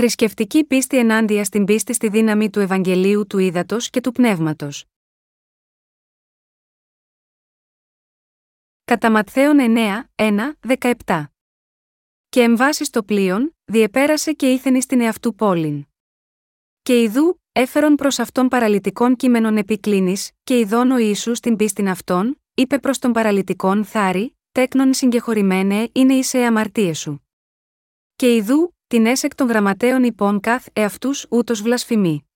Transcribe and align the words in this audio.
Θρησκευτική 0.00 0.64
πίστη 0.64 0.98
ενάντια 0.98 1.44
στην 1.44 1.64
πίστη 1.64 1.92
στη 1.92 2.08
δύναμη 2.08 2.50
του 2.50 2.60
Ευαγγελίου 2.60 3.26
του 3.26 3.38
Ήδατος 3.38 3.90
και 3.90 4.00
του 4.00 4.12
Πνεύματος. 4.12 4.84
Κατά 8.84 9.10
Ματθαίον 9.10 9.56
9, 9.60 10.10
1, 10.14 10.52
17. 11.04 11.24
Και 12.28 12.40
εμβάσεις 12.40 12.86
στο 12.86 13.02
πλοίον, 13.02 13.56
διεπέρασε 13.64 14.32
και 14.32 14.52
ήθενη 14.52 14.82
στην 14.82 15.00
εαυτού 15.00 15.34
πόλην. 15.34 15.86
Και 16.82 17.02
ιδού, 17.02 17.42
έφερον 17.52 17.94
προς 17.94 18.18
αυτόν 18.18 18.48
παραλυτικών 18.48 19.16
κείμενων 19.16 19.56
επικλίνης, 19.56 20.30
και 20.44 20.58
ειδών 20.58 20.90
ο 20.90 20.98
Ιησούς 20.98 21.40
την 21.40 21.56
πίστην 21.56 21.88
αυτών, 21.88 22.42
είπε 22.54 22.78
προς 22.78 22.98
τον 22.98 23.12
παραλυτικόν 23.12 23.84
Θάρη, 23.84 24.36
τέκνον 24.52 24.94
συγκεχωρημένε 24.94 25.88
είναι 25.92 26.14
η 26.14 26.22
σε 26.22 26.38
αμαρτίε 26.38 26.94
σου. 26.94 27.26
Και 28.16 28.34
ιδού, 28.34 28.77
την 28.88 29.06
έσεκ 29.06 29.34
των 29.34 29.46
γραμματέων 29.46 30.02
υπόν 30.02 30.40
καθ 30.40 30.66
εαυτούς 30.72 31.26
ούτως 31.28 31.62
βλασφημί. 31.62 32.28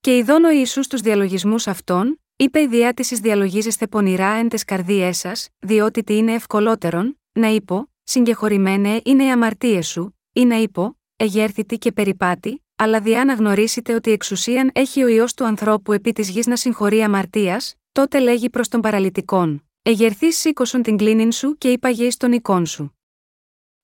Και 0.00 0.16
ειδών 0.16 0.44
ο 0.44 0.50
Ιησούς 0.50 0.86
τους 0.86 1.00
διαλογισμούς 1.00 1.66
αυτών, 1.66 2.20
είπε 2.36 2.60
η 2.60 2.66
διάτηση 2.66 3.20
διαλογίζεστε 3.20 3.86
πονηρά 3.86 4.28
εν 4.32 4.48
τες 4.48 4.64
καρδίες 4.64 5.18
σας, 5.18 5.48
διότι 5.58 6.02
τι 6.02 6.16
είναι 6.16 6.32
ευκολότερον, 6.32 7.20
να 7.32 7.48
είπω, 7.48 7.90
συγκεχωρημένε 8.02 9.00
είναι 9.04 9.24
οι 9.24 9.30
αμαρτίες 9.30 9.88
σου, 9.88 10.18
ή 10.32 10.44
να 10.44 10.56
είπω, 10.56 10.98
εγέρθητη 11.16 11.78
και 11.78 11.92
περιπάτη, 11.92 12.64
αλλά 12.76 13.00
διά 13.00 13.24
να 13.24 13.34
γνωρίσετε 13.34 13.94
ότι 13.94 14.10
εξουσίαν 14.10 14.70
έχει 14.74 15.02
ο 15.02 15.08
ιό 15.08 15.24
του 15.36 15.44
ανθρώπου 15.44 15.92
επί 15.92 16.12
της 16.12 16.28
γης 16.28 16.46
να 16.46 16.56
συγχωρεί 16.56 17.02
αμαρτίας, 17.02 17.74
τότε 17.92 18.18
λέγει 18.18 18.50
προς 18.50 18.68
τον 18.68 18.80
παραλυτικόν. 18.80 19.64
Εγερθείς 19.82 20.38
σήκωσον 20.38 20.82
την 20.82 20.96
κλίνην 20.96 21.32
σου 21.32 21.58
και 21.58 21.70
είπαγε 21.70 22.04
ει 22.04 22.14
τον 22.16 22.32
εικόν 22.32 22.66
σου. 22.66 22.99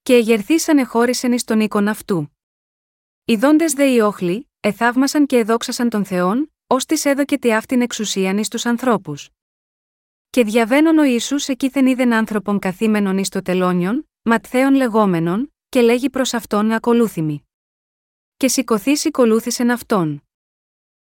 Και 0.06 0.14
εγερθήσανε 0.14 0.84
χώρισεν 0.84 1.32
εις 1.32 1.44
τον 1.44 1.60
οίκον 1.60 1.88
αυτού. 1.88 2.36
Οι 3.24 3.36
δόντες 3.36 3.72
δε 3.72 3.84
οι 3.84 3.98
όχλοι, 3.98 4.50
εθαύμασαν 4.60 5.26
και 5.26 5.36
εδόξασαν 5.36 5.88
τον 5.88 6.04
Θεόν, 6.04 6.52
ως 6.66 6.84
της 6.84 7.04
έδωκε 7.04 7.38
τη 7.38 7.54
αυτήν 7.54 7.80
εξουσίαν 7.80 8.38
εις 8.38 8.48
τους 8.48 8.66
ανθρώπους. 8.66 9.28
Και 10.30 10.44
διαβαίνον 10.44 10.98
ο 10.98 11.04
Ιησούς 11.04 11.48
εκείθεν 11.48 11.86
είδεν 11.86 12.12
άνθρωπον 12.12 12.58
καθήμενον 12.58 13.18
εις 13.18 13.28
το 13.28 13.42
τελώνιον, 13.42 14.10
ματθαίων 14.22 14.74
λεγόμενον, 14.74 15.54
και 15.68 15.80
λέγει 15.80 16.10
προς 16.10 16.34
αυτόν 16.34 16.72
ακολούθημη. 16.72 17.48
Και 18.36 18.48
σηκωθείς 18.48 19.00
σηκολούθησεν 19.00 19.70
αυτόν. 19.70 20.22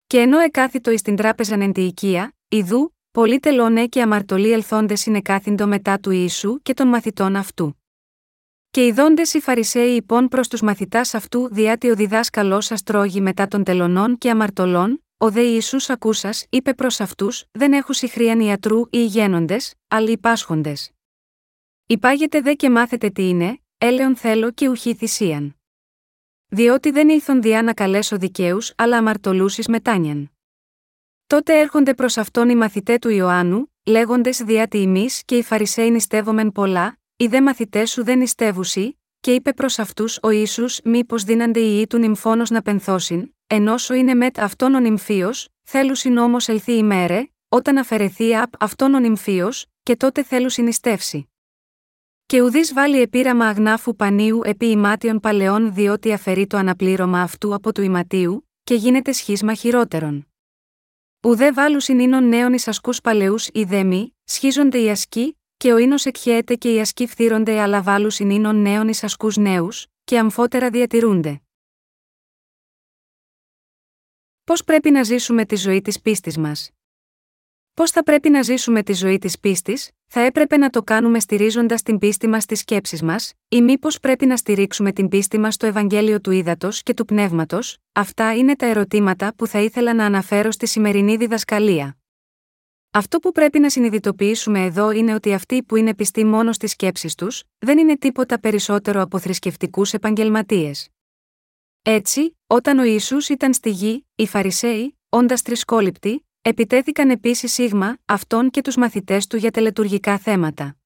Και 0.07 0.19
ενώ 0.19 0.39
εκάθιτο 0.39 0.91
εις 0.91 1.01
την 1.01 1.15
τράπεζαν 1.15 1.61
εν 1.61 1.71
τη 1.71 1.81
οικία, 1.85 2.35
ιδού, 2.47 2.95
πολλοί 3.11 3.39
τελώνε 3.39 3.87
και 3.87 4.01
αμαρτωλοί 4.01 4.51
ελθόντες 4.51 5.05
είναι 5.05 5.21
κάθιντο 5.21 5.67
μετά 5.67 5.99
του 5.99 6.11
Ιησού 6.11 6.61
και 6.61 6.73
των 6.73 6.87
μαθητών 6.87 7.35
αυτού. 7.35 7.79
Και 8.75 8.85
οι 8.85 8.91
δόντες 8.91 9.33
οι 9.33 9.39
Φαρισαίοι 9.39 9.95
υπόν 9.95 10.27
προς 10.27 10.47
τους 10.47 10.61
μαθητάς 10.61 11.13
αυτού 11.13 11.49
διάτι 11.51 11.89
ο 11.89 11.95
διδάσκαλός 11.95 12.65
σας 12.65 12.83
τρώγει 12.83 13.21
μετά 13.21 13.47
των 13.47 13.63
τελωνών 13.63 14.17
και 14.17 14.29
αμαρτωλών, 14.29 15.03
ο 15.17 15.31
δε 15.31 15.41
Ιησούς 15.41 15.89
ακούσας, 15.89 16.45
είπε 16.49 16.73
προς 16.73 16.99
αυτούς: 16.99 17.45
Δεν 17.51 17.73
έχουν 17.73 17.93
συχρίαν 17.93 18.39
ιατρού 18.39 18.81
ή 18.89 19.05
γένοντε, 19.05 19.57
αλλά 19.87 20.11
οι 20.11 20.17
πάσχοντε. 20.17 20.73
Υπάγετε 21.85 22.41
δε 22.41 22.53
και 22.53 22.69
μάθετε 22.69 23.09
τι 23.09 23.29
είναι, 23.29 23.59
έλεον 23.77 24.15
θέλω 24.15 24.51
και 24.51 24.69
ουχή 24.69 24.95
θυσίαν. 24.95 25.55
Διότι 26.47 26.91
δεν 26.91 27.09
ήλθον 27.09 27.41
διά 27.41 27.63
να 27.63 27.73
καλέσω 27.73 28.17
δικαίους, 28.17 28.73
αλλά 28.75 28.97
αμαρτωλού 28.97 29.45
ει 29.45 29.63
μετάνιαν. 29.67 30.31
Τότε 31.27 31.59
έρχονται 31.59 31.93
προς 31.93 32.17
αυτόν 32.17 32.49
οι 32.49 32.55
μαθητέ 32.55 32.97
του 32.97 33.09
Ιωάννου, 33.09 33.73
λέγοντες 33.85 34.37
διάτι 34.37 34.81
εμεί 34.81 35.07
και 35.25 35.37
οι 35.37 35.43
Φαρισαίοι 35.43 35.91
νηστεύομεν 35.91 36.51
πολλά, 36.51 36.97
οι 37.17 37.27
δε 37.27 37.41
μαθητές 37.41 37.91
σου 37.91 38.03
δεν 38.03 38.17
νηστεύουσι, 38.17 38.99
και 39.19 39.33
είπε 39.33 39.53
προς 39.53 39.79
αυτούς 39.79 40.19
ο 40.21 40.29
ίσου, 40.29 40.65
μήπως 40.83 41.23
δίνανται 41.23 41.59
οι 41.59 41.75
ιοί 41.77 41.87
του 41.87 41.97
νυμφόνο 41.97 42.43
να 42.49 42.61
πενθώσιν, 42.61 43.33
ενώσο 43.47 43.93
είναι 43.93 44.13
μετ 44.13 44.39
αυτόν 44.39 44.73
ο 44.75 44.79
νυμφίος, 44.79 45.47
θέλουσιν 45.63 46.17
όμω 46.17 46.37
ελθεί 46.45 46.71
ημέρε, 46.71 47.23
όταν 47.49 47.77
αφαιρεθεί 47.77 48.35
απ 48.35 48.63
αυτόν 48.63 48.93
ο 48.93 48.99
νυμφίος, 48.99 49.65
και 49.83 49.95
τότε 49.95 50.23
θέλουσιν 50.23 50.63
νηστεύσει. 50.63 51.29
Και 52.25 52.41
ουδής 52.41 52.73
βάλει 52.73 53.01
επίραμα 53.01 53.45
αγνάφου 53.47 53.95
πανίου 53.95 54.41
επί 54.43 54.65
ημάτιων 54.65 55.19
παλαιών 55.19 55.73
διότι 55.73 56.13
αφαιρεί 56.13 56.47
το 56.47 56.57
αναπλήρωμα 56.57 57.21
αυτού 57.21 57.53
από 57.53 57.73
του 57.73 57.81
ιματίου, 57.81 58.49
και 58.63 58.75
γίνεται 58.75 59.11
σχίσμα 59.11 59.53
χειρότερον. 59.53 60.27
Ουδέ 61.21 61.51
βάλουσιν 61.51 61.99
ίνων 61.99 62.27
νέων 62.27 62.53
ει 62.53 62.59
ασκού 62.65 62.93
παλαιού 63.03 63.35
ιδέμοι, 63.53 64.15
σχίζονται 64.23 64.77
οι 64.77 64.89
ασκοί, 64.89 65.37
και 65.57 65.73
ο 65.73 65.77
ίνος 65.77 66.05
εκχέεται 66.05 66.55
και 66.55 66.73
οι 66.73 66.79
ασκοί 66.79 67.07
φθύρονται 67.07 67.59
αλλά 67.59 67.81
βάλους 67.81 68.15
συνήνων 68.15 68.61
νέων 68.61 68.87
εις 68.87 69.03
ασκούς 69.03 69.37
νέους, 69.37 69.87
και 70.03 70.19
αμφότερα 70.19 70.69
διατηρούνται. 70.69 71.41
Πώς 74.43 74.63
πρέπει 74.63 74.91
να 74.91 75.03
ζήσουμε 75.03 75.45
τη 75.45 75.55
ζωή 75.55 75.81
της 75.81 76.01
πίστης 76.01 76.37
μας; 76.37 76.69
Πώς 77.75 77.91
θα 77.91 78.03
πρέπει 78.03 78.29
να 78.29 78.41
ζήσουμε 78.41 78.83
τη 78.83 78.93
ζωή 78.93 79.17
της 79.17 79.39
πίστης, 79.39 79.91
θα 80.07 80.19
έπρεπε 80.19 80.57
να 80.57 80.69
το 80.69 80.83
κάνουμε 80.83 81.19
στηρίζοντας 81.19 81.81
την 81.81 81.97
πίστη 81.97 82.27
μας 82.27 82.43
στις 82.43 82.59
σκέψεις 82.59 83.01
μας, 83.01 83.33
ή 83.47 83.61
μήπως 83.61 83.99
πρέπει 83.99 84.25
να 84.25 84.37
στηρίξουμε 84.37 84.91
την 84.91 85.07
πίστη 85.07 85.37
μας 85.37 85.53
στο 85.53 85.65
Ευαγγέλιο 85.65 86.21
του 86.21 86.31
Ήδατος 86.31 86.83
και 86.83 86.93
του 86.93 87.05
Πνεύματος, 87.05 87.77
αυτά 87.91 88.35
είναι 88.35 88.55
τα 88.55 88.65
ερωτήματα 88.65 89.33
που 89.35 89.47
θα 89.47 89.59
ήθελα 89.59 89.93
να 89.93 90.05
αναφέρω 90.05 90.51
στη 90.51 90.67
σημερινή 90.67 91.15
διδασκαλία. 91.15 91.97
Αυτό 92.95 93.19
που 93.19 93.31
πρέπει 93.31 93.59
να 93.59 93.69
συνειδητοποιήσουμε 93.69 94.63
εδώ 94.63 94.91
είναι 94.91 95.13
ότι 95.13 95.33
αυτοί 95.33 95.63
που 95.63 95.75
είναι 95.75 95.95
πιστοί 95.95 96.25
μόνο 96.25 96.53
στις 96.53 96.71
σκέψεις 96.71 97.15
τους, 97.15 97.43
δεν 97.57 97.77
είναι 97.77 97.97
τίποτα 97.97 98.39
περισσότερο 98.39 99.01
από 99.01 99.19
θρησκευτικούς 99.19 99.93
επαγγελματίες. 99.93 100.89
Έτσι, 101.81 102.37
όταν 102.47 102.79
ο 102.79 102.83
Ισού 102.83 103.17
ήταν 103.29 103.53
στη 103.53 103.69
γη, 103.69 104.05
οι 104.15 104.27
Φαρισαίοι, 104.27 104.97
όντας 105.09 105.41
τρισκόληπτοι, 105.41 106.27
επιτέθηκαν 106.41 107.09
επίσης 107.09 107.53
σίγμα, 107.53 107.97
αυτόν 108.05 108.49
και 108.49 108.61
τους 108.61 108.75
μαθητές 108.75 109.27
του 109.27 109.37
για 109.37 109.51
τελετουργικά 109.51 110.17
θέματα. 110.17 110.77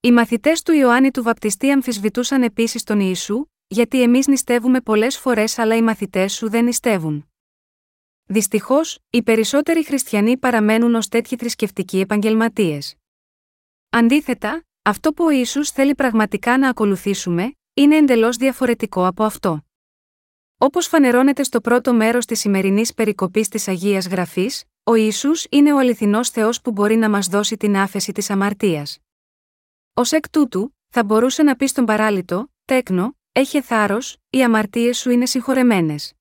Οι 0.00 0.12
μαθητές 0.12 0.62
του 0.62 0.72
Ιωάννη 0.72 1.10
του 1.10 1.22
Βαπτιστή 1.22 1.70
αμφισβητούσαν 1.70 2.42
επίσης 2.42 2.82
τον 2.82 3.00
Ιησού, 3.00 3.46
γιατί 3.66 4.02
εμείς 4.02 4.26
νηστεύουμε 4.26 4.80
πολλές 4.80 5.18
φορές 5.18 5.58
αλλά 5.58 5.76
οι 5.76 5.82
μαθητές 5.82 6.32
σου 6.32 6.50
δεν 6.50 6.64
νηστεύουν. 6.64 7.28
Δυστυχώς, 8.26 8.98
οι 9.10 9.22
περισσότεροι 9.22 9.84
χριστιανοί 9.84 10.36
παραμένουν 10.36 10.94
ως 10.94 11.08
τέτοιοι 11.08 11.36
θρησκευτικοί 11.36 12.00
επαγγελματίες. 12.00 12.96
Αντίθετα, 13.90 14.64
αυτό 14.82 15.12
που 15.12 15.24
ο 15.24 15.30
Ιησούς 15.30 15.70
θέλει 15.70 15.94
πραγματικά 15.94 16.58
να 16.58 16.68
ακολουθήσουμε, 16.68 17.54
είναι 17.74 17.96
εντελώς 17.96 18.36
διαφορετικό 18.36 19.06
από 19.06 19.24
αυτό. 19.24 19.64
Όπως 20.58 20.86
φανερώνεται 20.86 21.42
στο 21.42 21.60
πρώτο 21.60 21.94
μέρος 21.94 22.24
της 22.24 22.40
σημερινής 22.40 22.94
περικοπής 22.94 23.48
της 23.48 23.68
Αγίας 23.68 24.06
Γραφής, 24.06 24.64
ο 24.82 24.94
Ιησούς 24.94 25.46
είναι 25.50 25.72
ο 25.72 25.78
αληθινός 25.78 26.30
Θεός 26.30 26.60
που 26.60 26.70
μπορεί 26.70 26.96
να 26.96 27.10
μας 27.10 27.26
δώσει 27.26 27.56
την 27.56 27.76
άφεση 27.76 28.12
της 28.12 28.30
αμαρτίας. 28.30 28.98
Ω 29.94 30.02
εκ 30.10 30.30
τούτου, 30.30 30.76
θα 30.88 31.04
μπορούσε 31.04 31.42
να 31.42 31.56
πει 31.56 31.66
στον 31.66 31.84
παράλυτο: 31.84 32.52
Τέκνο, 32.64 33.16
έχει 33.32 33.60
θάρρος, 33.60 34.16
οι 34.30 34.42
αμαρτίες 34.42 34.98
σου 34.98 35.10
είναι 35.10 35.26
συγχωρεμένες. 35.26 36.12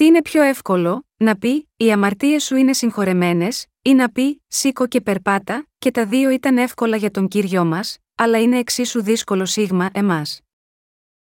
Τι 0.00 0.06
είναι 0.06 0.22
πιο 0.22 0.42
εύκολο, 0.42 1.06
να 1.16 1.36
πει, 1.36 1.68
οι 1.76 1.92
αμαρτίες 1.92 2.44
σου 2.44 2.56
είναι 2.56 2.72
συγχωρεμένες, 2.72 3.66
ή 3.82 3.94
να 3.94 4.10
πει, 4.10 4.42
σήκω 4.46 4.86
και 4.86 5.00
περπάτα, 5.00 5.66
και 5.78 5.90
τα 5.90 6.06
δύο 6.06 6.30
ήταν 6.30 6.58
εύκολα 6.58 6.96
για 6.96 7.10
τον 7.10 7.28
κύριο 7.28 7.64
μας, 7.64 7.98
αλλά 8.14 8.40
είναι 8.40 8.58
εξίσου 8.58 9.02
δύσκολο 9.02 9.44
σίγμα 9.44 9.90
εμάς. 9.92 10.40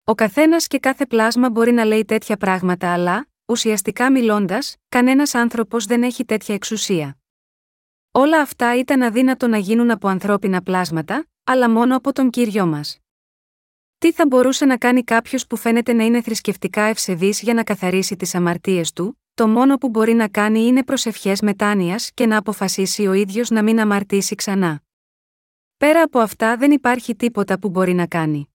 Ο 0.03 0.16
καθένας 0.16 0.68
και 0.68 0.80
κάθε 0.80 1.06
πλάσμα 1.06 1.50
μπορεί 1.50 1.72
να 1.72 1.85
λέει 1.85 2.06
τέτοια 2.06 2.38
πράγματα, 2.38 2.94
αλλά, 2.94 3.28
ουσιαστικά 3.46 4.12
μιλώντας, 4.12 4.75
κανένας 4.90 5.36
άνθρωπος 5.36 5.86
δεν 5.86 6.03
έχει 6.03 6.25
τέτοια 6.25 6.56
εξουσία. 6.56 7.18
Όλα 8.12 8.41
αυτά 8.41 8.78
ήταν 8.78 9.01
αδύνατο 9.01 9.47
να 9.47 9.57
γίνουν 9.57 9.91
από 9.91 10.07
ανθρώπινα 10.07 10.62
πλάσματα, 10.62 11.28
αλλά 11.44 11.69
μόνο 11.69 11.96
από 11.96 12.13
τον 12.13 12.30
κύριο 12.30 12.66
μας. 12.66 12.97
Τι 14.00 14.12
θα 14.12 14.26
μπορούσε 14.28 14.66
να 14.66 14.78
κάνει 14.78 15.04
κάποιος 15.04 15.48
που 15.48 15.56
φαίνεται 15.56 15.94
να 15.94 16.04
είναι 16.04 16.22
θρησκευτικά 16.22 16.81
ευσεβής 16.81 17.42
για 17.42 17.54
να 17.54 17.63
καθαρίσει 17.63 18.16
τις 18.16 18.36
αμαρτίες 18.36 18.94
του, 18.94 19.22
το 19.34 19.48
μόνο 19.48 19.78
που 19.78 19.90
μπορεί 19.90 20.13
να 20.13 20.28
κάνει 20.28 20.60
είναι 20.60 20.84
προσευχέ 20.84 21.36
μετάνοιας 21.42 22.12
και 22.13 22.25
να 22.25 22.38
αποφασίσει 22.38 23.07
ο 23.07 23.13
ίδιος 23.13 23.50
να 23.50 23.63
μην 23.63 23.80
αμαρτήσει 23.80 24.36
ξανά. 24.36 24.81
Πέρα 25.78 26.01
από 26.01 26.19
αυτά 26.19 26.57
δεν 26.57 26.72
υπάρχει 26.72 27.16
τίποτα 27.16 27.60
που 27.60 27.69
μπορεί 27.69 27.94
να 27.94 28.07
κάνει. 28.07 28.54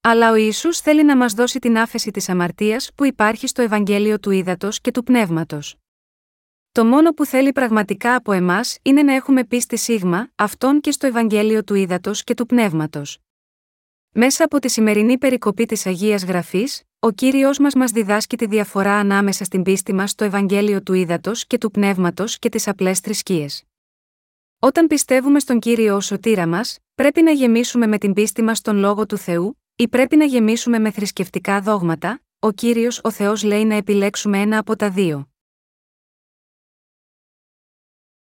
Αλλά 0.00 0.30
ο 0.30 0.34
Ισού 0.34 0.74
θέλει 0.74 1.04
να 1.04 1.16
μας 1.16 1.32
δώσει 1.32 1.58
την 1.58 1.78
άφεση 1.78 2.10
της 2.10 2.28
αμαρτίας 2.28 2.90
που 2.94 3.04
υπάρχει 3.04 3.46
στο 3.46 3.62
Ευαγγέλιο 3.62 4.18
του 4.18 4.30
Ήδατος 4.30 4.80
και 4.80 4.90
του 4.90 5.02
Πνεύματος. 5.02 5.76
Το 6.72 6.84
μόνο 6.84 7.10
που 7.10 7.24
θέλει 7.24 7.52
πραγματικά 7.52 8.14
από 8.14 8.32
εμάς 8.32 8.78
είναι 8.82 9.02
να 9.02 9.14
έχουμε 9.14 9.44
πίστη 9.44 9.76
σίγμα, 9.76 10.30
αυτόν 10.34 10.80
και 10.80 10.90
στο 10.90 11.06
Ευαγγέλιο 11.06 11.64
του 11.64 11.74
Ήδατος 11.74 12.24
και 12.24 12.34
του 12.34 12.46
Πνεύματος. 12.46 13.18
Μέσα 14.20 14.44
από 14.44 14.58
τη 14.58 14.68
σημερινή 14.68 15.18
περικοπή 15.18 15.66
της 15.66 15.86
Αγίας 15.86 16.24
Γραφής, 16.24 16.82
ο 16.98 17.10
κύριος 17.10 17.58
μας 17.58 17.74
μας 17.74 17.90
διδάσκει 17.90 18.36
τη 18.36 18.46
διαφορά 18.46 18.94
ανάμεσα 18.94 19.44
στην 19.44 19.62
πίστη 19.62 19.92
μας 19.92 20.10
στο 20.10 20.24
Ευαγγέλιο 20.24 20.82
του 20.82 20.92
Ήδατος 20.92 21.46
και 21.46 21.58
του 21.58 21.70
Πνεύματος 21.70 22.38
και 22.38 22.48
τις 22.48 22.68
απλές 22.68 22.98
θρησκείες. 22.98 23.64
Όταν 24.58 24.86
πιστεύουμε 24.86 25.38
στον 25.38 25.58
κύριο 25.58 25.96
ως 25.96 26.06
σωτήρα 26.06 26.46
μας, 26.46 26.78
πρέπει 26.94 27.22
να 27.22 27.30
γεμίσουμε 27.30 27.86
με 27.86 27.98
την 27.98 28.12
πίστη 28.12 28.42
μας 28.42 28.58
στον 28.58 28.76
λόγο 28.76 29.06
του 29.06 29.16
Θεού, 29.16 29.60
ή 29.76 29.88
πρέπει 29.88 30.16
να 30.16 30.24
γεμίσουμε 30.24 30.78
με 30.78 30.90
θρησκευτικά 30.90 31.60
δόγματα, 31.60 32.22
ο 32.38 32.50
κύριος 32.50 33.00
ο 33.02 33.10
Θεός 33.10 33.42
λέει 33.42 33.64
να 33.64 33.74
επιλέξουμε 33.74 34.40
ένα 34.40 34.58
από 34.58 34.76
τα 34.76 34.90
δύο. 34.90 35.28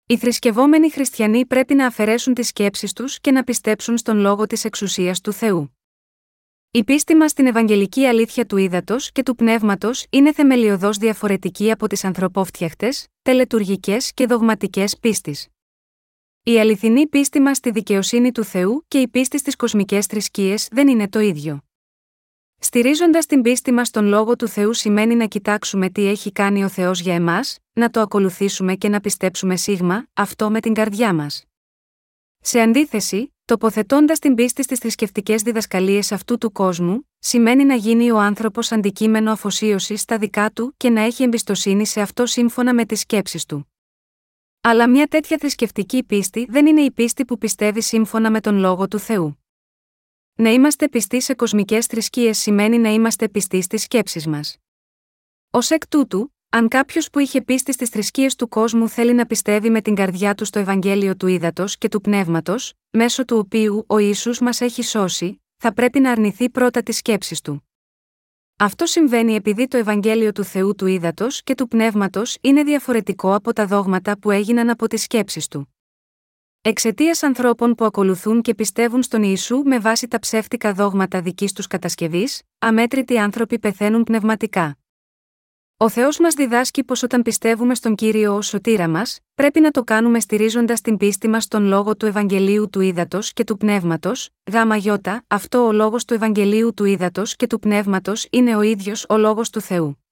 Οι 0.06 0.18
θρησκευόμενοι 0.18 0.92
χριστιανοί 0.92 1.46
πρέπει 1.46 1.76
να 1.76 1.86
αφαιρέσουν 1.86 2.34
τις 2.34 2.48
σκέψεις 2.48 2.94
τους 2.94 3.20
και 3.20 3.32
να 3.32 3.44
πιστέψουν 3.44 3.98
στον 3.98 4.18
λόγο 4.18 4.46
της 4.46 4.66
εξουσίας 4.66 5.22
του 5.22 5.34
Θεού. 5.34 5.75
Η 6.76 6.84
πίστη 6.84 7.16
μας 7.16 7.32
στην 7.32 7.46
Ευαγγελική 7.46 8.06
αλήθεια 8.06 8.46
του 8.46 8.58
ύδατο 8.58 8.96
και 9.12 9.24
του 9.24 9.36
πνεύματος 9.36 10.06
είναι 10.10 10.34
θεμελιωδώς 10.34 10.98
διαφορετική 10.98 11.72
από 11.72 11.88
τις 11.88 12.04
ανθρωπόφτιαχτες, 12.04 13.08
τελετουργικές 13.22 14.14
και 14.14 14.26
δογματικές 14.26 14.98
πίστης. 15.00 15.48
Η 16.44 16.60
αληθινή 16.60 17.08
πίστη 17.08 17.40
μας 17.40 17.58
στη 17.58 17.72
δικαιοσύνη 17.72 18.32
του 18.32 18.44
Θεού 18.44 18.86
και 18.88 19.00
η 19.02 19.08
πίστη 19.08 19.38
στις 19.38 19.56
κοσμικές 19.56 20.06
θρησκείες 20.06 20.68
δεν 20.72 20.88
είναι 20.88 21.10
το 21.10 21.20
ίδιο. 21.20 21.62
Στηρίζοντας 22.60 23.26
την 23.26 23.42
πίστη 23.42 23.72
μας 23.72 23.88
στον 23.88 24.06
λόγο 24.06 24.36
του 24.36 24.48
Θεού 24.48 24.74
σημαίνει 24.74 25.16
να 25.16 25.26
κοιτάξουμε 25.26 25.90
τι 25.90 26.08
έχει 26.08 26.32
κάνει 26.32 26.64
ο 26.64 26.70
Θεός 26.70 27.00
για 27.00 27.14
εμάς, 27.14 27.58
να 27.74 27.90
το 27.90 28.00
ακολουθήσουμε 28.00 28.76
και 28.76 28.90
να 28.90 29.00
πιστέψουμε 29.00 29.56
σίγμα, 29.56 30.08
αυτό 30.14 30.50
με 30.50 30.60
την 30.60 30.74
καρδιά 30.74 31.14
μας. 31.14 31.46
Σε 32.40 32.60
αντίθεση, 32.60 33.35
τοποθετώντας 33.46 34.20
την 34.20 34.36
πίστη 34.36 34.64
στις 34.64 34.80
θρησκευτικές 34.80 35.42
διδασκαλίες 35.42 36.12
αυτού 36.12 36.38
του 36.38 36.52
κόσμου, 36.52 37.10
σημαίνει 37.20 37.66
να 37.66 37.76
γίνει 37.76 38.12
ο 38.12 38.20
άνθρωπος 38.20 38.72
αντικείμενο 38.72 39.32
αφοσίωσης 39.32 40.02
στα 40.02 40.18
δικά 40.18 40.52
του 40.52 40.74
και 40.78 40.90
να 40.90 41.02
έχει 41.02 41.24
εμπιστοσύνη 41.24 41.86
σε 41.86 42.02
αυτό 42.02 42.26
σύμφωνα 42.26 42.74
με 42.74 42.86
τις 42.86 43.00
σκέψεις 43.00 43.46
του. 43.46 43.72
Αλλά 44.62 44.90
μια 44.90 45.08
τέτοια 45.08 45.38
θρησκευτική 45.38 46.04
πίστη 46.04 46.46
δεν 46.50 46.66
είναι 46.66 46.82
η 46.82 46.92
πίστη 46.92 47.26
που 47.26 47.38
πιστεύει 47.38 47.82
σύμφωνα 47.82 48.32
με 48.32 48.42
τον 48.42 48.58
λόγο 48.58 48.88
του 48.88 49.00
Θεού. 49.00 49.40
Να 50.36 50.50
είμαστε 50.50 50.90
πιστοί 50.90 51.22
σε 51.22 51.34
κοσμικές 51.34 51.86
θρησκείες 51.86 52.38
σημαίνει 52.38 52.78
να 52.78 52.90
είμαστε 52.90 53.30
πιστοί 53.30 53.62
στις 53.62 53.82
σκέψεις 53.82 54.28
μας. 54.28 54.58
Ω 55.50 55.58
εκ 55.70 55.88
τούτου, 55.88 56.35
αν 56.56 56.68
κάποιος 56.68 57.10
που 57.10 57.20
είχε 57.20 57.42
πίστη 57.42 57.74
στις 57.74 57.90
θρησκείες 57.90 58.36
του 58.36 58.48
κόσμου 58.48 58.90
θέλει 58.90 59.14
να 59.14 59.26
πιστεύει 59.26 59.70
με 59.70 59.82
την 59.82 59.96
καρδιά 59.96 60.36
του 60.36 60.46
στο 60.46 60.60
Ευαγγέλιο 60.60 61.16
του 61.16 61.28
Ήδατος 61.28 61.78
και 61.78 61.88
του 61.88 62.02
Πνεύματος, 62.02 62.74
μέσω 62.90 63.26
του 63.26 63.38
οποίου 63.38 63.84
ο 63.88 63.98
ίσου 63.98 64.44
μας 64.44 64.62
έχει 64.62 64.84
σώσει, 64.84 65.42
θα 65.58 65.74
πρέπει 65.74 66.00
να 66.00 66.12
αρνηθεί 66.12 66.50
πρώτα 66.50 66.84
τις 66.84 66.98
σκέψεις 66.98 67.42
του. 67.42 67.70
Αυτό 68.58 68.86
συμβαίνει 68.86 69.36
επειδή 69.36 69.68
το 69.68 69.78
Ευαγγέλιο 69.78 70.32
του 70.32 70.44
Θεού 70.44 70.76
του 70.76 70.86
Ήδατος 70.86 71.44
και 71.44 71.56
του 71.56 71.68
Πνεύματος 71.68 72.38
είναι 72.42 72.64
διαφορετικό 72.64 73.34
από 73.34 73.54
τα 73.54 73.66
δόγματα 73.66 74.20
που 74.20 74.32
έγιναν 74.32 74.70
από 74.70 74.88
τις 74.88 75.02
σκέψεις 75.02 75.48
του. 75.48 75.76
Εξαιτίας 76.62 77.24
ανθρώπων 77.24 77.76
που 77.76 77.86
ακολουθούν 77.86 78.42
και 78.42 78.56
πιστεύουν 78.56 79.04
στον 79.04 79.24
Ιησού 79.24 79.62
με 79.66 79.80
βάση 79.80 80.08
τα 80.08 80.20
ψεύτικα 80.20 80.74
δόγματα 80.74 81.22
δικής 81.22 81.54
τους 81.54 81.68
κατασκευής, 81.68 82.42
αμέτρητοι 82.60 83.18
άνθρωποι 83.18 83.60
πεθαίνουν 83.60 84.04
πνευματικά. 84.04 84.78
Ο 85.78 85.90
Θεός 85.90 86.20
μας 86.20 86.34
διδάσκει 86.34 86.84
πως 86.84 87.04
όταν 87.04 87.22
πιστεύουμε 87.22 87.76
στον 87.76 87.96
κύριο 87.96 88.36
ως 88.36 88.48
σωτήρα 88.48 88.88
μας, 88.88 89.20
πρέπει 89.36 89.60
να 89.60 89.72
το 89.72 89.84
κάνουμε 89.84 90.20
στηρίζοντας 90.20 90.82
την 90.82 90.98
πίστη 90.98 91.28
μας 91.28 91.44
στον 91.44 91.64
λόγο 91.66 91.96
του 91.96 92.06
Ευαγγελίου 92.06 92.70
του 92.70 92.82
Ήδατος 92.82 93.34
και 93.34 93.44
του 93.44 93.58
Πνεύματος, 93.58 94.30
γάμα 94.52 94.76
γιώτα, 94.76 95.24
αυτό 95.28 95.66
ο 95.66 95.72
λόγος 95.72 96.06
του 96.06 96.14
Ευαγγελίου 96.14 96.74
του 96.74 96.86
Ήδατος 96.86 97.36
και 97.36 97.48
του 97.48 97.60
Πνεύματος 97.60 98.28
είναι 98.30 98.56
ο 98.56 98.62
ίδιος 98.62 99.06
ο 99.10 99.18
λόγος 99.18 99.50
του 99.50 99.62
Θεού. 99.62 100.04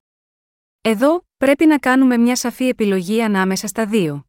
Εδώ, 0.80 1.26
πρέπει 1.36 1.66
να 1.66 1.78
κάνουμε 1.78 2.16
μια 2.16 2.36
σαφή 2.36 2.68
επιλογή 2.68 3.22
ανάμεσα 3.22 3.66
στα 3.66 3.86
δύο. 3.86 4.26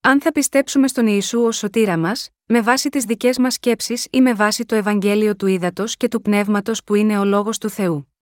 Αν 0.00 0.20
θα 0.20 0.32
πιστέψουμε 0.32 0.88
στον 0.88 1.06
Ιησού 1.06 1.40
ως 1.40 1.56
σωτήρα 1.56 1.98
μας, 1.98 2.28
με 2.46 2.60
βάση 2.60 2.88
τις 2.88 3.04
δικές 3.04 3.38
μας 3.38 3.54
σκέψεις 3.54 4.06
ή 4.10 4.20
με 4.20 4.34
βάση 4.34 4.64
το 4.64 4.74
Ευαγγέλιο 4.74 5.36
του 5.36 5.46
Ήδατος 5.46 5.96
και 5.96 6.08
του 6.08 6.20
Πνεύματος 6.20 6.84
που 6.84 6.94
είναι 6.94 7.18
ο 7.18 7.24
λόγος 7.24 7.58
του 7.58 7.68
Θεού. 7.68 8.15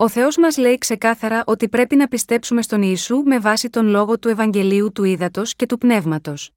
Ο 0.00 0.08
Θεός 0.08 0.36
μας 0.36 0.56
λέει 0.56 0.78
ξεκάθαρα 0.78 1.42
ότι 1.46 1.68
πρέπει 1.68 1.96
να 1.96 2.08
πιστέψουμε 2.08 2.62
στον 2.62 2.82
Ιησού 2.82 3.16
με 3.16 3.38
βάση 3.38 3.70
τον 3.70 3.86
λόγο 3.86 4.18
του 4.18 4.28
Ευαγγελίου 4.28 4.92
του 4.92 5.04
Ήδατος 5.04 5.54
και 5.54 5.66
του 5.66 5.78
Πνεύματος. 5.78 6.50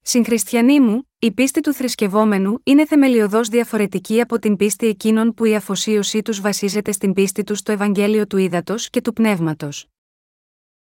Συγχριστιανοί 0.00 0.80
μου, 0.80 1.10
η 1.18 1.32
πίστη 1.32 1.60
του 1.60 1.72
θρησκευόμενου 1.72 2.58
είναι 2.62 2.86
θεμελιωδώς 2.86 3.48
διαφορετική 3.48 4.20
από 4.20 4.38
την 4.38 4.56
πίστη 4.56 4.86
εκείνων 4.86 5.34
που 5.34 5.44
η 5.44 5.54
αφοσίωσή 5.54 6.22
τους 6.22 6.40
βασίζεται 6.40 6.92
στην 6.92 7.12
πίστη 7.12 7.42
τους 7.44 7.58
στο 7.58 7.72
Ευαγγέλιο 7.72 8.26
του 8.26 8.36
Ήδατος 8.36 8.90
και 8.90 9.00
του 9.00 9.12
Πνεύματος. 9.12 9.86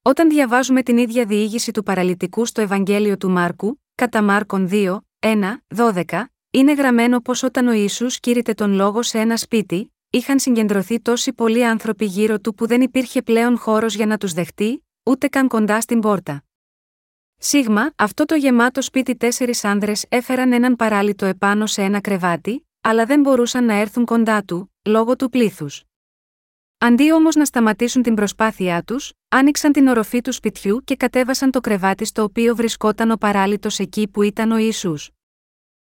Όταν 0.03 0.29
διαβάζουμε 0.29 0.83
την 0.83 0.99
ίδια 0.99 1.25
διήγηση 1.25 1.71
του 1.71 1.83
παραλυτικού 1.83 2.45
στο 2.45 2.61
Ευαγγέλιο 2.61 3.17
του 3.17 3.31
Μάρκου, 3.31 3.81
κατά 3.95 4.23
Μάρκον 4.23 4.69
2, 4.71 4.99
1, 5.19 5.33
12, 5.77 6.05
είναι 6.51 6.73
γραμμένο 6.73 7.21
πως 7.21 7.43
όταν 7.43 7.67
ο 7.67 7.73
Ισού 7.73 8.07
κήρυτε 8.07 8.55
τον 8.55 8.73
λόγο 8.73 9.03
σε 9.03 9.19
ένα 9.19 9.37
σπίτι, 9.37 9.92
είχαν 10.15 10.39
συγκεντρωθεί 10.39 11.01
τόσοι 11.01 11.33
πολλοί 11.33 11.67
άνθρωποι 11.67 12.05
γύρω 12.05 12.39
του 12.39 12.55
που 12.55 12.67
δεν 12.67 12.81
υπήρχε 12.81 13.23
πλέον 13.23 13.59
χώρος 13.59 13.95
για 13.95 14.07
να 14.07 14.17
τους 14.17 14.33
δεχτεί, 14.33 14.87
ούτε 15.03 15.29
καν 15.29 15.49
κοντά 15.49 15.81
στην 15.81 16.01
πόρτα. 16.01 16.45
Σίγμα, 17.37 17.93
αυτό 17.97 18.25
το 18.25 18.35
γεμάτο 18.35 18.83
σπίτι 18.83 19.17
τέσσερις 19.17 19.65
άνδρες 19.65 20.05
έφεραν 20.09 20.53
έναν 20.53 20.77
παράλυτο 20.77 21.27
επάνω 21.27 21.67
σε 21.67 21.83
ένα 21.83 22.01
κρεβάτι, 22.01 22.69
αλλά 22.81 23.07
δεν 23.07 23.21
μπορούσαν 23.21 23.65
να 23.65 23.75
έρθουν 23.75 24.05
κοντά 24.05 24.43
του, 24.43 24.75
λόγω 24.85 25.17
του 25.17 25.29
πλήθους. 25.29 25.83
Αντί 26.79 27.13
όμως 27.13 27.35
να 27.35 27.45
σταματήσουν 27.45 28.03
την 28.03 28.15
προσπάθειά 28.15 28.83
τους, 28.83 29.13
άνοιξαν 29.29 29.73
την 29.73 29.87
οροφή 29.89 30.21
του 30.21 30.33
σπιτιού 30.33 30.81
και 30.85 30.97
κατέβασαν 30.97 31.51
το 31.51 31.61
κρεβάτι 31.61 32.05
στο 32.05 32.23
οποίο 32.23 32.57
βρισκόταν 32.57 33.11
ο 33.11 33.17
παράλυτος 33.17 33.79
εκεί 33.79 34.09
που 34.09 34.23
ήταν 34.23 34.51
ο 34.51 34.57
Ισού. 34.57 34.95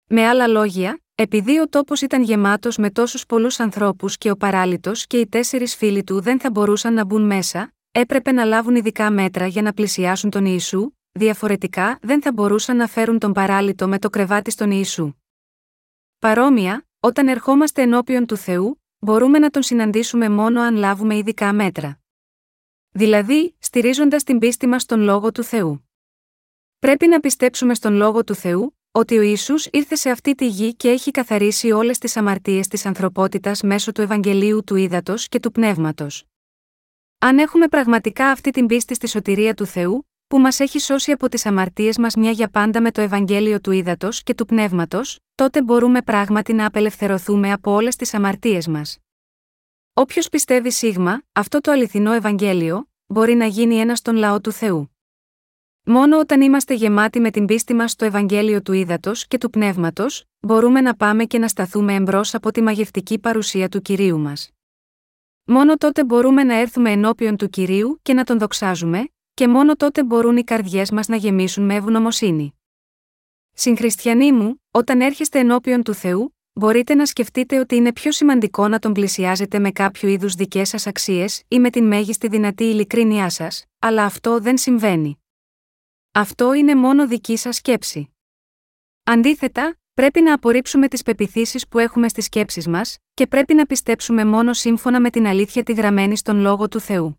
Με 0.06 0.26
άλλα 0.26 0.46
λόγια, 0.46 1.03
επειδή 1.16 1.58
ο 1.58 1.68
τόπος 1.68 2.00
ήταν 2.00 2.22
γεμάτος 2.22 2.76
με 2.76 2.90
τόσους 2.90 3.26
πολλούς 3.26 3.60
ανθρώπους 3.60 4.18
και 4.18 4.30
ο 4.30 4.36
παράλυτος 4.36 5.06
και 5.06 5.18
οι 5.18 5.26
τέσσερις 5.26 5.76
φίλοι 5.76 6.04
του 6.04 6.20
δεν 6.20 6.40
θα 6.40 6.50
μπορούσαν 6.50 6.94
να 6.94 7.04
μπουν 7.04 7.26
μέσα, 7.26 7.72
έπρεπε 7.92 8.32
να 8.32 8.44
λάβουν 8.44 8.74
ειδικά 8.74 9.10
μέτρα 9.10 9.46
για 9.46 9.62
να 9.62 9.72
πλησιάσουν 9.72 10.30
τον 10.30 10.44
Ιησού, 10.44 10.90
διαφορετικά 11.12 11.98
δεν 12.02 12.22
θα 12.22 12.32
μπορούσαν 12.32 12.76
να 12.76 12.86
φέρουν 12.86 13.18
τον 13.18 13.32
παράλυτο 13.32 13.88
με 13.88 13.98
το 13.98 14.10
κρεβάτι 14.10 14.50
στον 14.50 14.70
Ιησού. 14.70 15.12
Παρόμοια, 16.18 16.86
όταν 17.00 17.28
ερχόμαστε 17.28 17.82
ενώπιον 17.82 18.26
του 18.26 18.36
Θεού, 18.36 18.82
μπορούμε 18.98 19.38
να 19.38 19.50
τον 19.50 19.62
συναντήσουμε 19.62 20.28
μόνο 20.28 20.60
αν 20.60 20.76
λάβουμε 20.76 21.16
ειδικά 21.16 21.52
μέτρα. 21.52 21.98
Δηλαδή, 22.90 23.56
στηρίζοντας 23.58 24.24
την 24.24 24.38
πίστη 24.38 24.66
μας 24.66 24.82
στον 24.82 25.00
λόγο 25.00 25.32
του 25.32 25.42
Θεού. 25.42 25.88
Πρέπει 26.78 27.06
να 27.06 27.20
πιστέψουμε 27.20 27.74
στον 27.74 27.94
λόγο 27.94 28.24
του 28.24 28.34
Θεού, 28.34 28.78
ότι 28.96 29.18
ο 29.18 29.22
Ισού 29.22 29.54
ήρθε 29.70 29.94
σε 29.94 30.10
αυτή 30.10 30.34
τη 30.34 30.46
γη 30.46 30.74
και 30.74 30.88
έχει 30.88 31.10
καθαρίσει 31.10 31.70
όλες 31.70 31.98
τις 31.98 32.16
αμαρτίες 32.16 32.68
της 32.68 32.86
ανθρωπότητας 32.86 33.62
μέσω 33.62 33.92
του 33.92 34.00
Ευαγγελίου 34.00 34.64
του 34.64 34.76
Ήδατος 34.76 35.28
και 35.28 35.40
του 35.40 35.52
Πνεύματος. 35.52 36.24
Αν 37.18 37.38
έχουμε 37.38 37.68
πραγματικά 37.68 38.30
αυτή 38.30 38.50
την 38.50 38.66
πίστη 38.66 38.94
στη 38.94 39.08
σωτηρία 39.08 39.54
του 39.54 39.66
Θεού, 39.66 40.08
που 40.26 40.38
μας 40.38 40.60
έχει 40.60 40.78
σώσει 40.78 41.12
από 41.12 41.28
τις 41.28 41.46
αμαρτίες 41.46 41.98
μας 41.98 42.14
μια 42.14 42.30
για 42.30 42.48
πάντα 42.48 42.80
με 42.80 42.90
το 42.90 43.00
Ευαγγέλιο 43.00 43.60
του 43.60 43.70
Ήδατος 43.70 44.22
και 44.22 44.34
του 44.34 44.46
Πνεύματος, 44.46 45.18
τότε 45.34 45.62
μπορούμε 45.62 46.02
πράγματι 46.02 46.52
να 46.52 46.66
απελευθερωθούμε 46.66 47.52
από 47.52 47.72
όλες 47.72 47.96
τις 47.96 48.14
αμαρτίες 48.14 48.66
μας. 48.66 48.98
Όποιος 49.92 50.28
πιστεύει 50.28 50.70
σίγμα, 50.70 51.22
αυτό 51.32 51.60
το 51.60 51.70
αληθινό 51.70 52.12
Ευαγγέλιο, 52.12 52.88
μπορεί 53.06 53.34
να 53.34 53.46
γίνει 53.46 53.76
ένα 53.76 53.96
στον 53.96 54.16
λαό 54.16 54.40
του 54.40 54.52
Θεού. 54.52 54.93
Μόνο 55.86 56.18
όταν 56.18 56.40
είμαστε 56.40 56.74
γεμάτοι 56.74 57.20
με 57.20 57.30
την 57.30 57.46
πίστη 57.46 57.74
μας 57.74 57.90
στο 57.90 58.04
Ευαγγέλιο 58.04 58.62
του 58.62 58.72
Ήδατος 58.72 59.26
και 59.26 59.38
του 59.38 59.50
Πνεύματος, 59.50 60.24
μπορούμε 60.40 60.80
να 60.80 60.96
πάμε 60.96 61.24
και 61.24 61.38
να 61.38 61.48
σταθούμε 61.48 61.94
εμπρός 61.94 62.34
από 62.34 62.50
τη 62.50 62.62
μαγευτική 62.62 63.18
παρουσία 63.18 63.68
του 63.68 63.82
κυρίου 63.82 64.18
μας. 64.18 64.50
Μόνο 65.44 65.76
τότε 65.76 66.04
μπορούμε 66.04 66.44
να 66.44 66.54
έρθουμε 66.54 66.90
ενώπιον 66.90 67.36
του 67.36 67.48
κυρίου 67.48 67.98
και 68.02 68.14
να 68.14 68.24
τον 68.24 68.38
δοξάζουμε, 68.38 69.08
και 69.34 69.48
μόνο 69.48 69.76
τότε 69.76 70.04
μπορούν 70.04 70.36
οι 70.36 70.44
καρδιές 70.44 70.90
μας 70.90 71.08
να 71.08 71.16
γεμίσουν 71.16 71.64
με 71.64 71.74
ευγνωμοσύνη. 71.74 72.54
Συγχριστιανοί 73.52 74.32
μου, 74.32 74.62
όταν 74.70 75.00
έρχεστε 75.00 75.38
ενώπιον 75.38 75.82
του 75.82 75.94
Θεού, 75.94 76.36
μπορείτε 76.52 76.94
να 76.94 77.06
σκεφτείτε 77.06 77.58
ότι 77.58 77.76
είναι 77.76 77.92
πιο 77.92 78.12
σημαντικό 78.12 78.68
να 78.68 78.78
τον 78.78 78.92
πλησιάζετε 78.92 79.58
με 79.58 79.70
κάποιο 79.70 80.08
είδους 80.08 80.34
δικές 80.34 80.68
σας 80.68 80.86
αξίες 80.86 81.42
ή 81.48 81.58
με 81.58 81.70
την 81.70 81.86
μέγιστη 81.86 82.28
δυνατή 82.28 82.64
ειλικρίνειά 82.64 83.30
σας, 83.30 83.64
αλλά 83.78 84.04
αυτό 84.04 84.40
δεν 84.40 84.58
συμβαίνει. 84.58 85.18
Αυτό 86.16 86.52
είναι 86.52 86.74
μόνο 86.74 87.06
δική 87.06 87.36
σας 87.36 87.56
σκέψη. 87.56 88.14
Αντίθετα, 89.04 89.76
πρέπει 89.94 90.20
να 90.20 90.34
απορρίψουμε 90.34 90.88
τις 90.88 91.02
πεπιθήσεις 91.02 91.68
που 91.68 91.78
έχουμε 91.78 92.08
στις 92.08 92.24
σκέψεις 92.24 92.68
μας, 92.68 92.98
και 93.14 93.26
πρέπει 93.26 93.54
να 93.54 93.66
πιστέψουμε 93.66 94.24
μόνο 94.24 94.52
σύμφωνα 94.52 95.00
με 95.00 95.10
την 95.10 95.26
αλήθεια 95.26 95.62
τη 95.62 95.72
γραμμένη 95.72 96.16
στον 96.16 96.36
λόγο 96.36 96.68
του 96.68 96.80
Θεού. 96.80 97.18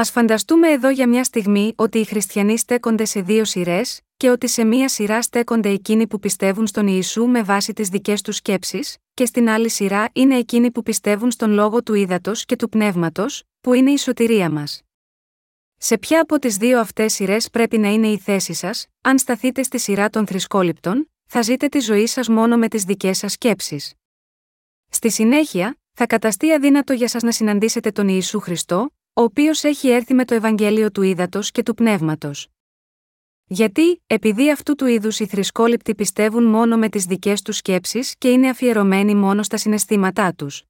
Α 0.00 0.04
φανταστούμε 0.04 0.68
εδώ 0.70 0.90
για 0.90 1.08
μια 1.08 1.24
στιγμή 1.24 1.72
ότι 1.76 1.98
οι 1.98 2.04
χριστιανοί 2.04 2.58
στέκονται 2.58 3.04
σε 3.04 3.20
δύο 3.20 3.44
σειρές, 3.44 4.00
και 4.16 4.30
ότι 4.30 4.48
σε 4.48 4.64
μία 4.64 4.88
σειρά 4.88 5.22
στέκονται 5.22 5.68
εκείνοι 5.68 6.06
που 6.06 6.18
πιστεύουν 6.18 6.66
στον 6.66 6.86
Ιησού 6.86 7.26
με 7.26 7.42
βάση 7.42 7.72
τις 7.72 7.88
δικές 7.88 8.22
τους 8.22 8.36
σκέψεις, 8.36 8.96
και 9.14 9.26
στην 9.26 9.48
άλλη 9.48 9.68
σειρά 9.68 10.08
είναι 10.12 10.36
εκείνοι 10.36 10.70
που 10.70 10.82
πιστεύουν 10.82 11.30
στον 11.30 11.50
λόγο 11.50 11.82
του 11.82 11.94
ύδατο 11.94 12.32
και 12.34 12.56
του 12.56 12.68
πνεύματος, 12.68 13.42
που 13.60 13.72
είναι 13.72 13.90
η 13.90 13.98
σωτηρία 13.98 14.50
μας. 14.50 14.83
Σε 15.76 15.98
ποια 15.98 16.20
από 16.20 16.38
τις 16.38 16.56
δύο 16.56 16.80
αυτές 16.80 17.12
σειρές 17.12 17.50
πρέπει 17.50 17.78
να 17.78 17.88
είναι 17.88 18.08
η 18.08 18.18
θέση 18.18 18.52
σας, 18.52 18.86
αν 19.00 19.18
σταθείτε 19.18 19.62
στη 19.62 19.78
σειρά 19.78 20.10
των 20.10 20.26
θρησκόληπτων, 20.26 21.10
θα 21.26 21.42
ζείτε 21.42 21.68
τη 21.68 21.78
ζωή 21.78 22.06
σας 22.06 22.28
μόνο 22.28 22.56
με 22.56 22.68
τις 22.68 22.84
δικές 22.84 23.18
σας 23.18 23.32
σκέψεις. 23.32 23.94
Στη 24.88 25.10
συνέχεια, 25.10 25.78
θα 25.92 26.06
καταστεί 26.06 26.52
αδύνατο 26.52 26.92
για 26.92 27.08
σας 27.08 27.22
να 27.22 27.32
συναντήσετε 27.32 27.90
τον 27.90 28.08
Ιησού 28.08 28.40
Χριστό, 28.40 28.90
ο 29.12 29.22
οποίος 29.22 29.64
έχει 29.64 29.88
έρθει 29.88 30.14
με 30.14 30.24
το 30.24 30.34
Ευαγγέλιο 30.34 30.90
του 30.90 31.02
Ήδατος 31.02 31.50
και 31.50 31.62
του 31.62 31.74
Πνεύματος. 31.74 32.48
Γιατί, 33.46 34.02
επειδή 34.06 34.50
αυτού 34.50 34.74
του 34.74 34.86
είδους 34.86 35.20
οι 35.20 35.26
θρησκόληπτοι 35.26 35.94
πιστεύουν 35.94 36.44
μόνο 36.44 36.76
με 36.76 36.88
τις 36.88 37.04
δικές 37.04 37.42
τους 37.42 37.56
σκέψεις 37.56 38.14
και 38.18 38.30
είναι 38.30 38.48
αφιερωμένοι 38.48 39.14
μόνο 39.14 39.42
στα 39.42 39.56
συναισθήματά 39.56 40.34
τους. 40.34 40.64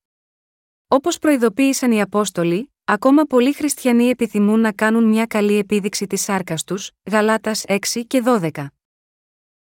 Όπως 0.88 1.18
προειδοποίησαν 1.18 1.92
οι 1.92 2.00
Απόστολοι, 2.00 2.73
ακόμα 2.84 3.24
πολλοί 3.24 3.52
χριστιανοί 3.52 4.08
επιθυμούν 4.08 4.60
να 4.60 4.72
κάνουν 4.72 5.04
μια 5.04 5.26
καλή 5.26 5.58
επίδειξη 5.58 6.06
της 6.06 6.22
σάρκας 6.22 6.64
τους, 6.64 6.90
Γαλάτας 7.10 7.64
6 7.68 8.04
και 8.06 8.22
12. 8.24 8.66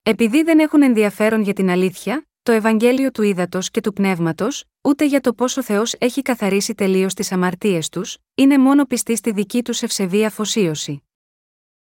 Επειδή 0.03 0.43
δεν 0.43 0.59
έχουν 0.59 0.83
ενδιαφέρον 0.83 1.43
για 1.43 1.53
την 1.53 1.71
αλήθεια, 1.71 2.27
το 2.43 2.53
Ευαγγέλιο 2.53 3.11
του 3.11 3.23
Ήδατος 3.23 3.71
και 3.71 3.81
του 3.81 3.93
Πνεύματος, 3.93 4.65
ούτε 4.83 5.05
για 5.05 5.21
το 5.21 5.35
πόσο 5.35 5.63
Θεός 5.63 5.95
έχει 5.99 6.23
καθαρίσει 6.23 6.75
τελείως 6.75 7.15
τις 7.15 7.33
αμαρτίες 7.33 7.89
τους, 7.89 8.17
είναι 8.35 8.59
μόνο 8.59 8.85
πιστοί 8.85 9.17
στη 9.17 9.33
δική 9.33 9.63
τους 9.63 9.83
ευσεβή 9.83 10.25
αφοσίωση. 10.25 11.03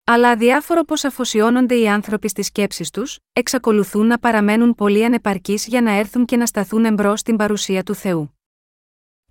Αλλά 0.05 0.31
αδιάφορο 0.31 0.83
πώς 0.85 1.05
αφοσιώνονται 1.05 1.75
οι 1.75 1.89
άνθρωποι 1.89 2.29
στις 2.29 2.47
σκέψεις 2.47 2.91
τους, 2.91 3.19
εξακολουθούν 3.33 4.07
να 4.07 4.19
παραμένουν 4.19 4.75
πολύ 4.75 5.05
ανεπαρκείς 5.05 5.67
για 5.67 5.83
να 5.83 5.91
έρθουν 5.91 6.25
και 6.25 6.37
να 6.37 6.47
σταθούν 6.47 6.85
εμπρός 6.85 7.21
στην 7.21 7.37
παρουσία 7.37 7.83
του 7.83 7.95
Θεού. 7.95 8.38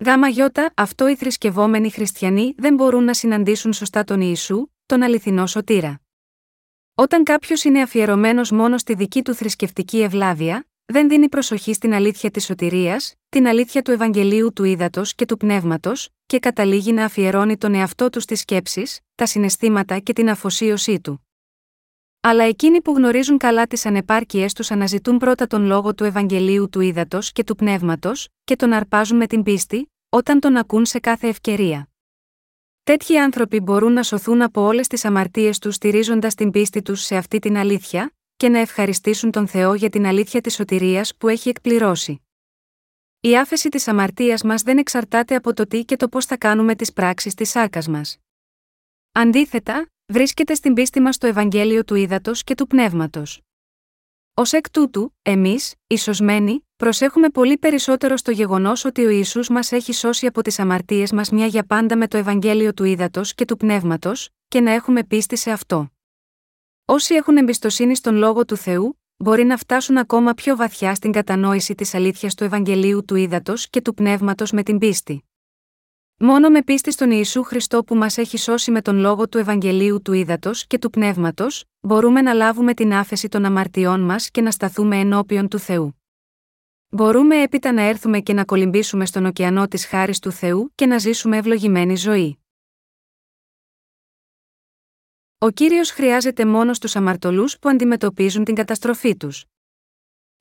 Γάμα 0.04 0.28
γιώτα, 0.28 0.72
αυτό 0.76 1.08
οι 1.08 1.16
θρησκευόμενοι 1.16 1.90
χριστιανοί 1.90 2.54
δεν 2.56 2.74
μπορούν 2.74 3.04
να 3.04 3.14
συναντήσουν 3.14 3.72
σωστά 3.72 4.04
τον 4.04 4.20
Ιησού, 4.20 4.66
τον 4.86 5.02
αληθινό 5.02 5.46
σωτήρα. 5.46 6.00
Όταν 6.94 7.22
κάποιος 7.24 7.64
είναι 7.64 7.82
αφιερωμένος 7.82 8.50
μόνο 8.50 8.78
στη 8.78 8.94
δική 8.94 9.22
του 9.22 9.34
θρησκευτική 9.34 10.00
ευλάβεια, 10.02 10.66
δεν 10.84 11.08
δίνει 11.08 11.28
προσοχή 11.28 11.72
στην 11.72 11.94
αλήθεια 11.94 12.30
της 12.30 12.44
σωτηρίας, 12.44 13.14
την 13.28 13.46
αλήθεια 13.46 13.82
του 13.82 13.90
Ευαγγελίου 13.90 14.52
του 14.52 14.64
Ήδατος 14.64 15.14
και 15.14 15.24
του 15.24 15.36
Πνεύματος, 15.36 16.08
και 16.26 16.38
καταλήγει 16.38 16.92
να 16.92 17.04
αφιερώνει 17.04 17.56
τον 17.56 17.74
εαυτό 17.74 18.10
του 18.10 18.20
στις 18.20 18.40
σκέψεις, 18.40 19.00
τα 19.14 19.26
συναισθήματα 19.26 19.98
και 19.98 20.12
την 20.12 20.30
αφοσίωσή 20.30 21.00
του. 21.00 21.27
Αλλά 22.20 22.44
εκείνοι 22.44 22.82
που 22.82 22.92
γνωρίζουν 22.92 23.38
καλά 23.38 23.66
τις 23.66 23.86
ανεπάρκειές 23.86 24.52
τους 24.52 24.70
αναζητούν 24.70 25.18
πρώτα 25.18 25.46
τον 25.46 25.64
λόγο 25.64 25.94
του 25.94 26.04
Ευαγγελίου 26.04 26.68
του 26.68 26.80
Ήδατος 26.80 27.32
και 27.32 27.44
του 27.44 27.54
Πνεύματος, 27.54 28.28
και 28.44 28.56
τον 28.56 28.72
αρπάζουν 28.72 29.16
με 29.16 29.26
την 29.26 29.42
πίστη, 29.42 29.92
όταν 30.08 30.40
τον 30.40 30.56
ακούν 30.56 30.86
σε 30.86 30.98
κάθε 30.98 31.28
ευκαιρία. 31.28 31.88
Τέτοιοι 32.82 33.18
άνθρωποι 33.18 33.60
μπορούν 33.60 33.92
να 33.92 34.02
σωθούν 34.02 34.42
από 34.42 34.62
όλες 34.62 34.86
τις 34.86 35.04
αμαρτίες 35.04 35.58
τους 35.58 35.74
στηρίζοντας 35.74 36.34
την 36.34 36.50
πίστη 36.50 36.82
τους 36.82 37.00
σε 37.00 37.16
αυτή 37.16 37.38
την 37.38 37.56
αλήθεια, 37.56 38.12
και 38.36 38.48
να 38.48 38.58
ευχαριστήσουν 38.58 39.30
τον 39.30 39.46
Θεό 39.46 39.74
για 39.74 39.90
την 39.90 40.06
αλήθεια 40.06 40.40
της 40.40 40.54
σωτηρίας 40.54 41.16
που 41.16 41.28
έχει 41.28 41.48
εκπληρώσει. 41.48 42.22
Η 43.20 43.36
άφεση 43.36 43.68
της 43.68 43.88
αμαρτίας 43.88 44.42
μας 44.42 44.62
δεν 44.62 44.78
εξαρτάται 44.78 45.34
από 45.34 45.54
το 45.54 45.66
τι 45.66 45.84
και 45.84 45.96
το 45.96 46.08
πώς 46.08 46.24
θα 46.24 46.36
κάνουμε 46.36 46.74
τις 46.74 46.92
πράξεις 46.92 47.34
της 47.34 47.50
σάρκα 47.50 47.82
μας. 47.88 48.18
Αντίθετα, 49.12 49.90
βρίσκεται 50.12 50.54
στην 50.54 50.74
πίστη 50.74 51.00
μας 51.00 51.18
το 51.18 51.26
Ευαγγέλιο 51.26 51.84
του 51.84 51.94
Ήδατος 51.94 52.44
και 52.44 52.54
του 52.54 52.66
Πνεύματος. 52.66 53.40
Ω 54.34 54.42
εκ 54.50 54.70
τούτου, 54.70 55.16
εμείς, 55.22 55.74
ισοσμένοι, 55.86 56.66
προσέχουμε 56.76 57.28
πολύ 57.28 57.58
περισσότερο 57.58 58.16
στο 58.16 58.30
γεγονός 58.30 58.84
ότι 58.84 59.04
ο 59.04 59.08
Ισού 59.08 59.52
μας 59.52 59.72
έχει 59.72 59.92
σώσει 59.92 60.26
από 60.26 60.42
τις 60.42 60.58
αμαρτίες 60.58 61.12
μας 61.12 61.30
μια 61.30 61.46
για 61.46 61.64
πάντα 61.64 61.96
με 61.96 62.08
το 62.08 62.16
Ευαγγέλιο 62.16 62.74
του 62.74 62.84
Ήδατος 62.84 63.34
και 63.34 63.44
του 63.44 63.56
Πνεύματος, 63.56 64.28
και 64.48 64.60
να 64.60 64.70
έχουμε 64.70 65.04
πίστη 65.04 65.36
σε 65.36 65.50
αυτό. 65.50 65.90
Όσοι 66.84 67.14
έχουν 67.14 67.36
εμπιστοσύνη 67.36 67.96
στον 67.96 68.14
λόγο 68.14 68.44
του 68.44 68.56
Θεού, 68.56 69.00
μπορεί 69.16 69.44
να 69.44 69.56
φτάσουν 69.56 69.96
ακόμα 69.96 70.34
πιο 70.34 70.56
βαθιά 70.56 70.94
στην 70.94 71.12
κατανόηση 71.12 71.74
της 71.74 71.94
αλήθειας 71.94 72.34
του 72.34 72.44
Ευαγγελίου 72.44 73.04
του 73.04 73.14
Ήδατος 73.14 73.70
και 73.70 73.80
του 73.80 73.94
Πνεύματος 73.94 74.52
με 74.52 74.62
την 74.62 74.78
πίστη. 74.78 75.27
Μόνο 76.20 76.48
με 76.48 76.62
πίστη 76.62 76.92
στον 76.92 77.10
Ιησού 77.10 77.42
Χριστό 77.42 77.84
που 77.84 77.94
μας 77.94 78.18
έχει 78.18 78.38
σώσει 78.38 78.70
με 78.70 78.82
τον 78.82 78.96
λόγο 78.98 79.28
του 79.28 79.38
Ευαγγελίου 79.38 80.02
του 80.02 80.12
Ήδατος 80.12 80.66
και 80.66 80.78
του 80.78 80.90
Πνεύματος, 80.90 81.64
μπορούμε 81.80 82.22
να 82.22 82.32
λάβουμε 82.32 82.74
την 82.74 82.92
άφεση 82.92 83.28
των 83.28 83.44
αμαρτιών 83.44 84.00
μας 84.00 84.30
και 84.30 84.40
να 84.40 84.50
σταθούμε 84.50 84.98
ενώπιον 84.98 85.48
του 85.48 85.58
Θεού. 85.58 86.02
Μπορούμε 86.88 87.42
έπειτα 87.42 87.72
να 87.72 87.82
έρθουμε 87.82 88.20
και 88.20 88.32
να 88.32 88.44
κολυμπήσουμε 88.44 89.06
στον 89.06 89.26
ωκεανό 89.26 89.68
της 89.68 89.86
χάρης 89.86 90.18
του 90.18 90.30
Θεού 90.30 90.72
και 90.74 90.86
να 90.86 90.98
ζήσουμε 90.98 91.36
ευλογημένη 91.36 91.96
ζωή. 91.96 92.38
Ο 95.38 95.50
κύριος 95.50 95.90
χρειάζεται 95.90 96.46
μόνο 96.46 96.74
στους 96.74 96.96
αμαρτωλούς 96.96 97.58
που 97.58 97.68
αντιμετωπίζουν 97.68 98.44
την 98.44 98.54
καταστροφή 98.54 99.16
τους. 99.16 99.44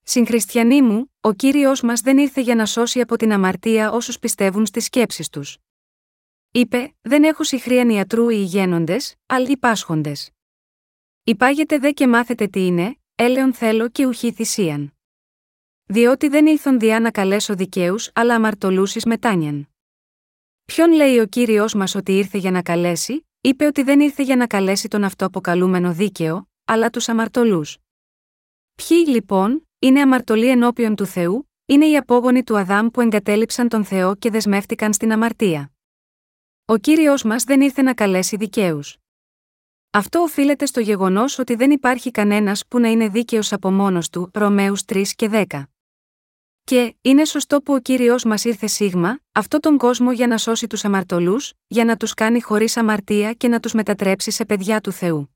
Συγχριστιανοί 0.04 0.82
μου, 0.82 1.12
ο 1.22 1.34
κύριος 1.34 1.82
μας 1.82 2.02
δεν 2.02 2.18
ήρθε 2.18 2.42
για 2.42 2.56
να 2.56 2.66
σώσει 2.66 3.02
από 3.02 3.16
την 3.16 3.32
αμαρτία 3.32 3.92
όσους 3.92 4.20
πιστεύουν 4.20 4.66
στις 4.66 4.86
σκέψεις 4.86 5.30
τους. 5.30 5.58
Είπε: 6.58 6.96
Δεν 7.02 7.24
έχω 7.24 7.44
συχρίαν 7.44 7.90
ιατρού 7.90 8.30
οι 8.30 8.38
ηγένοντε, 8.40 8.98
αλλά 9.26 9.50
οι 9.50 9.58
πάσχοντε. 9.58 10.12
Υπάγετε 11.24 11.78
δε 11.78 11.92
και 11.92 12.08
μάθετε 12.08 12.48
τι 12.48 12.66
είναι, 12.66 12.98
έλεον 13.16 13.54
θέλω 13.54 13.90
και 13.90 14.06
ουχή 14.06 14.32
θυσίαν. 14.32 14.94
Διότι 15.86 16.28
δεν 16.28 16.46
ήλθον 16.46 16.80
διά 16.80 17.00
να 17.00 17.12
καλέσω 17.12 17.56
δικαίους, 17.56 18.10
αλλά 18.14 18.36
αμαρτωλού 18.36 18.84
ει 18.84 19.02
μετάνιαν. 19.06 19.70
Ποιον 20.66 20.92
λέει 20.92 21.20
ο 21.20 21.26
κύριος 21.26 21.74
μας 21.74 21.96
ότι 21.96 22.18
ήρθε 22.18 22.38
για 22.38 22.52
να 22.52 22.62
καλέσει, 22.62 23.28
είπε 23.42 23.66
ότι 23.66 23.84
δεν 23.84 24.00
ήρθε 24.00 24.24
για 24.24 24.36
να 24.36 24.48
καλέσει 24.48 24.88
τον 24.88 25.04
αυτοαποκαλούμενο 25.04 25.94
δίκαιο, 25.94 26.50
αλλά 26.66 26.90
τους 26.90 27.10
αμαρτωλούς. 27.10 27.78
Ποιοι 28.76 29.06
λοιπόν, 29.08 29.68
είναι 29.80 30.02
αμαρτωλοί 30.02 30.50
ενώπιον 30.50 30.96
του 30.96 31.06
Θεού, 31.06 31.52
είναι 31.66 31.86
οι 31.86 31.98
απόγονοι 31.98 32.44
του 32.44 32.58
Αδάμ 32.58 32.88
που 32.88 33.02
εγκατέλειψαν 33.02 33.70
τον 33.70 33.84
Θεό 33.84 34.16
και 34.16 34.30
δεσμεύτηκαν 34.30 34.94
στην 34.94 35.12
αμαρτία. 35.12 35.72
Ο 36.70 36.78
κύριος 36.78 37.24
μας 37.24 37.44
δεν 37.44 37.62
ήρθε 37.62 37.82
να 37.82 37.94
καλέσει 37.94 38.36
δικαίους. 38.36 38.98
Αυτό 39.92 40.20
οφείλεται 40.20 40.66
στο 40.66 40.80
γεγονός 40.80 41.40
ότι 41.40 41.56
δεν 41.56 41.72
υπάρχει 41.72 42.12
κανένας 42.12 42.68
που 42.68 42.80
να 42.80 42.88
είναι 42.88 43.08
δίκαιος 43.08 43.54
από 43.54 43.72
μόνος 43.72 44.10
του, 44.10 44.32
Ρωμαίους 44.34 44.86
3 44.86 45.04
και 45.16 45.30
10. 45.32 45.64
Και, 46.64 46.96
είναι 47.02 47.26
σωστό 47.26 47.62
που 47.62 47.74
ο 47.74 47.80
κύριος 47.80 48.24
μας 48.24 48.44
ήρθε 48.44 48.68
σίγμα, 48.68 49.20
αυτόν 49.32 49.60
τον 49.60 49.78
κόσμο 49.78 50.12
για 50.12 50.28
να 50.28 50.38
σώσει 50.38 50.68
τους 50.68 50.86
αμαρτωλούς, 50.86 51.54
για 51.68 51.86
να 51.86 51.98
τους 51.98 52.14
κάνει 52.14 52.42
χωρίς 52.42 52.78
αμαρτία 52.78 53.34
και 53.34 53.48
να 53.48 53.60
τους 53.60 53.74
μετατρέψει 53.74 54.32
σε 54.32 54.46
παιδιά 54.46 54.82
του 54.82 54.92
Θεού. 54.92 55.36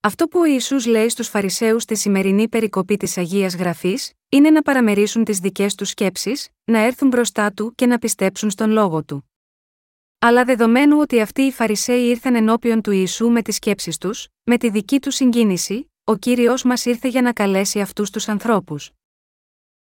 Αυτό 0.00 0.26
που 0.26 0.40
ο 0.40 0.44
Ιησούς 0.44 0.86
λέει 0.86 1.08
στους 1.08 1.28
Φαρισαίους 1.28 1.82
στη 1.82 1.96
σημερινή 1.96 2.48
περικοπή 2.48 2.96
της 2.96 3.18
Αγίας 3.18 3.56
Γραφής, 3.56 4.12
είναι 4.28 4.50
να 4.50 4.62
παραμερίσουν 4.62 5.24
τις 5.24 5.38
δικές 5.38 5.74
τους 5.74 5.88
σκέψεις, 5.88 6.48
να 6.64 6.78
έρθουν 6.78 7.08
μπροστά 7.08 7.52
του 7.52 7.74
και 7.74 7.86
να 7.86 7.98
πιστέψουν 7.98 8.50
στον 8.50 8.70
λόγο 8.70 9.04
του. 9.04 9.30
Αλλά 10.18 10.44
δεδομένου 10.44 10.98
ότι 11.00 11.20
αυτοί 11.20 11.42
οι 11.42 11.52
Φαρισαίοι 11.52 12.08
ήρθαν 12.08 12.34
ενώπιον 12.34 12.80
του 12.80 12.90
Ιησού 12.90 13.28
με 13.28 13.42
τις 13.42 13.54
σκέψεις 13.54 13.98
τους, 13.98 14.28
με 14.44 14.56
τη 14.56 14.70
δική 14.70 15.00
τους 15.00 15.14
συγκίνηση, 15.14 15.90
ο 16.04 16.16
κύριος 16.16 16.62
μας 16.62 16.84
ήρθε 16.84 17.08
για 17.08 17.22
να 17.22 17.32
καλέσει 17.32 17.80
αυτούς 17.80 18.10
τους 18.10 18.28
ανθρώπους. 18.28 18.90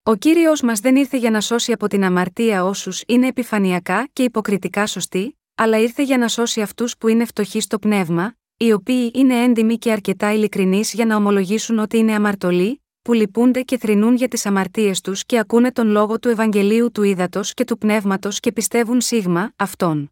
Ο 0.04 0.16
κύριος 0.16 0.62
μας 0.62 0.80
δεν 0.80 0.96
ήρθε 0.96 1.18
για 1.18 1.32
να 1.32 1.42
σώσει 1.42 1.72
από 1.72 1.88
την 1.88 2.04
αμαρτία 2.04 2.66
όσους 2.66 3.04
είναι 3.08 3.28
επιφανειακά 3.28 4.10
και 4.14 4.24
υποκριτικά 4.24 4.88
σωστοί, 4.88 5.40
αλλά 5.56 5.78
ήρθε 5.78 6.04
για 6.04 6.18
να 6.18 6.28
σώσει 6.28 6.62
αυτούς 6.62 6.98
που 6.98 7.08
είναι 7.08 7.26
φτωχοί 7.26 7.60
στο 7.60 7.80
πνεύμα, 7.80 8.36
οι 8.58 8.72
οποίοι 8.72 9.12
είναι 9.14 9.44
έντιμοι 9.44 9.78
και 9.78 9.92
αρκετά 9.92 10.34
ειλικρινείς 10.34 10.94
για 10.94 11.06
να 11.06 11.16
ομολογήσουν 11.16 11.80
ότι 11.80 11.98
είναι 11.98 12.16
αμαρτωλοί, 12.16 12.84
που 13.02 13.14
λυπούνται 13.14 13.62
και 13.62 13.78
θρυνούν 13.78 14.16
για 14.16 14.28
τις 14.28 14.46
αμαρτίες 14.46 15.02
τους 15.02 15.26
και 15.26 15.38
ακούνε 15.38 15.72
τον 15.72 15.88
λόγο 15.88 16.20
του 16.20 16.30
Ευαγγελίου 16.30 16.92
του 16.92 17.04
Ήδατος 17.04 17.54
και 17.54 17.64
του 17.64 17.78
Πνεύματος 17.78 18.40
και 18.40 18.52
πιστεύουν 18.52 19.02
σίγμα, 19.02 19.54
αυτόν. 19.56 20.12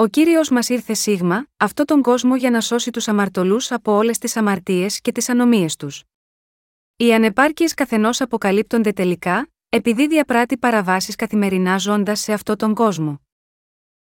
Ο 0.00 0.06
κύριος 0.06 0.50
μας 0.50 0.68
ήρθε 0.68 0.94
σίγμα, 0.94 1.46
αυτό 1.56 1.84
τον 1.84 2.02
κόσμο 2.02 2.36
για 2.36 2.50
να 2.50 2.60
σώσει 2.60 2.90
τους 2.90 3.08
αμαρτωλούς 3.08 3.72
από 3.72 3.92
όλες 3.92 4.18
τις 4.18 4.36
αμαρτίες 4.36 5.00
και 5.00 5.12
τις 5.12 5.28
ανομίες 5.28 5.76
τους. 5.76 6.04
Οι 6.96 7.14
ανεπάρκειες 7.14 7.74
καθενός 7.74 8.20
αποκαλύπτονται 8.20 8.92
τελικά, 8.92 9.48
επειδή 9.68 10.06
διαπράττει 10.06 10.58
παραβάσεις 10.58 11.14
καθημερινά 11.16 11.78
ζώντας 11.78 12.20
σε 12.20 12.32
αυτόν 12.32 12.56
τον 12.56 12.74
κόσμο. 12.74 13.20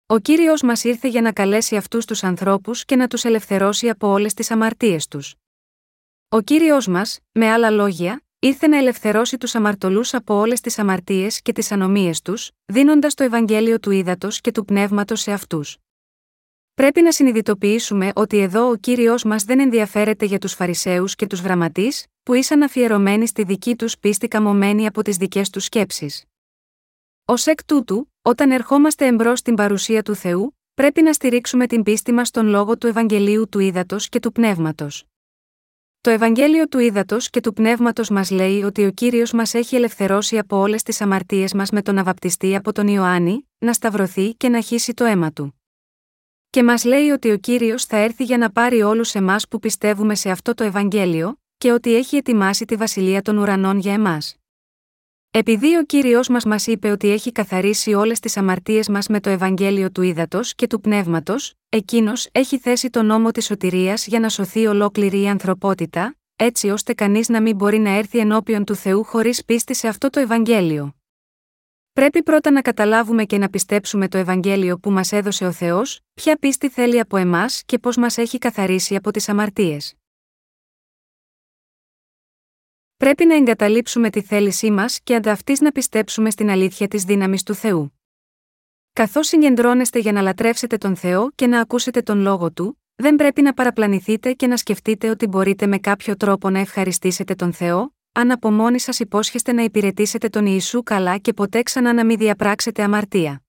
Ο 0.07 0.19
κύριος 0.19 0.63
μας 0.63 0.85
ήρθε 0.85 1.09
για 1.09 1.21
να 1.21 1.33
καλέσει 1.33 1.77
αυτούς 1.77 2.05
τους 2.05 2.23
ανθρώπους 2.23 2.85
και 2.85 2.97
να 2.97 3.07
τους 3.07 3.25
ελευθερώσει 3.25 3.89
από 3.89 4.09
όλες 4.09 4.35
τις 4.35 4.51
αμαρτίες 4.51 5.09
τους. 5.09 5.35
Ο 6.29 6.41
κύριος 6.41 6.87
μας, 6.87 7.19
με 7.33 7.51
άλλα 7.51 7.71
λόγια, 7.71 8.23
ήρθε 8.43 8.67
να 8.67 8.77
ελευθερώσει 8.77 9.39
τους 9.39 9.55
αμαρτωλούς 9.55 10.15
από 10.15 10.35
όλες 10.35 10.61
τις 10.61 10.79
αμαρτίες 10.79 11.43
και 11.43 11.53
τις 11.53 11.73
ανομίες 11.73 12.23
τους, 12.23 12.51
δίνοντας 12.67 13.15
το 13.15 13.25
Ευαγγέλιο 13.25 13.81
του 13.81 13.91
ύδατο 13.91 14.29
και 14.31 14.51
του 14.51 14.65
πνεύματος 14.65 15.21
σε 15.21 15.33
αυτούς. 15.33 15.77
Πρέπει 16.75 17.03
να 17.03 17.13
συνειδητοποιήσουμε 17.13 18.11
ότι 18.15 18.39
εδώ 18.39 18.71
ο 18.71 18.77
κύριος 18.77 19.25
μας 19.25 19.45
δεν 19.45 19.61
ενδιαφέρεται 19.61 20.25
για 20.25 20.39
τους 20.39 20.53
Φαρισαίους 20.53 21.15
και 21.15 21.27
τους 21.27 21.41
Γραμματείς, 21.41 22.07
που 22.23 22.35
ήσαν 22.35 22.63
αφιερωμένοι 22.63 23.27
στη 23.27 23.43
δική 23.43 23.77
τους 23.77 23.99
πίστη 23.99 24.29
καμωμένοι 24.29 24.87
από 24.87 25.03
τις 25.03 25.17
δικές 25.17 25.51
τους 25.51 25.65
σκέψεις. 25.65 26.25
Ω 27.25 27.35
εκ 27.45 27.65
τούτου, 27.65 28.13
όταν 28.23 28.51
ερχόμαστε 28.51 29.07
εμπρός 29.07 29.39
στην 29.39 29.55
παρουσία 29.55 30.03
του 30.03 30.15
Θεού, 30.15 30.59
πρέπει 30.75 31.03
να 31.03 31.13
στηρίξουμε 31.13 31.67
την 31.67 31.83
πίστη 31.83 32.13
μας 32.13 32.29
στον 32.29 32.47
λόγο 32.47 32.79
του 32.79 32.87
Ευαγγελίου 32.87 33.49
του 33.49 33.59
Ήδατος 33.59 34.09
και 34.09 34.21
του 34.21 34.33
Πνεύματος. 34.33 35.10
Το 36.03 36.11
Ευαγγέλιο 36.11 36.69
του 36.69 36.79
Ήδατος 36.79 37.31
και 37.31 37.41
του 37.41 37.53
Πνεύματος 37.53 38.11
μας 38.11 38.31
λέει 38.31 38.63
ότι 38.63 38.85
ο 38.85 38.91
κύριος 38.91 39.33
μας 39.33 39.55
έχει 39.55 39.77
ελευθερώσει 39.77 40.39
από 40.39 40.57
όλες 40.57 40.83
τις 40.83 41.01
αμαρτίες 41.01 41.53
μας 41.55 41.71
με 41.71 41.83
τον 41.83 41.99
αβαπτιστή 41.99 42.57
από 42.57 42.73
τον 42.73 42.89
Ιωάννη, 42.89 43.49
να 43.59 43.73
σταυρωθεί 43.73 44.35
και 44.35 44.49
να 44.49 44.61
χύσει 44.61 44.95
το 44.95 45.05
αίμα 45.05 45.33
του. 45.33 45.61
Και 46.51 46.63
μας 46.63 46.85
λέει 46.85 47.09
ότι 47.11 47.31
ο 47.31 47.39
κύριος 47.39 47.85
θα 47.85 47.97
έρθει 47.97 48.25
για 48.25 48.39
να 48.39 48.51
πάρει 48.51 48.83
όλους 48.83 49.15
εμάς 49.15 49.49
που 49.49 49.59
πιστεύουμε 49.59 50.15
σε 50.15 50.31
αυτό 50.31 50.55
το 50.55 50.65
Ευαγγέλιο, 50.65 51.41
και 51.59 51.73
ότι 51.73 51.95
έχει 51.95 52.17
ετοιμάσει 52.17 52.65
τη 52.65 52.77
βασιλεία 52.77 53.23
των 53.23 53.39
ουρανών 53.39 53.79
για 53.79 53.93
εμάς. 53.93 54.37
Επειδή 55.31 55.77
ο 55.77 55.85
κύριος 55.85 56.29
μας 56.29 56.45
μας 56.45 56.67
είπε 56.67 56.91
ότι 56.91 57.11
έχει 57.11 57.33
καθαρίσει 57.33 57.95
όλες 57.95 58.21
τις 58.21 58.37
αμαρτίες 58.37 58.89
μας 58.89 59.07
με 59.09 59.21
το 59.21 59.31
Ευαγγέλιο 59.31 59.91
του 59.91 60.03
Ήδατος 60.03 60.55
και 60.55 60.67
του 60.67 60.81
Πνεύματος, 60.81 61.55
εκείνος 61.73 62.29
έχει 62.33 62.59
θέσει 62.59 62.91
τον 62.91 63.07
νόμο 63.07 63.31
της 63.31 63.45
σωτηρίας 63.45 64.07
για 64.07 64.21
να 64.21 64.29
σωθεί 64.29 64.67
ολόκληρη 64.67 65.21
η 65.21 65.29
ανθρωπότητα, 65.29 66.17
έτσι 66.37 66.71
ώστε 66.71 66.95
κανείς 66.95 67.29
να 67.29 67.43
μην 67.43 67.57
μπορεί 67.57 67.79
να 67.79 67.91
έρθει 67.91 68.19
ενώπιον 68.19 68.65
του 68.65 68.75
Θεού 68.75 69.05
χωρίς 69.05 69.45
πίστη 69.45 69.75
σε 69.75 69.89
αυτό 69.89 70.11
το 70.11 70.21
Ευαγγέλιο. 70.21 70.95
Πρέπει 71.93 72.23
πρώτα 72.23 72.51
να 72.51 72.63
καταλάβουμε 72.63 73.25
και 73.25 73.39
να 73.39 73.49
πιστέψουμε 73.49 74.09
το 74.09 74.19
Ευαγγέλιο 74.19 74.79
που 74.79 74.91
μας 74.91 75.13
έδωσε 75.13 75.47
ο 75.47 75.53
Θεός, 75.53 76.01
ποια 76.15 76.37
πίστη 76.37 76.69
θέλει 76.69 77.01
από 77.01 77.17
εμάς 77.17 77.63
και 77.65 77.79
πώς 77.79 77.97
μας 77.97 78.19
έχει 78.19 78.39
καθαρίσει 78.39 78.97
από 78.97 79.11
τις 79.11 79.29
αμαρτίες. 79.29 79.95
Πρέπει 82.97 83.25
να 83.25 83.35
εγκαταλείψουμε 83.35 84.11
τη 84.11 84.23
θέλησή 84.23 84.71
μας 84.71 85.01
και 85.01 85.15
ανταυτής 85.15 85.61
να 85.61 85.73
πιστέψουμε 85.73 86.31
στην 86.31 86.51
αλήθεια 86.51 86.89
της 86.89 87.05
δύναμης 87.05 87.43
του 87.43 87.55
Θεού. 87.55 88.00
Καθώς 89.01 89.27
συγκεντρώνεστε 89.27 89.99
για 89.99 90.13
να 90.13 90.21
λατρεύσετε 90.21 90.77
τον 90.77 90.97
Θεό 90.97 91.31
και 91.35 91.47
να 91.47 91.61
ακούσετε 91.61 92.03
τον 92.03 92.21
λόγο 92.21 92.53
του, 92.53 92.83
δεν 92.95 93.17
πρέπει 93.17 93.43
να 93.43 93.55
παραπλανηθείτε 93.55 94.33
και 94.33 94.47
να 94.47 94.57
σκεφτείτε 94.57 95.09
ότι 95.09 95.27
μπορείτε 95.27 95.67
με 95.67 95.79
κάποιο 95.79 96.17
τρόπο 96.17 96.51
να 96.51 96.59
ευχαριστήσετε 96.59 97.35
τον 97.35 97.53
Θεό, 97.53 97.95
αν 98.13 98.31
από 98.31 98.51
μόνοι 98.51 98.81
σας 98.81 98.99
υπόσχεστε 98.99 99.53
να 99.53 99.63
υπηρετήσετε 99.63 100.29
τον 100.29 100.47
Ιησού 100.47 100.83
καλά 100.83 101.19
και 101.19 101.33
ποτέ 101.33 101.63
ξανά 101.63 101.93
να 101.93 102.05
μην 102.05 102.19
διαπράξετε 102.19 102.83
αμαρτία. 102.83 103.43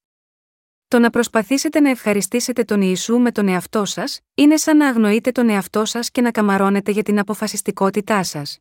Το 0.88 1.00
να 1.00 1.10
προσπαθήσετε 1.10 1.80
να 1.80 1.90
ευχαριστήσετε 1.90 2.64
τον 2.64 2.82
Ιησού 2.82 3.18
με 3.20 3.32
τον 3.32 3.48
εαυτό 3.48 3.86
σας, 3.86 4.20
είναι 4.34 4.58
σαν 4.58 4.78
να 4.78 4.88
αγνοείτε 4.88 5.32
τον 5.32 5.50
εαυτό 5.50 5.86
σας 5.86 6.12
και 6.12 6.22
να 6.22 6.32
καμαρώνετε 6.32 6.92
για 6.92 7.04
την 7.04 7.20
αποφασιστικότητά 7.20 8.24
σας. 8.24 8.60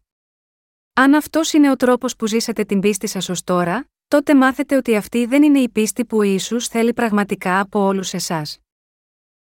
Αν 0.93 1.15
αυτός 1.15 1.53
είναι 1.53 1.71
ο 1.71 1.77
τρόπος 1.77 2.17
που 2.17 2.27
ζήσατε 2.27 2.65
την 2.65 2.81
πίστη 2.81 3.07
σας 3.07 3.29
ως 3.29 3.45
τώρα, 3.45 3.89
τότε 4.11 4.35
μάθετε 4.35 4.77
ότι 4.77 4.97
αυτή 4.97 5.27
δεν 5.27 5.43
είναι 5.43 5.59
η 5.59 5.69
πίστη 5.69 6.05
που 6.05 6.17
ο 6.17 6.23
Ιησούς 6.23 6.69
θέλει 6.69 6.93
πραγματικά 6.93 7.61
από 7.61 7.81
όλους 7.81 8.15
εσάς. 8.15 8.59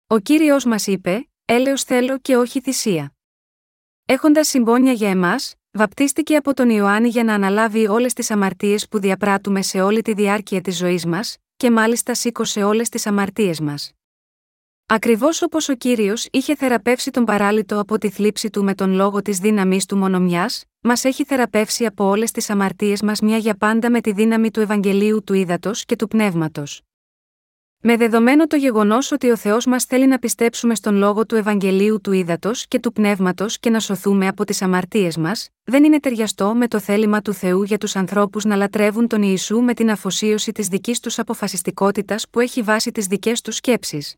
Ο 0.07 0.19
κύριος 0.19 0.65
μας 0.65 0.87
είπε: 0.87 1.29
Έλεος 1.45 1.83
θέλω 1.83 2.19
και 2.19 2.37
όχι 2.37 2.61
θυσία. 2.61 3.13
Έχοντας 4.05 4.49
συμπόνια 4.49 4.93
για 4.93 5.11
εμάς, 5.11 5.55
βαπτίστηκε 5.71 6.37
από 6.37 6.55
τον 6.55 6.71
Ιωάννη 6.71 7.09
για 7.09 7.25
να 7.25 7.35
αναλάβει 7.35 7.87
όλες 7.87 8.13
τις 8.13 8.31
αμαρτίες 8.31 8.89
που 8.89 8.99
διαπράττουμε 8.99 9.63
σε 9.63 9.81
όλη 9.81 10.03
τη 10.03 10.13
διάρκεια 10.13 10.61
της 10.61 10.77
ζωής 10.77 11.07
μας, 11.07 11.37
και 11.57 11.71
μάλιστα 11.71 12.15
σήκωσε 12.15 12.63
όλες 12.63 12.89
τις 12.89 13.07
αμαρτίες 13.07 13.61
μας. 13.61 13.93
Ακριβώς 14.91 15.43
όπως 15.43 15.69
ο 15.69 15.75
κύριος 15.75 16.29
είχε 16.31 16.55
θεραπεύσει 16.55 17.11
τον 17.11 17.25
παράλυτο 17.25 17.81
από 17.81 17.99
τη 17.99 18.11
θλίψη 18.11 18.51
του 18.51 18.65
με 18.65 18.75
τον 18.75 18.93
λόγο 18.93 19.23
της 19.23 19.39
δύναμη 19.39 19.81
του 19.89 19.97
μονομιάς, 19.97 20.65
μας 20.81 21.05
έχει 21.05 21.25
θεραπεύσει 21.25 21.87
από 21.87 22.05
όλες 22.05 22.31
τις 22.31 22.51
αμαρτίες 22.51 23.03
μας 23.03 23.21
μια 23.21 23.37
για 23.37 23.55
πάντα 23.55 23.91
με 23.91 24.01
τη 24.01 24.13
δύναμη 24.13 24.51
του 24.51 24.61
Ευαγγελίου 24.61 25.23
του 25.25 25.35
Ήδατος 25.35 25.85
και 25.85 25.97
του 25.97 26.09
Πνεύματος. 26.09 26.83
Με 27.81 27.97
δεδομένο 27.97 28.47
το 28.47 28.57
γεγονός 28.57 29.13
ότι 29.13 29.31
ο 29.31 29.37
Θεός 29.37 29.67
μας 29.67 29.85
θέλει 29.85 30.07
να 30.07 30.19
πιστέψουμε 30.19 30.75
στον 30.75 30.95
λόγο 30.95 31.27
του 31.27 31.35
Ευαγγελίου 31.35 32.01
του 32.01 32.13
Ήδατος 32.13 32.67
και 32.69 32.79
του 32.79 32.93
Πνεύματος 32.93 33.59
και 33.59 33.71
να 33.71 33.81
σωθούμε 33.81 34.27
από 34.27 34.45
τις 34.45 34.63
αμαρτίες 34.63 35.17
μας, 35.17 35.49
δεν 35.65 35.85
είναι 35.85 36.01
ταιριαστό 36.01 36.55
με 36.55 36.69
το 36.69 36.79
θέλημα 36.79 37.21
του 37.21 37.33
Θεού 37.33 37.63
για 37.63 37.79
τους 37.79 37.97
ανθρώπους 37.97 38.45
να 38.45 38.57
λατρεύουν 38.57 39.07
τον 39.07 39.23
Ιησού 39.23 39.61
με 39.61 39.75
την 39.75 39.91
αφοσίωση 39.91 40.53
της 40.53 40.69
δικής 40.69 41.01
τους 41.01 41.19
αποφασιστικότητας 41.19 42.29
που 42.31 42.41
έχει 42.41 42.63
βάσει 42.63 42.93
τις 42.93 43.07
δικές 43.07 43.41
τους 43.41 43.57
σκέψεις. 43.57 44.17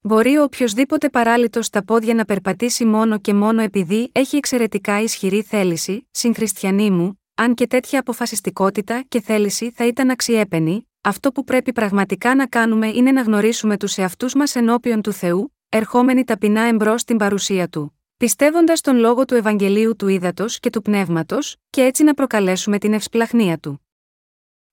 Μπορεί 0.00 0.36
ο 0.36 0.42
οποιοδήποτε 0.42 1.08
παράλυτος 1.08 1.66
στα 1.66 1.84
πόδια 1.84 2.14
να 2.14 2.24
περπατήσει 2.24 2.84
μόνο 2.84 3.18
και 3.18 3.34
μόνο 3.34 3.62
επειδή 3.62 4.10
έχει 4.12 4.36
εξαιρετικά 4.36 5.00
ισχυρή 5.00 5.42
θέληση, 5.42 6.08
συγχριστιανή 6.10 6.90
μου, 6.90 7.20
αν 7.34 7.54
και 7.54 7.66
τέτοια 7.66 8.00
αποφασιστικότητα 8.00 9.04
και 9.08 9.20
θέληση 9.20 9.70
θα 9.74 9.86
ήταν 9.86 10.10
αξιέπαινη, 10.10 10.88
αυτό 11.00 11.32
που 11.32 11.44
πρέπει 11.44 11.72
πραγματικά 11.72 12.34
να 12.34 12.46
κάνουμε 12.46 12.86
είναι 12.88 13.12
να 13.12 13.22
γνωρίσουμε 13.22 13.76
τους 13.76 13.96
εαυτούς 13.96 14.34
μας 14.34 14.54
ενώπιον 14.54 15.02
του 15.02 15.12
Θεού, 15.12 15.54
ερχόμενοι 15.68 16.24
ταπεινά 16.24 16.60
εμπρός 16.60 17.00
στην 17.00 17.16
παρουσία 17.16 17.68
του, 17.68 17.98
πιστεύοντας 18.16 18.80
τον 18.80 18.96
λόγο 18.96 19.24
του 19.24 19.34
Ευαγγελίου 19.34 19.96
του 19.96 20.08
Ήδατος 20.08 20.60
και 20.60 20.70
του 20.70 20.82
Πνεύματος, 20.82 21.56
και 21.70 21.82
έτσι 21.82 22.04
να 22.04 22.14
προκαλέσουμε 22.14 22.78
την 22.78 22.92
ευσπλαχνία 22.92 23.58
του. 23.58 23.87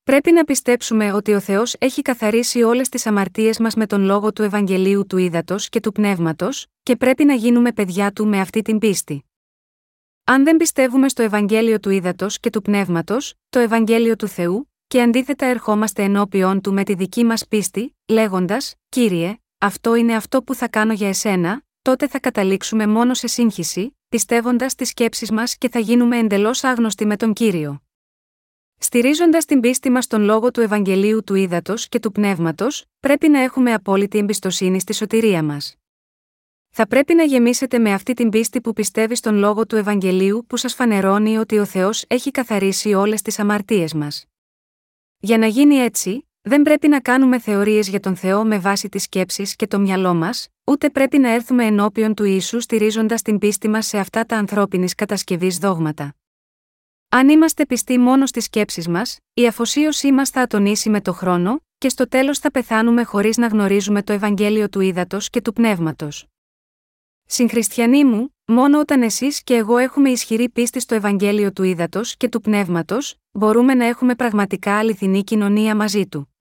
Πρέπει 0.06 0.32
να 0.32 0.44
πιστέψουμε 0.44 1.14
ότι 1.14 1.34
ο 1.34 1.40
Θεός 1.40 1.76
έχει 1.80 2.02
καθαρίσει 2.02 2.64
όλες 2.64 2.90
τις 2.90 3.06
αμαρτίες 3.06 3.60
μας 3.60 3.76
με 3.76 3.86
τον 3.86 4.02
λόγο 4.02 4.34
του 4.34 4.44
Ευαγγελίου 4.44 5.06
του 5.08 5.18
Ήδατος 5.18 5.70
και 5.70 5.80
του 5.80 5.92
Πνεύματος, 5.92 6.66
και 6.84 6.96
πρέπει 6.96 7.26
να 7.26 7.34
γίνουμε 7.34 7.72
παιδιά 7.72 8.12
του 8.12 8.28
με 8.28 8.40
αυτή 8.40 8.62
την 8.62 8.78
πίστη. 8.78 9.26
Αν 10.24 10.44
δεν 10.44 10.58
πιστεύουμε 10.58 11.10
στο 11.10 11.24
Ευαγγέλιο 11.24 11.80
του 11.80 11.90
Ήδατος 11.90 12.40
και 12.40 12.50
του 12.50 12.62
Πνεύματος, 12.62 13.34
το 13.50 13.60
Ευαγγέλιο 13.60 14.16
του 14.16 14.28
Θεού, 14.28 14.72
και 14.88 15.02
αντίθετα 15.02 15.46
ερχόμαστε 15.46 16.04
ενώπιον 16.04 16.62
του 16.62 16.74
με 16.74 16.84
τη 16.84 16.94
δική 16.94 17.24
μας 17.24 17.48
πίστη, 17.48 17.96
λέγοντας: 18.08 18.76
Κύριε, 18.90 19.38
αυτό 19.58 19.96
είναι 19.96 20.16
αυτό 20.16 20.44
που 20.44 20.56
θα 20.56 20.68
κάνω 20.68 20.94
για 20.94 21.08
εσένα, 21.08 21.64
τότε 21.82 22.08
θα 22.08 22.20
καταλήξουμε 22.20 22.88
μόνο 22.88 23.14
σε 23.14 23.28
σύγχυση, 23.28 23.98
πιστεύοντας 24.10 24.76
τις 24.76 24.90
σκέψεις 24.90 25.32
μας 25.32 25.58
και 25.58 25.70
θα 25.70 25.80
γίνουμε 25.80 26.18
εντελώς 26.18 26.64
άγνωστοι 26.64 27.06
με 27.06 27.18
τον 27.18 27.34
κύριο. 27.34 27.85
Στηρίζοντας 28.86 29.46
την 29.46 29.60
πίστη 29.60 29.90
μας 29.90 30.04
στον 30.04 30.22
λόγο 30.22 30.52
του 30.52 30.62
Ευαγγελίου 30.62 31.24
του 31.24 31.36
Ήδατος 31.36 31.90
και 31.90 32.00
του 32.00 32.12
Πνεύματος, 32.12 32.86
πρέπει 33.00 33.30
να 33.30 33.40
έχουμε 33.40 33.74
απόλυτη 33.74 34.18
εμπιστοσύνη 34.18 34.80
στη 34.80 34.94
σωτηρία 34.94 35.44
μας. 35.44 35.76
Θα 36.70 36.88
πρέπει 36.88 37.16
να 37.16 37.24
γεμίσετε 37.24 37.80
με 37.80 37.94
αυτή 37.94 38.14
την 38.14 38.30
πίστη 38.30 38.62
που 38.62 38.74
πιστεύει 38.74 39.16
στον 39.16 39.36
λόγο 39.36 39.66
του 39.66 39.76
Ευαγγελίου 39.76 40.46
που 40.48 40.58
σας 40.58 40.74
φανερώνει 40.74 41.38
ότι 41.38 41.58
ο 41.58 41.66
Θεός 41.66 42.04
έχει 42.08 42.32
καθαρίσει 42.32 42.94
όλες 42.94 43.22
τις 43.22 43.40
αμαρτίες 43.40 43.94
μας. 43.94 44.26
Για 45.18 45.38
να 45.38 45.48
γίνει 45.48 45.76
έτσι, 45.76 46.28
δεν 46.42 46.62
πρέπει 46.62 46.88
να 46.88 47.00
κάνουμε 47.00 47.40
θεωρίες 47.40 47.88
για 47.88 48.00
τον 48.00 48.16
Θεό 48.16 48.44
με 48.46 48.60
βάση 48.60 48.90
τις 48.90 49.04
σκέψεις 49.04 49.56
και 49.56 49.68
το 49.68 49.80
μυαλό 49.80 50.14
μας, 50.14 50.48
ούτε 50.64 50.90
πρέπει 50.90 51.18
να 51.18 51.30
έρθουμε 51.30 51.66
ενώπιον 51.66 52.14
του 52.14 52.24
Ιησού 52.24 52.60
στηρίζοντας 52.60 53.22
την 53.22 53.38
πίστη 53.38 53.68
μας 53.68 53.88
σε 53.88 53.98
αυτά 53.98 54.26
τα 54.26 54.38
ανθρώπινης 54.38 54.96
κατασκευής 54.96 55.58
δόγματα. 55.58 56.16
Αν 57.16 57.30
είμαστε 57.30 57.66
πιστοί 57.66 57.98
μόνο 57.98 58.26
στις 58.26 58.44
σκέψεις 58.44 58.88
μας, 58.88 59.18
η 59.34 59.48
αφοσίωσή 59.48 60.12
μας 60.12 60.30
θα 60.30 60.42
ατονίσει 60.42 60.90
με 60.90 61.02
το 61.02 61.14
χρόνο, 61.14 61.62
και 61.78 61.90
στο 61.90 62.08
τέλος 62.08 62.40
θα 62.40 62.52
πεθάνουμε 62.52 63.04
χωρίς 63.04 63.38
να 63.38 63.48
γνωρίζουμε 63.48 64.04
το 64.04 64.14
Ευαγγέλιο 64.14 64.70
του 64.70 64.80
ύδατο 64.80 65.18
και 65.20 65.42
του 65.42 65.54
πνεύματος. 65.54 66.26
Συγχριστιανοί 67.26 68.06
μου, 68.06 68.36
μόνο 68.46 68.80
όταν 68.80 69.02
εσείς 69.02 69.44
και 69.44 69.56
εγώ 69.56 69.78
έχουμε 69.78 70.10
ισχυρή 70.10 70.50
πίστη 70.50 70.80
στο 70.80 70.96
Ευαγγέλιο 70.96 71.52
του 71.52 71.64
ύδατο 71.64 72.02
και 72.18 72.30
του 72.30 72.42
πνεύματος, 72.42 73.16
μπορούμε 73.32 73.74
να 73.74 73.86
έχουμε 73.86 74.16
πραγματικά 74.16 74.78
αληθινή 74.78 75.24
κοινωνία 75.24 75.76
μαζί 75.76 76.08
του. 76.08 76.36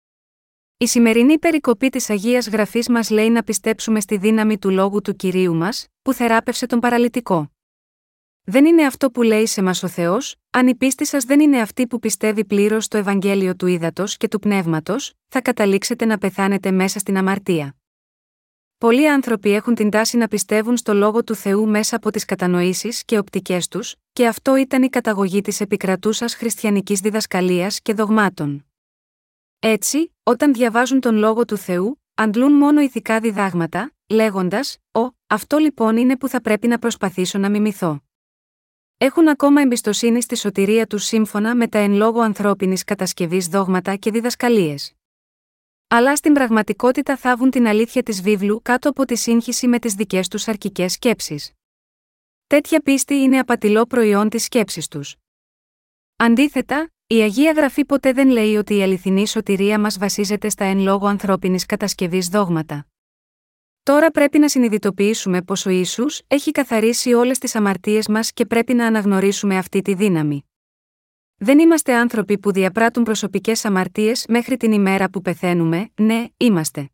Η 0.78 0.88
σημερινή 0.88 1.40
περικοπή 1.40 1.90
της 1.90 2.10
Αγίας 2.10 2.48
Γραφής 2.48 2.90
μας 2.90 3.10
λέει 3.10 3.30
να 3.30 3.44
πιστέψουμε 3.44 4.00
στη 4.00 4.18
δύναμη 4.18 4.58
του 4.58 4.70
λόγου 4.70 5.02
του 5.02 5.16
κυρίου 5.16 5.56
μας, 5.56 5.88
που 6.02 6.14
θεράπευσε 6.14 6.66
τον 6.66 6.80
παραλυτικό. 6.80 7.52
Δεν 8.52 8.66
είναι 8.66 8.86
αυτό 8.86 9.12
που 9.12 9.22
λέει 9.22 9.46
σε 9.46 9.62
μας 9.62 9.84
ο 9.84 9.88
Θεός, 9.88 10.36
αν 10.50 10.68
η 10.68 10.76
πίστη 10.76 11.06
σας 11.06 11.24
δεν 11.24 11.40
είναι 11.40 11.62
αυτή 11.62 11.88
που 11.88 12.00
πιστεύει 12.00 12.46
πλήρως 12.46 12.86
στο 12.86 12.98
Ευαγγέλιο 12.98 13.56
του 13.56 13.68
ύδατο 13.68 14.04
και 14.08 14.28
του 14.28 14.40
πνεύματος, 14.40 15.14
θα 15.28 15.42
καταλήξετε 15.42 16.06
να 16.06 16.18
πεθάνετε 16.18 16.72
μέσα 16.72 17.00
στην 17.00 17.18
αμαρτία. 17.18 17.76
Πολλοί 18.78 19.10
άνθρωποι 19.10 19.52
έχουν 19.54 19.76
την 19.76 19.90
τάση 19.90 20.18
να 20.18 20.28
πιστεύουν 20.28 20.78
στο 20.78 20.94
λόγο 20.94 21.24
του 21.24 21.36
Θεού 21.36 21.68
μέσα 21.68 21.96
από 21.96 22.12
τις 22.12 22.26
κατανοήσεις 22.26 23.04
και 23.06 23.18
οπτικές 23.18 23.68
τους, 23.68 23.96
και 24.14 24.28
αυτό 24.28 24.56
ήταν 24.56 24.84
η 24.84 24.90
καταγωγή 24.90 25.42
της 25.42 25.62
επικρατούσας 25.62 26.36
χριστιανικής 26.36 27.00
διδασκαλίας 27.00 27.82
και 27.82 27.94
δογμάτων. 27.94 28.66
Έτσι, 29.60 30.14
όταν 30.24 30.54
διαβάζουν 30.54 31.00
τον 31.00 31.16
λόγο 31.16 31.46
του 31.46 31.58
Θεού, 31.58 32.02
αντλούν 32.14 32.52
μόνο 32.52 32.82
ηθικά 32.82 33.20
διδάγματα, 33.20 33.92
λέγοντας: 34.10 34.78
Ω, 34.92 35.10
αυτό 35.28 35.58
λοιπόν 35.58 35.98
είναι 35.98 36.18
που 36.18 36.28
θα 36.28 36.42
πρέπει 36.42 36.68
να 36.68 36.80
προσπαθήσω 36.80 37.40
να 37.40 37.50
μιμηθώ 37.50 38.02
έχουν 39.04 39.28
ακόμα 39.28 39.62
εμπιστοσύνη 39.62 40.22
στη 40.22 40.36
σωτηρία 40.38 40.88
τους 40.88 41.04
σύμφωνα 41.04 41.56
με 41.56 41.68
τα 41.68 41.78
εν 41.78 41.94
λόγω 41.94 42.20
ανθρώπινης 42.22 42.84
κατασκευής 42.84 43.48
δόγματα 43.48 43.96
και 43.96 44.12
διδασκαλίες. 44.12 44.94
Αλλά 45.88 46.16
στην 46.16 46.34
πραγματικότητα 46.34 47.18
θάβουν 47.18 47.50
την 47.50 47.68
αλήθεια 47.68 48.04
της 48.04 48.22
βίβλου 48.22 48.62
κάτω 48.62 48.90
από 48.90 49.06
τη 49.06 49.16
σύγχυση 49.16 49.68
με 49.68 49.80
τις 49.80 49.94
δικές 49.94 50.28
τους 50.28 50.48
αρκικέ 50.48 50.88
σκέψεις. 50.88 51.52
Τέτοια 52.48 52.82
πίστη 52.82 53.14
είναι 53.14 53.40
απατηλό 53.40 53.86
προϊόν 53.86 54.30
της 54.30 54.44
σκέψης 54.44 54.88
τους. 54.88 55.16
Αντίθετα, 56.16 56.92
η 57.08 57.22
Αγία 57.22 57.52
Γραφή 57.52 57.86
ποτέ 57.86 58.12
δεν 58.12 58.30
λέει 58.30 58.56
ότι 58.56 58.76
η 58.76 58.84
αληθινή 58.84 59.28
σωτηρία 59.28 59.80
μας 59.80 59.98
βασίζεται 59.98 60.50
στα 60.50 60.66
εν 60.66 60.80
λόγω 60.80 61.08
ανθρώπινης 61.08 61.66
κατασκευής 61.66 62.28
δόγματα. 62.28 62.91
Τώρα 63.84 64.12
πρέπει 64.12 64.40
να 64.40 64.50
συνειδητοποιήσουμε 64.50 65.42
πως 65.42 65.66
ο 65.66 65.70
Ισού 65.70 66.06
έχει 66.28 66.52
καθαρίσει 66.52 67.14
όλες 67.14 67.38
τις 67.38 67.56
αμαρτίες 67.56 68.08
μας 68.08 68.32
και 68.32 68.46
πρέπει 68.46 68.74
να 68.74 68.86
αναγνωρίσουμε 68.86 69.58
αυτή 69.58 69.82
τη 69.82 69.94
δύναμη. 69.94 70.46
Δεν 71.38 71.60
είμαστε 71.60 71.94
άνθρωποι 71.94 72.38
που 72.38 72.52
διαπράττουν 72.52 73.04
προσωπικές 73.04 73.66
αμαρτίες 73.66 74.26
μέχρι 74.28 74.58
την 74.58 74.72
ημέρα 74.72 75.10
που 75.10 75.22
πεθαίνουμε, 75.22 75.90
ναι, 75.96 76.26
είμαστε. 76.38 76.90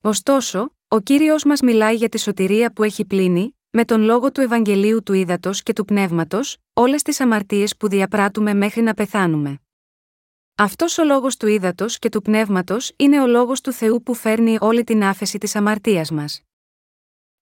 Ωστόσο, 0.00 0.74
ο 0.88 1.00
κύριος 1.00 1.44
μας 1.44 1.60
μιλάει 1.60 1.94
για 1.94 2.08
τη 2.08 2.18
σωτηρία 2.18 2.72
που 2.72 2.82
έχει 2.82 3.04
πλύνει, 3.04 3.56
με 3.70 3.84
τον 3.84 4.00
λόγο 4.00 4.32
του 4.32 4.40
Ευαγγελίου 4.40 5.02
του 5.02 5.12
Ήδατος 5.12 5.62
και 5.62 5.72
του 5.72 5.84
Πνεύματος, 5.84 6.56
όλες 6.72 7.02
τις 7.02 7.20
αμαρτίες 7.20 7.76
που 7.76 7.88
διαπράττουμε 7.88 8.54
μέχρι 8.54 8.82
να 8.82 8.94
πεθάνουμε. 8.94 9.60
Αυτός 10.60 10.98
ο 10.98 11.04
λόγος 11.04 11.36
του 11.36 11.46
Ήδατο 11.46 11.86
και 11.88 12.08
του 12.08 12.22
Πνεύματος 12.22 12.92
είναι 12.96 13.20
ο 13.20 13.26
λόγος 13.26 13.60
του 13.60 13.72
Θεού 13.72 14.02
που 14.02 14.14
φέρνει 14.14 14.56
όλη 14.60 14.84
την 14.84 15.04
άφεση 15.04 15.38
της 15.38 15.56
αμαρτίας 15.56 16.10
μας. 16.10 16.42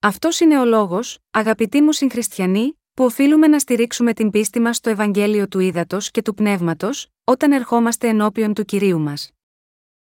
Αυτός 0.01 0.41
είναι 0.41 0.61
ο 0.61 0.65
λόγος, 0.65 1.19
αγαπητοί 1.31 1.83
μου 1.83 1.93
συγχριστιανοί, 1.93 2.81
που 2.95 3.05
οφείλουμε 3.05 3.47
να 3.47 3.59
στηρίξουμε 3.59 4.13
την 4.13 4.31
πίστη 4.31 4.61
μας 4.61 4.77
στο 4.77 4.91
Ευαγγέλιο 4.91 5.49
του 5.49 5.61
Ήδατο 5.61 5.99
και 6.01 6.23
του 6.23 6.35
Πνεύματος, 6.35 7.09
όταν 7.25 7.53
ερχόμαστε 7.53 8.09
ενώπιον 8.09 8.55
του 8.55 8.65
κυρίου 8.65 9.01
μας. 9.01 9.31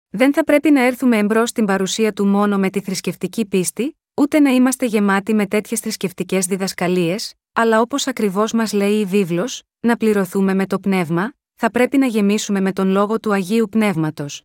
Δεν 0.10 0.34
θα 0.34 0.44
πρέπει 0.44 0.72
να 0.72 0.82
έρθουμε 0.82 1.18
εμπρός 1.18 1.50
στην 1.50 1.66
παρουσία 1.66 2.14
του 2.14 2.28
μόνο 2.28 2.58
με 2.58 2.70
τη 2.70 2.82
θρησκευτική 2.82 3.46
πίστη, 3.46 3.98
ούτε 4.14 4.40
να 4.40 4.50
είμαστε 4.50 4.86
γεμάτοι 4.86 5.34
με 5.34 5.48
τέτοιες 5.48 5.80
θρησκευτικές 5.80 6.46
διδασκαλίες, 6.46 7.34
αλλά 7.54 7.82
όπως 7.82 8.08
ακριβώς 8.08 8.52
μας 8.52 8.74
λέει 8.74 9.00
η 9.00 9.06
βίβλος, 9.06 9.64
να 9.80 9.98
πληρωθούμε 9.98 10.54
με 10.54 10.66
το 10.66 10.80
πνεύμα, 10.80 11.34
θα 11.64 11.72
πρέπει 11.72 11.98
να 11.98 12.06
γεμίσουμε 12.06 12.62
με 12.62 12.72
τον 12.72 12.90
λόγο 12.90 13.20
του 13.20 13.34
Αγίου 13.34 13.68
Πνεύματος. 13.72 14.44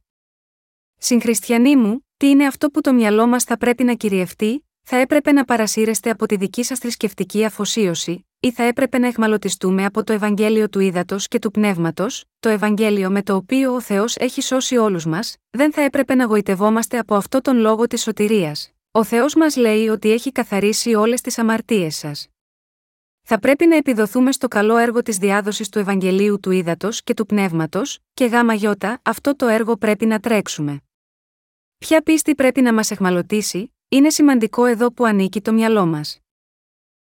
Συγχριστιανοί 0.98 1.76
μου, 1.76 2.07
τι 2.16 2.29
είναι 2.29 2.46
αυτό 2.46 2.68
που 2.70 2.81
το 2.81 2.92
μυαλό 2.92 3.26
μας 3.26 3.44
θα 3.44 3.57
πρέπει 3.57 3.85
να 3.85 3.94
κυριευτεί, 3.94 4.66
θα 4.83 4.96
έπρεπε 4.96 5.33
να 5.33 5.44
παρασύρεστε 5.44 6.11
από 6.11 6.26
τη 6.26 6.37
δική 6.37 6.62
σας 6.62 6.79
θρησκευτική 6.79 7.44
αφοσίωση, 7.44 8.26
ή 8.40 8.52
θα 8.52 8.62
έπρεπε 8.62 8.98
να 8.98 9.07
εχμαλωτιστούμε 9.07 9.85
από 9.85 10.05
το 10.05 10.12
Ευαγγέλιο 10.12 10.68
του 10.68 10.81
Ήδατος 10.81 11.29
και 11.29 11.38
του 11.38 11.50
Πνεύματος, 11.50 12.24
το 12.40 12.48
Ευαγγέλιο 12.48 13.11
με 13.11 13.22
το 13.22 13.35
οποίο 13.35 13.74
ο 13.74 13.81
Θεός 13.81 14.16
έχει 14.16 14.42
σώσει 14.42 14.76
όλους 14.76 15.07
μας, 15.07 15.37
δεν 15.50 15.72
θα 15.72 15.81
έπρεπε 15.81 16.14
να 16.14 16.24
γοητευόμαστε 16.24 16.98
από 16.98 17.14
αυτό 17.14 17.40
τον 17.40 17.57
λόγο 17.57 17.87
της 17.87 18.02
σωτηρίας. 18.02 18.70
Ο 18.90 19.05
Θεός 19.05 19.35
μας 19.35 19.57
λέει 19.57 19.88
ότι 19.88 20.12
έχει 20.12 20.33
καθαρίσει 20.33 20.94
όλες 20.94 21.20
τις 21.20 21.38
αμαρτίες 21.38 21.96
σας. 21.96 22.29
Θα 23.28 23.38
πρέπει 23.38 23.66
να 23.66 23.76
επιδοθούμε 23.76 24.32
στο 24.32 24.48
καλό 24.48 24.76
έργο 24.76 25.02
της 25.02 25.18
διάδοσης 25.18 25.68
του 25.68 25.78
Ευαγγελίου 25.78 26.40
του 26.40 26.50
Ήδατος 26.50 27.02
και 27.02 27.14
του 27.14 27.26
Πνεύματος, 27.26 27.98
και 28.14 28.24
γάμα 28.24 28.54
γιώτα, 28.54 29.00
αυτό 29.02 29.36
το 29.36 29.46
έργο 29.46 29.76
πρέπει 29.76 30.06
να 30.06 30.20
τρέξουμε. 30.20 30.80
Ποια 31.78 32.02
πίστη 32.02 32.34
πρέπει 32.34 32.60
να 32.60 32.74
μας 32.74 32.90
εχμαλωτήσει, 32.90 33.74
είναι 33.88 34.10
σημαντικό 34.10 34.64
εδώ 34.64 34.92
που 34.92 35.04
ανήκει 35.04 35.40
το 35.40 35.52
μυαλό 35.52 35.86
μας. 35.86 36.18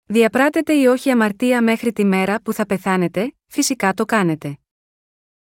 Διαπράτετε 0.06 0.74
ή 0.74 0.86
όχι 0.86 1.10
αμαρτία 1.10 1.62
μέχρι 1.62 1.94
τη 1.94 2.06
μέρα 2.06 2.42
που 2.42 2.54
θα 2.54 2.66
πεθάνετε, 2.66 3.36
φυσικά 3.48 3.94
το 3.94 4.06
κάνετε. 4.06 4.58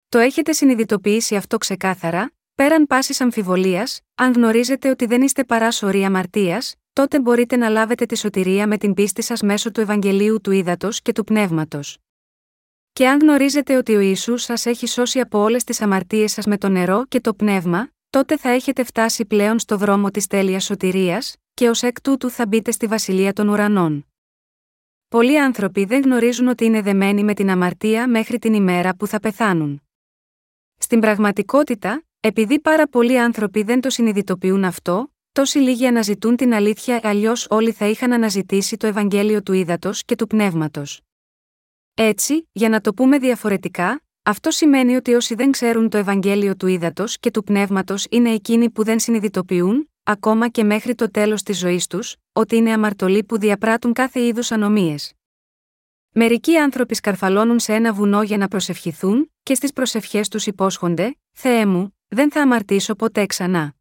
Το 0.10 0.18
έχετε 0.18 0.52
συνειδητοποιήσει 0.52 1.36
αυτό 1.36 1.58
ξεκάθαρα, 1.58 2.32
πέραν 2.56 2.88
πάσης 2.88 3.22
αμφιβολίας, 3.22 4.02
αν 4.16 4.34
γνωρίζετε 4.34 4.90
ότι 4.90 5.06
δεν 5.06 5.22
είστε 5.22 5.44
παρά 5.44 5.72
σωρή 5.72 6.04
αμαρτίας, 6.04 6.76
τότε 6.94 7.20
μπορείτε 7.20 7.56
να 7.56 7.70
λάβετε 7.70 8.06
τη 8.06 8.18
σωτηρία 8.18 8.68
με 8.68 8.78
την 8.78 8.94
πίστη 8.94 9.22
σας 9.22 9.42
μέσω 9.42 9.72
του 9.72 9.82
Ευαγγελίου 9.82 10.42
του 10.42 10.52
Ήδατος 10.52 11.02
και 11.02 11.12
του 11.12 11.24
Πνεύματος. 11.24 11.98
Και 12.94 13.08
αν 13.08 13.20
γνωρίζετε 13.20 13.78
ότι 13.78 13.96
ο 13.96 14.00
Ισού 14.00 14.38
σας 14.38 14.66
έχει 14.66 14.88
σώσει 14.88 15.20
από 15.20 15.40
όλες 15.40 15.64
τις 15.64 15.82
αμαρτίες 15.82 16.32
σας 16.32 16.46
με 16.46 16.58
το 16.58 16.70
νερό 16.70 17.06
και 17.06 17.22
το 17.22 17.34
πνεύμα, 17.34 17.90
τότε 18.10 18.38
θα 18.38 18.50
έχετε 18.50 18.84
φτάσει 18.84 19.26
πλέον 19.26 19.60
στο 19.60 19.78
δρόμο 19.78 20.12
της 20.12 20.28
τέλειας 20.28 20.64
σωτηρίας, 20.64 21.36
και 21.54 21.70
ως 21.70 21.84
εκ 21.84 22.02
τούτου 22.02 22.30
θα 22.30 22.48
μπείτε 22.48 22.72
στη 22.72 22.88
βασιλεία 22.88 23.34
των 23.34 23.48
ουρανών. 23.48 24.08
Πολλοί 25.08 25.40
άνθρωποι 25.40 25.86
δεν 25.86 26.02
γνωρίζουν 26.02 26.48
ότι 26.48 26.66
είναι 26.66 26.82
δεμένοι 26.82 27.24
με 27.24 27.34
την 27.34 27.50
αμαρτία 27.50 28.08
μέχρι 28.08 28.40
την 28.40 28.54
ημέρα 28.54 28.96
που 28.96 29.08
θα 29.08 29.20
πεθάνουν. 29.20 29.82
Στην 30.78 31.00
πραγματικότητα, 31.00 32.04
επειδή 32.20 32.60
πάρα 32.60 32.88
πολλοί 32.88 33.20
άνθρωποι 33.20 33.64
δεν 33.64 33.82
το 33.82 33.90
συνειδητοποιούν 33.90 34.64
αυτό, 34.64 35.14
τόσοι 35.32 35.58
λίγοι 35.60 35.88
αναζητούν 35.88 36.36
την 36.36 36.54
αλήθεια, 36.54 37.00
αλλιώς 37.04 37.48
όλοι 37.50 37.72
θα 37.72 37.86
είχαν 37.86 38.14
αναζητήσει 38.14 38.78
το 38.78 38.88
Ευαγγέλιο 38.88 39.44
του 39.44 39.54
Ήδατος 39.54 40.04
και 40.04 40.16
του 40.16 40.28
Πνεύματος. 40.28 41.02
Έτσι, 41.94 42.50
για 42.52 42.70
να 42.70 42.82
το 42.82 42.94
πούμε 42.94 43.18
διαφορετικά, 43.18 44.02
αυτό 44.24 44.52
σημαίνει 44.52 44.96
ότι 44.96 45.14
όσοι 45.14 45.36
δεν 45.36 45.52
ξέρουν 45.52 45.90
το 45.90 45.98
Ευαγγέλιο 45.98 46.56
του 46.56 46.68
Ήδατος 46.68 47.20
και 47.20 47.32
του 47.32 47.44
Πνεύματος 47.44 48.06
είναι 48.10 48.32
εκείνοι 48.34 48.70
που 48.70 48.84
δεν 48.84 49.00
συνειδητοποιούν, 49.00 49.90
ακόμα 50.04 50.50
και 50.50 50.64
μέχρι 50.64 50.96
το 50.96 51.12
τέλος 51.12 51.44
της 51.44 51.58
ζωής 51.58 51.88
τους, 51.88 52.16
ότι 52.34 52.56
είναι 52.56 52.72
αμαρτωλοί 52.74 53.24
που 53.24 53.38
διαπράττουν 53.38 53.94
κάθε 53.94 54.26
είδους 54.26 54.52
ανομίες. 54.52 55.14
Μερικοί 56.12 56.58
άνθρωποι 56.58 56.96
σκαρφαλώνουν 56.96 57.60
σε 57.60 57.74
ένα 57.74 57.94
βουνό 57.94 58.22
για 58.24 58.38
να 58.38 58.48
προσευχηθούν, 58.48 59.32
και 59.44 59.54
στις 59.54 59.74
προσευχές 59.74 60.28
τους 60.28 60.46
υπόσχονται: 60.48 61.18
Θεέ 61.32 61.66
μου, 61.66 61.98
δεν 62.08 62.32
θα 62.32 62.42
αμαρτήσω 62.42 62.96
ποτέ 62.96 63.26
ξανά. 63.26 63.74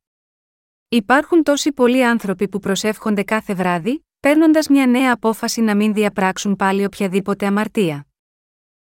Υπάρχουν 0.91 1.43
τόσοι 1.43 1.73
πολλοί 1.73 2.05
άνθρωποι 2.05 2.49
που 2.49 2.59
προσεύχονται 2.59 3.23
κάθε 3.23 3.55
βράδυ, 3.55 4.07
παίρνοντας 4.21 4.69
μια 4.69 4.87
νέα 4.87 5.13
απόφαση 5.13 5.61
να 5.61 5.77
μην 5.77 5.93
διαπράξουν 5.93 6.57
πάλι 6.57 6.85
οποιαδήποτε 6.85 7.47
αμαρτία. 7.47 8.07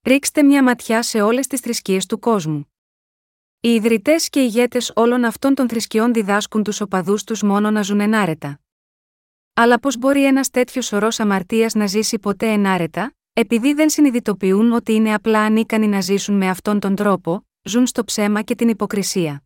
Ρίξτε 0.02 0.44
μια 0.44 0.64
ματιά 0.64 1.04
σε 1.04 1.22
όλες 1.22 1.48
τις 1.48 1.60
θρησκείες 1.60 2.06
του 2.06 2.20
κόσμου. 2.20 2.74
Οι 3.60 3.70
ιδρυτές 3.70 4.30
και 4.30 4.40
ηγέτες 4.40 4.92
όλων 4.96 5.24
αυτών 5.24 5.56
των 5.56 5.70
θρησκειών 5.70 6.14
διδάσκουν 6.14 6.64
τους 6.64 6.82
οπαδούς 6.82 7.24
τους 7.24 7.42
μόνο 7.44 7.72
να 7.72 7.82
ζουν 7.82 8.00
ενάρετα. 8.00 8.60
Αλλά 9.54 9.80
πώς 9.80 9.98
μπορεί 9.98 10.26
ένας 10.26 10.50
τέτοιος 10.50 10.86
σωρός 10.86 11.20
αμαρτίας 11.20 11.74
να 11.74 11.88
ζήσει 11.88 12.20
ποτέ 12.20 12.48
ενάρετα, 12.48 13.16
επειδή 13.34 13.74
δεν 13.74 13.90
συνειδητοποιούν 13.90 14.72
ότι 14.72 14.94
είναι 14.94 15.14
απλά 15.14 15.40
ανίκανοι 15.40 15.88
να 15.88 16.02
ζήσουν 16.02 16.36
με 16.36 16.50
αυτόν 16.50 16.80
τον 16.80 16.96
τρόπο, 16.96 17.48
ζουν 17.64 17.88
στο 17.88 18.04
ψέμα 18.04 18.42
και 18.42 18.56
την 18.56 18.70
υποκρισία. 18.70 19.44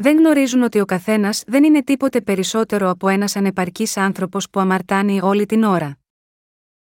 Δεν 0.00 0.16
γνωρίζουν 0.16 0.62
ότι 0.62 0.80
ο 0.80 0.84
καθένας 0.84 1.42
δεν 1.46 1.64
είναι 1.64 1.82
τίποτε 1.82 2.20
περισσότερο 2.20 2.90
από 2.90 3.08
ένας 3.08 3.36
ανεπαρκής 3.36 3.96
άνθρωπος 3.96 4.50
που 4.50 4.60
αμαρτάνει 4.60 5.20
όλη 5.20 5.46
την 5.46 5.62
ώρα. 5.62 5.98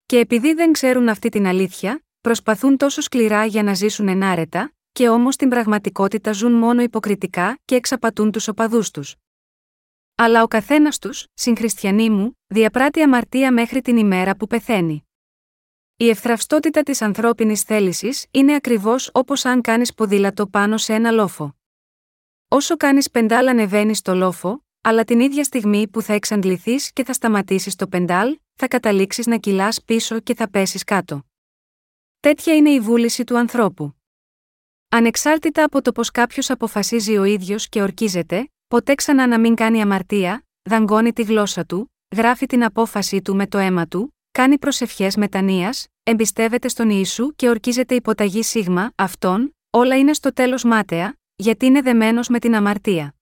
Και 0.06 0.20
επειδή 0.20 0.54
δεν 0.54 0.72
ξέρουν 0.72 1.10
αυτή 1.10 1.30
την 1.30 1.46
αλήθεια, 1.46 2.04
προσπαθούν 2.22 2.78
τόσο 2.78 3.02
σκληρά 3.02 3.46
για 3.46 3.64
να 3.64 3.74
ζήσουν 3.74 4.08
ενάρετα, 4.08 4.74
και 4.92 5.10
όμως 5.10 5.34
στην 5.34 5.50
πραγματικότητα 5.50 6.32
ζουν 6.32 6.52
μόνο 6.52 6.82
υποκριτικά 6.82 7.60
και 7.66 7.76
εξαπατούν 7.76 8.32
τους 8.32 8.48
οπαδούς 8.48 8.92
τους. 8.92 9.16
Αλλά 10.16 10.44
ο 10.44 10.48
καθένας 10.48 11.00
τους, 11.00 11.28
συγχριστιανοί 11.34 12.10
μου, 12.10 12.40
διαπράττει 12.48 13.02
αμαρτία 13.02 13.52
μέχρι 13.52 13.82
την 13.82 13.98
ημέρα 13.98 14.36
που 14.36 14.48
πεθαίνει. 14.48 15.08
Η 15.96 16.10
ευθραυστότητα 16.10 16.84
της 16.84 17.02
ανθρώπινης 17.02 17.62
θέλησης 17.62 18.26
είναι 18.32 18.56
ακριβώς 18.56 19.10
όπως 19.14 19.46
αν 19.46 19.62
κάνεις 19.62 19.94
ποδήλατο 19.94 20.48
πάνω 20.48 20.78
σε 20.78 20.94
ένα 20.94 21.12
λόφο. 21.12 21.56
Όσο 22.54 22.78
κάνεις 22.78 23.12
πεντάλ 23.12 23.48
ανεβαίνεις 23.48 23.98
στο 23.98 24.16
λόφο, 24.16 24.66
αλλά 24.82 25.04
την 25.04 25.20
ίδια 25.20 25.44
στιγμή 25.44 25.88
που 25.88 26.02
θα 26.02 26.14
εξαντληθείς 26.14 26.94
και 26.94 27.04
θα 27.04 27.14
σταματήσεις 27.14 27.76
το 27.76 27.88
πεντάλ, 27.88 28.40
θα 28.56 28.68
καταλήξεις 28.68 29.28
να 29.28 29.38
κυλάς 29.38 29.84
πίσω 29.84 30.20
και 30.20 30.36
θα 30.36 30.50
πέσεις 30.50 30.84
κάτω. 30.84 31.26
Τέτοια 32.20 32.56
είναι 32.56 32.70
η 32.70 32.80
βούληση 32.80 33.24
του 33.24 33.38
ανθρώπου. 33.38 33.96
Ανεξάρτητα 34.90 35.64
από 35.64 35.82
το 35.82 35.92
πώ 35.92 36.02
κάποιος 36.04 36.50
αποφασίζει 36.50 37.18
ο 37.18 37.24
ίδιος 37.24 37.70
και 37.70 37.82
ορκίζεται, 37.82 38.52
ποτέ 38.68 38.96
ξανά 38.96 39.28
να 39.28 39.40
μην 39.40 39.56
κάνει 39.56 39.82
αμαρτία, 39.82 40.46
δαγκώνει 40.70 41.14
τη 41.14 41.24
γλώσσα 41.24 41.66
του, 41.66 41.94
γράφει 42.16 42.46
την 42.46 42.64
απόφαση 42.64 43.22
του 43.22 43.36
με 43.36 43.48
το 43.48 43.58
αίμα 43.58 43.88
του, 43.88 44.16
κάνει 44.32 44.58
προσευχές 44.58 45.16
μετανία, 45.16 45.74
εμπιστεύεται 46.04 46.68
στον 46.68 46.90
Ιησού 46.90 47.36
και 47.36 47.50
ορκίζεται 47.50 47.96
υποταγή 47.96 48.44
σίγμα, 48.44 48.92
αυτόν, 48.96 49.56
όλα 49.70 49.98
είναι 49.98 50.14
στο 50.14 50.34
τέλος 50.34 50.64
μάταια, 50.64 51.20
γιατί 51.42 51.66
είναι 51.66 51.82
δεμένος 51.82 52.28
με 52.28 52.40
την 52.40 52.56
αμαρτία. 52.56 53.16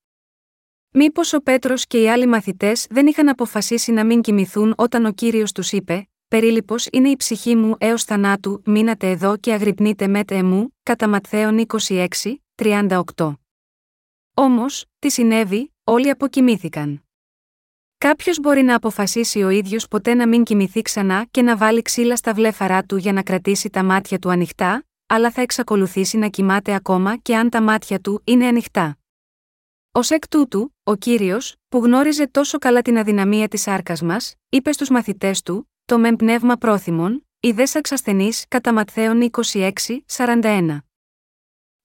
Μήπως 0.92 1.34
ο 1.34 1.42
Πέτρος 1.42 1.86
και 1.86 2.02
οι 2.02 2.10
άλλοι 2.10 2.28
μαθητές 2.28 2.88
δεν 2.90 3.08
είχαν 3.08 3.30
αποφασίσει 3.30 3.92
να 3.92 4.06
μην 4.06 4.22
κοιμηθούν 4.22 4.74
όταν 4.78 5.06
ο 5.06 5.12
κύριος 5.12 5.52
τους 5.52 5.72
είπε: 5.72 6.10
Περίλυπο 6.28 6.76
είναι 6.92 7.10
η 7.10 7.16
ψυχή 7.16 7.56
μου 7.56 7.76
έως 7.80 8.04
θανάτου, 8.04 8.62
μείνατε 8.66 9.10
εδώ 9.10 9.38
και 9.38 9.54
αγρυπνείτε 9.54 10.08
με 10.08 10.22
εμού, 10.30 10.76
κατά 10.84 11.08
Ματθαίων 11.08 11.66
26, 11.88 12.08
38. 12.56 13.34
Όμως, 14.34 14.86
τι 15.00 15.10
συνέβη, 15.10 15.74
όλοι 15.84 16.10
αποκοιμήθηκαν. 16.10 17.04
Κάποιος 17.98 18.40
μπορεί 18.40 18.62
να 18.62 18.76
αποφασίσει 18.76 19.44
ο 19.44 19.50
ίδιος 19.50 19.88
ποτέ 19.88 20.14
να 20.14 20.28
μην 20.28 20.44
κοιμηθεί 20.44 20.82
ξανά 20.82 21.26
και 21.32 21.42
να 21.42 21.58
βάλει 21.58 21.82
ξύλα 21.82 22.16
στα 22.16 22.34
βλέφαρά 22.34 22.84
του 22.84 22.98
για 22.98 23.14
να 23.14 23.24
κρατήσει 23.24 23.70
τα 23.70 23.84
μάτια 23.84 24.20
του 24.20 24.30
ανοιχτά, 24.30 24.84
αλλά 25.12 25.32
θα 25.32 25.42
εξακολουθήσει 25.42 26.18
να 26.18 26.28
κοιμάται 26.28 26.74
ακόμα 26.74 27.18
και 27.18 27.36
αν 27.36 27.50
τα 27.50 27.62
μάτια 27.62 28.00
του 28.00 28.22
είναι 28.24 28.46
ανοιχτά. 28.46 28.98
Ω 29.92 30.00
εκ 30.10 30.28
τούτου, 30.28 30.76
ο 30.84 30.96
κύριος, 30.96 31.56
που 31.70 31.78
γνώριζε 31.78 32.28
τόσο 32.28 32.58
καλά 32.58 32.82
την 32.82 32.98
αδυναμία 32.98 33.48
της 33.48 33.68
άρκας 33.68 34.02
μας, 34.02 34.36
είπε 34.50 34.72
στους 34.72 34.90
μαθητές 34.90 35.42
του: 35.42 35.72
Το 35.86 36.00
μεν 36.00 36.16
πνεύμα 36.16 36.56
πρόθυμον, 36.56 37.28
η 37.40 37.52
δέσαξ 37.52 37.92
ασθενής 37.92 38.46
κατά 38.48 38.74
Ματθαίων 38.74 39.30
26, 39.54 39.72
41. 40.06 40.78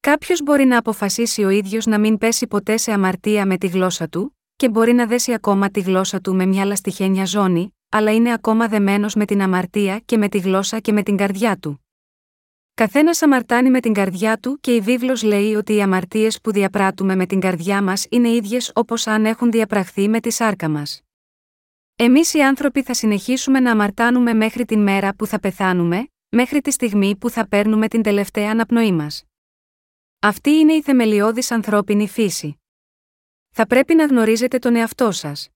Κάποιος 0.01 0.43
μπορεί 0.43 0.65
να 0.65 0.79
αποφασίσει 0.79 1.45
ο 1.45 1.49
ίδιος 1.49 1.87
να 1.87 1.99
μην 1.99 2.19
πέσει 2.19 2.47
ποτέ 2.47 2.77
σε 2.77 2.93
αμαρτία 2.93 3.47
με 3.47 3.59
τη 3.59 3.67
γλώσσα 3.67 4.09
του, 4.09 4.39
και 4.57 4.69
μπορεί 4.69 4.93
να 4.93 5.07
δέσει 5.07 5.33
ακόμα 5.33 5.71
τη 5.71 5.81
γλώσσα 5.81 6.21
του 6.21 6.35
με 6.35 6.47
μια 6.47 6.65
λαστιχένια 6.65 7.25
ζώνη, 7.25 7.77
αλλά 7.89 8.15
είναι 8.15 8.33
ακόμα 8.33 8.69
δεμένος 8.69 9.15
με 9.15 9.25
την 9.25 9.43
αμαρτία 9.43 9.99
και 9.99 10.17
με 10.17 10.29
τη 10.29 10.39
γλώσσα 10.39 10.79
και 10.79 10.93
με 10.93 11.03
την 11.03 11.17
καρδιά 11.17 11.57
του. 11.57 11.84
Καθένας 12.77 13.23
αμαρτάνει 13.23 13.71
με 13.71 13.81
την 13.81 13.93
καρδιά 13.93 14.39
του 14.39 14.59
και 14.61 14.75
η 14.75 14.81
βίβλος 14.81 15.23
λέει 15.23 15.55
ότι 15.55 15.75
οι 15.75 15.83
αμαρτίες 15.83 16.41
που 16.41 16.53
διαπράττουμε 16.53 17.17
με 17.17 17.27
την 17.27 17.41
καρδιά 17.41 17.83
μας 17.83 18.07
είναι 18.11 18.29
ίδιες 18.29 18.73
όπως 18.75 19.07
αν 19.07 19.25
έχουν 19.25 19.51
διαπραχθεί 19.51 20.09
με 20.09 20.21
τη 20.21 20.31
σάρκα 20.31 20.69
μας. 20.69 21.01
Εμείς 21.97 22.35
οι 22.35 22.43
άνθρωποι 22.43 22.83
θα 22.83 22.95
συνεχίσουμε 22.95 23.61
να 23.61 23.71
αμαρτάνουμε 23.71 24.35
μέχρι 24.35 24.65
την 24.65 24.83
μέρα 24.83 25.15
που 25.15 25.27
θα 25.27 25.41
πεθάνουμε, 25.41 26.09
μέχρι 26.29 26.61
τη 26.61 26.71
στιγμή 26.71 27.17
που 27.17 27.31
θα 27.31 27.49
παίρνουμε 27.49 27.89
την 27.89 28.03
τελευταία 28.03 28.51
αναπνοή 28.51 28.93
μας. 28.93 29.25
Αυτή 30.21 30.51
είναι 30.51 30.73
η 30.73 30.83
θεμελιώδης 30.83 31.51
ανθρώπινη 31.51 32.09
φύση. 32.09 32.61
Θα 33.51 33.67
πρέπει 33.67 33.95
να 33.95 34.05
γνωρίζετε 34.05 34.59
τον 34.59 34.77
εαυτό 34.77 35.11
σας. 35.13 35.49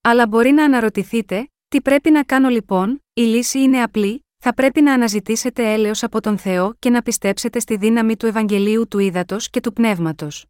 Αλλά 0.00 0.26
μπορεί 0.26 0.50
να 0.50 0.64
αναρωτηθείτε, 0.64 1.50
τι 1.68 1.82
πρέπει 1.82 2.10
να 2.10 2.24
κάνω 2.24 2.48
λοιπόν, 2.48 3.04
η 3.12 3.22
λύση 3.22 3.60
είναι 3.60 3.82
απλή, 3.82 4.25
θα 4.46 4.54
πρέπει 4.54 4.82
να 4.82 4.92
αναζητήσετε 4.92 5.72
έλεος 5.72 6.02
από 6.02 6.20
τον 6.20 6.38
Θεό 6.38 6.74
και 6.78 6.90
να 6.90 7.02
πιστέψετε 7.02 7.58
στη 7.58 7.76
δύναμη 7.76 8.16
του 8.16 8.26
Ευαγγελίου 8.26 8.88
του 8.88 8.98
Ήδατος 8.98 9.50
και 9.50 9.60
του 9.60 9.72
Πνεύματος. 9.72 10.46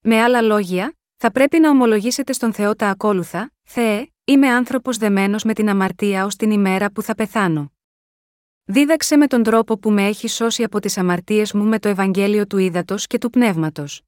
Με 0.00 0.22
άλλα 0.22 0.42
λόγια, 0.42 0.96
θα 1.16 1.30
πρέπει 1.32 1.58
να 1.58 1.70
ομολογήσετε 1.70 2.32
στον 2.32 2.52
Θεό 2.52 2.74
τα 2.74 2.88
ακόλουθα, 2.88 3.52
Θεέ, 3.62 4.12
είμαι 4.24 4.48
άνθρωπος 4.48 4.96
δεμένος 4.96 5.44
με 5.44 5.52
την 5.52 5.68
αμαρτία 5.68 6.24
ως 6.24 6.36
την 6.36 6.50
ημέρα 6.50 6.90
που 6.90 7.02
θα 7.02 7.14
πεθάνω. 7.14 7.72
Δίδαξε 8.64 9.16
με 9.16 9.26
τον 9.26 9.42
τρόπο 9.42 9.78
που 9.78 9.90
με 9.90 10.06
έχεις 10.06 10.34
σώσει 10.34 10.62
από 10.62 10.80
τις 10.80 10.98
αμαρτίες 10.98 11.52
μου 11.52 11.64
με 11.64 11.78
το 11.78 11.88
Ευαγγέλιο 11.88 12.46
του 12.46 12.58
Ήδατος 12.58 13.06
και 13.06 13.18
του 13.18 13.30
Πνεύματος. 13.30 14.02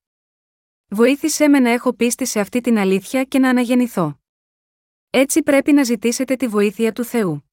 Βοήθησέ 0.89 1.49
με 1.49 1.59
να 1.59 1.71
έχω 1.71 1.93
πίστη 1.93 2.27
σε 2.27 2.41
αυτή 2.41 2.61
την 2.61 2.79
αλήθεια 2.79 3.25
και 3.25 3.39
να 3.39 3.49
αναγεννηθώ. 3.49 4.21
Έτσι 5.11 5.43
πρέπει 5.43 5.73
να 5.73 5.83
ζητήσετε 5.83 6.37
τη 6.37 6.47
βοήθεια 6.47 6.93
του 6.93 7.05
Θεού. 7.05 7.50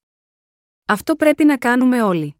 Αυτό 0.89 1.15
πρέπει 1.15 1.43
να 1.45 1.57
κάνουμε 1.57 2.01
όλοι. 2.01 2.35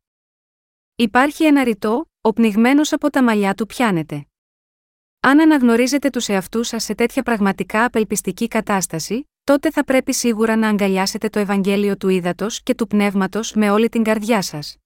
Υπάρχει 0.95 1.45
ένα 1.45 1.63
ρητό, 1.63 2.11
ο 2.21 2.33
πνιγμένος 2.33 2.93
από 2.93 3.09
τα 3.09 3.23
μαλλιά 3.23 3.53
του 3.53 3.65
πιάνεται. 3.65 4.27
Αν 5.19 5.39
αναγνωρίζετε 5.39 6.09
τους 6.09 6.27
εαυτούς 6.27 6.67
σας 6.67 6.83
σε 6.83 6.95
τέτοια 6.95 7.23
πραγματικά 7.23 7.85
απελπιστική 7.85 8.47
κατάσταση, 8.47 9.29
τότε 9.43 9.71
θα 9.71 9.83
πρέπει 9.83 10.13
σίγουρα 10.13 10.55
να 10.55 10.69
αγκαλιάσετε 10.69 11.29
το 11.29 11.39
Ευαγγέλιο 11.39 11.97
του 11.97 12.09
ύδατο 12.09 12.47
και 12.63 12.75
του 12.75 12.87
πνεύματος 12.87 13.53
με 13.53 13.69
όλη 13.69 13.89
την 13.89 14.03
καρδιά 14.03 14.41
σας. 14.41 14.77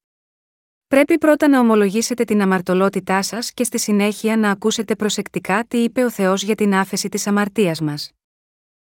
Πρέπει 0.87 1.17
πρώτα 1.17 1.47
να 1.47 1.59
ομολογήσετε 1.59 2.23
την 2.23 2.41
αμαρτωλότητά 2.41 3.21
σας 3.21 3.53
και 3.53 3.63
στη 3.63 3.79
συνέχεια 3.79 4.37
να 4.37 4.51
ακούσετε 4.51 4.95
προσεκτικά 4.95 5.65
τι 5.65 5.77
είπε 5.77 6.03
ο 6.03 6.09
Θεός 6.09 6.43
για 6.43 6.55
την 6.55 6.73
άφεση 6.73 7.09
της 7.09 7.27
αμαρτίας 7.27 7.81
μας. 7.81 8.11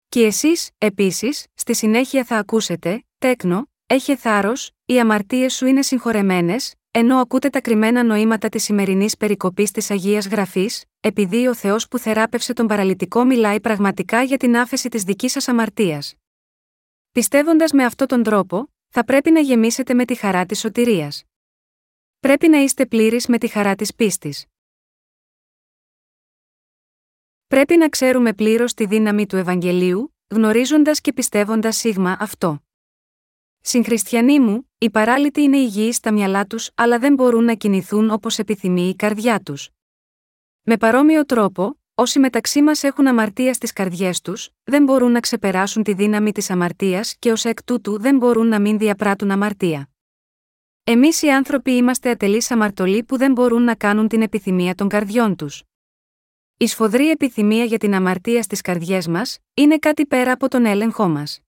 Και 0.10 0.26
εσείς, 0.26 0.70
επίσης, 0.78 1.46
στη 1.54 1.76
συνέχεια 1.76 2.24
θα 2.24 2.38
ακούσετε, 2.38 3.04
τέκνο, 3.18 3.71
Έχε 3.94 4.16
θάρρος, 4.16 4.72
οι 4.86 5.00
αμαρτίες 5.00 5.54
σου 5.54 5.66
είναι 5.66 5.82
συγχωρεμένες, 5.82 6.76
ενώ 6.92 7.18
ακούτε 7.18 7.50
τα 7.50 7.62
κρυμμένα 7.62 8.04
νοήματα 8.04 8.50
της 8.50 8.64
σημερινής 8.64 9.18
περικοπής 9.18 9.72
της 9.72 9.92
Αγίας 9.92 10.28
Γραφής, 10.28 10.86
επειδή 11.00 11.48
ο 11.48 11.56
Θεός 11.56 11.88
που 11.88 11.98
θεράπευσε 11.98 12.54
τον 12.54 12.68
παραλυτικό 12.68 13.24
μιλάει 13.24 13.60
πραγματικά 13.60 14.24
για 14.24 14.38
την 14.38 14.58
άφεση 14.58 14.90
της 14.90 15.04
δικής 15.04 15.32
σας 15.32 15.48
αμαρτίας. 15.48 16.16
Πιστεύοντας 17.12 17.72
με 17.72 17.84
αυτόν 17.86 18.08
τον 18.08 18.24
τρόπο, 18.24 18.74
θα 18.90 19.04
πρέπει 19.04 19.32
να 19.32 19.40
γεμίσετε 19.40 19.94
με 19.94 20.06
τη 20.06 20.16
χαρά 20.16 20.46
της 20.46 20.60
σωτηρίας. 20.60 21.24
Πρέπει 22.20 22.48
να 22.48 22.58
είστε 22.58 22.86
πλήρει 22.86 23.20
με 23.28 23.38
τη 23.38 23.48
χαρά 23.48 23.76
της 23.76 23.96
πίστης. 23.96 24.46
Πρέπει 27.48 27.78
να 27.78 27.90
ξέρουμε 27.90 28.34
πλήρως 28.34 28.74
τη 28.74 28.86
δύναμη 28.86 29.26
του 29.26 29.36
Ευαγγελίου, 29.36 30.16
γνωρίζοντας 30.28 31.02
και 31.02 31.14
πιστεύοντας 31.14 31.78
σίγμα 31.78 32.18
αυτό. 32.20 32.62
Συγχριστιανοί 33.64 34.40
μου, 34.40 34.70
οι 34.78 34.90
παράλυτοι 34.90 35.42
είναι 35.42 35.58
υγιείς 35.58 35.96
στα 35.96 36.12
μυαλά 36.12 36.46
τους, 36.46 36.70
αλλά 36.76 37.00
δεν 37.00 37.14
μπορούν 37.14 37.44
να 37.44 37.54
κινηθούν 37.54 38.10
όπως 38.10 38.40
επιθυμεί 38.40 38.90
η 38.90 38.96
καρδιά 38.96 39.40
τους. 39.40 39.70
Με 40.62 40.78
παρόμοιο 40.78 41.26
τρόπο, 41.26 41.80
όσοι 41.96 42.20
μεταξύ 42.20 42.62
μας 42.62 42.84
έχουν 42.84 43.08
αμαρτία 43.08 43.54
στις 43.54 43.74
καρδιές 43.74 44.22
τους, 44.22 44.50
δεν 44.64 44.84
μπορούν 44.84 45.12
να 45.12 45.20
ξεπεράσουν 45.20 45.84
τη 45.84 45.94
δύναμη 45.94 46.32
της 46.32 46.50
αμαρτίας 46.50 47.16
και 47.20 47.32
ως 47.32 47.46
εκ 47.46 47.64
τούτου 47.64 48.00
δεν 48.00 48.18
μπορούν 48.18 48.48
να 48.48 48.60
μην 48.60 48.78
διαπράττουν 48.78 49.32
αμαρτία. 49.32 49.90
Εμείς 50.84 51.22
οι 51.22 51.30
άνθρωποι 51.30 51.72
είμαστε 51.72 52.10
ατελείς 52.10 52.52
αμαρτωλοί 52.52 53.04
που 53.04 53.18
δεν 53.18 53.32
μπορούν 53.32 53.64
να 53.64 53.76
κάνουν 53.76 54.08
την 54.08 54.22
επιθυμία 54.22 54.76
των 54.76 54.88
καρδιών 54.88 55.36
τους. 55.36 55.64
Η 56.58 56.68
σφοδρή 56.68 57.10
επιθυμία 57.10 57.64
για 57.64 57.78
την 57.78 57.94
αμαρτία 57.94 58.42
στις 58.42 58.62
καρδιές 58.62 59.08
μας 59.08 59.38
είναι 59.54 59.78
κάτι 59.78 60.06
πέρα 60.06 60.32
από 60.32 60.48
τον 60.48 60.66
έλεγχό 60.66 61.08
μας. 61.08 61.42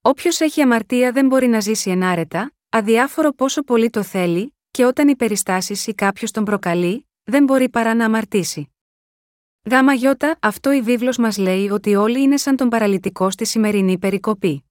Όποιος 0.00 0.40
έχει 0.40 0.62
αμαρτία 0.62 1.12
δεν 1.12 1.26
μπορεί 1.26 1.46
να 1.46 1.60
ζήσει 1.60 1.90
ενάρετα, 1.90 2.52
αδιάφορο 2.68 3.32
πόσο 3.32 3.62
πολύ 3.62 3.90
το 3.90 4.02
θέλει, 4.02 4.56
και 4.70 4.84
όταν 4.84 5.08
οι 5.08 5.16
περιστάσεις 5.16 5.86
ή 5.86 5.94
κάποιος 5.94 6.30
τον 6.30 6.44
προκαλεί, 6.44 7.08
δεν 7.24 7.44
μπορεί 7.44 7.68
παρά 7.68 7.94
να 7.94 8.04
αμαρτήσει. 8.04 8.72
Γάμα 9.70 9.92
γιώτα, 9.92 10.38
αυτό 10.40 10.72
η 10.72 10.82
βίβλος 10.82 11.16
μας 11.16 11.38
λέει 11.38 11.70
ότι 11.70 11.94
όλοι 11.94 12.22
είναι 12.22 12.36
σαν 12.36 12.56
τον 12.56 12.68
παραλυτικό 12.68 13.30
στη 13.30 13.44
σημερινή 13.44 13.98
περικοπή. 13.98 14.64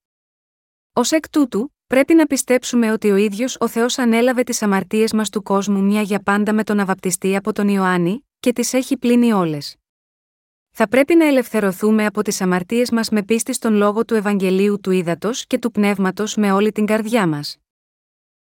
Ω 0.92 1.00
εκ 1.10 1.28
τούτου, 1.30 1.74
πρέπει 1.86 2.14
να 2.14 2.26
πιστέψουμε 2.26 2.92
ότι 2.92 3.10
ο 3.10 3.16
ίδιος 3.16 3.56
ο 3.60 3.68
Θεός 3.68 3.98
ανέλαβε 3.98 4.42
τις 4.42 4.62
αμαρτίες 4.62 5.12
μας 5.12 5.30
του 5.30 5.42
κόσμου 5.42 5.82
μια 5.82 6.02
για 6.02 6.22
πάντα 6.22 6.52
με 6.52 6.64
τον 6.64 6.80
αβαπτιστή 6.80 7.36
από 7.36 7.52
τον 7.52 7.68
Ιωάννη, 7.68 8.26
και 8.40 8.52
τις 8.52 8.72
έχει 8.72 8.96
πλύνει 8.96 9.32
όλες. 9.32 9.76
Θα 10.80 10.88
πρέπει 10.88 11.14
να 11.14 11.26
ελευθερωθούμε 11.26 12.06
από 12.06 12.22
τις 12.22 12.40
αμαρτίες 12.40 12.90
μας 12.90 13.08
με 13.08 13.22
πίστη 13.22 13.52
στον 13.52 13.74
λόγο 13.74 14.04
του 14.04 14.14
Ευαγγελίου 14.14 14.80
του 14.80 14.90
Ήδατος 14.90 15.46
και 15.46 15.58
του 15.58 15.70
Πνεύματος 15.70 16.36
με 16.36 16.52
όλη 16.52 16.72
την 16.72 16.86
καρδιά 16.86 17.26
μας. 17.26 17.58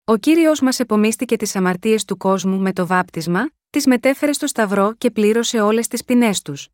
Ο 0.04 0.16
κύριος 0.16 0.60
μας 0.60 0.80
επομίστηκε 0.80 1.36
τις 1.36 1.56
αμαρτίες 1.56 2.04
του 2.04 2.16
κόσμου 2.16 2.58
με 2.58 2.72
το 2.72 2.86
βάπτισμα, 2.86 3.50
τις 3.70 3.86
μετέφερε 3.86 4.32
στο 4.32 4.46
Σταυρό 4.46 4.94
και 4.98 5.10
πλήρωσε 5.10 5.60
όλες 5.60 5.88
τις 5.88 6.04
ποινές 6.04 6.42
τους. 6.42 6.68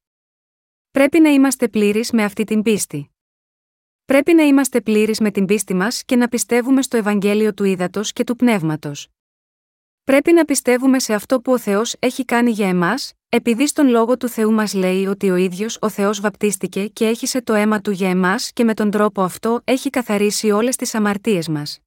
Πρέπει 0.90 1.20
να 1.20 1.28
είμαστε 1.28 1.68
πλήρεις 1.68 2.10
με 2.10 2.24
αυτή 2.24 2.44
την 2.44 2.62
πίστη. 2.62 3.10
Πρέπει 4.04 4.34
να 4.34 4.42
είμαστε 4.42 4.80
πλήρεις 4.80 5.20
με 5.20 5.30
την 5.30 5.44
πίστη 5.44 5.74
μας 5.74 6.04
και 6.04 6.16
να 6.16 6.28
πιστεύουμε 6.28 6.82
στο 6.82 6.96
Ευαγγέλιο 6.96 7.54
του 7.54 7.64
Ήδατος 7.64 8.12
και 8.12 8.24
του 8.24 8.36
Πνεύματος. 8.36 9.08
Πρέπει 10.06 10.32
να 10.32 10.44
πιστεύουμε 10.44 10.98
σε 10.98 11.14
αυτό 11.14 11.40
που 11.40 11.52
ο 11.52 11.58
Θεός 11.58 11.96
έχει 11.98 12.24
κάνει 12.24 12.50
για 12.50 12.68
εμάς, 12.68 13.12
επειδή 13.28 13.66
στον 13.66 13.88
λόγο 13.88 14.16
του 14.16 14.28
Θεού 14.28 14.52
μας 14.52 14.74
λέει 14.74 15.06
ότι 15.06 15.30
ο 15.30 15.36
ίδιος 15.36 15.78
ο 15.80 15.88
Θεός 15.88 16.20
βαπτίστηκε 16.20 16.86
και 16.86 17.06
έχισε 17.06 17.42
το 17.42 17.54
αίμα 17.54 17.80
του 17.80 17.90
για 17.90 18.10
εμάς 18.10 18.52
και 18.52 18.64
με 18.64 18.74
τον 18.74 18.90
τρόπο 18.90 19.22
αυτό 19.22 19.60
έχει 19.64 19.90
καθαρίσει 19.90 20.50
όλες 20.50 20.76
τις 20.76 20.94
αμαρτίες 20.94 21.48
μας. 21.48 21.80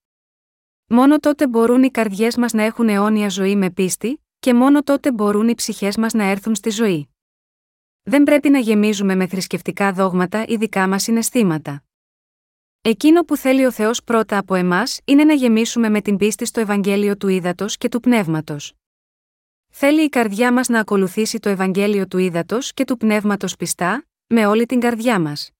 Μόνο 0.87 1.19
τότε 1.19 1.47
μπορούν 1.47 1.83
οι 1.83 1.91
καρδιές 1.91 2.37
μας 2.37 2.53
να 2.53 2.63
έχουν 2.63 2.89
αιώνια 2.89 3.29
ζωή 3.29 3.55
με 3.55 3.69
πίστη, 3.69 4.23
και 4.39 4.53
μόνο 4.53 4.83
τότε 4.83 5.11
μπορούν 5.11 5.47
οι 5.47 5.55
ψυχές 5.55 5.97
μας 5.97 6.13
να 6.13 6.23
έρθουν 6.23 6.55
στη 6.55 6.69
ζωή. 6.69 7.09
Δεν 8.03 8.23
πρέπει 8.23 8.49
να 8.49 8.59
γεμίζουμε 8.59 9.15
με 9.15 9.27
θρησκευτικά 9.27 9.91
δόγματα 9.93 10.45
ή 10.47 10.55
δικά 10.55 10.87
μας 10.87 11.03
συναισθήματα. 11.03 11.83
Εκείνο 12.81 13.21
που 13.21 13.37
θέλει 13.37 13.65
ο 13.65 13.71
Θεός 13.71 14.03
πρώτα 14.03 14.37
από 14.37 14.55
εμάς 14.55 14.99
είναι 15.05 15.23
να 15.23 15.33
γεμίσουμε 15.33 15.89
με 15.89 16.01
την 16.01 16.17
πίστη 16.17 16.45
στο 16.45 16.59
Ευαγγέλιο 16.59 17.17
του 17.17 17.27
Ήδατος 17.27 17.77
και 17.77 17.89
του 17.89 17.99
Πνεύματος. 17.99 18.73
Θέλει 19.69 20.03
η 20.03 20.09
καρδιά 20.09 20.53
μας 20.53 20.67
να 20.67 20.79
ακολουθήσει 20.79 21.39
το 21.39 21.49
Ευαγγέλιο 21.49 22.07
του 22.07 22.17
Ήδατος 22.17 22.73
και 22.73 22.83
του 22.83 22.97
Πνεύματος 22.97 23.55
πιστά, 23.55 24.05
με 24.27 24.45
όλη 24.45 24.65
την 24.65 24.79
καρδιά 24.79 25.19
μας. 25.19 25.51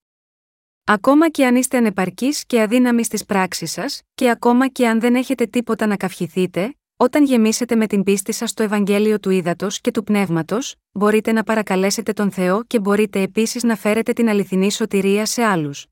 Ακόμα 0.83 1.29
και 1.29 1.45
αν 1.45 1.55
είστε 1.55 1.77
ανεπαρκείς 1.77 2.45
και 2.45 2.61
αδύναμοι 2.61 3.03
στις 3.03 3.25
πράξεις 3.25 3.71
σας, 3.71 4.01
και 4.15 4.29
ακόμα 4.29 4.67
και 4.67 4.87
αν 4.87 4.99
δεν 4.99 5.15
έχετε 5.15 5.45
τίποτα 5.45 5.85
να 5.87 5.97
καυχηθείτε, 5.97 6.75
όταν 6.97 7.23
γεμίσετε 7.23 7.75
με 7.75 7.87
την 7.87 8.03
πίστη 8.03 8.31
σας 8.31 8.49
στο 8.49 8.63
Ευαγγέλιο 8.63 9.19
του 9.19 9.29
Ήδατος 9.29 9.81
και 9.81 9.91
του 9.91 10.03
Πνεύματος, 10.03 10.75
μπορείτε 10.91 11.31
να 11.31 11.43
παρακαλέσετε 11.43 12.13
τον 12.13 12.31
Θεό 12.31 12.63
και 12.63 12.79
μπορείτε 12.79 13.21
επίσης 13.21 13.63
να 13.63 13.75
φέρετε 13.75 14.13
την 14.13 14.29
αληθινή 14.29 14.71
σωτηρία 14.71 15.25
σε 15.25 15.43
άλλους. 15.43 15.85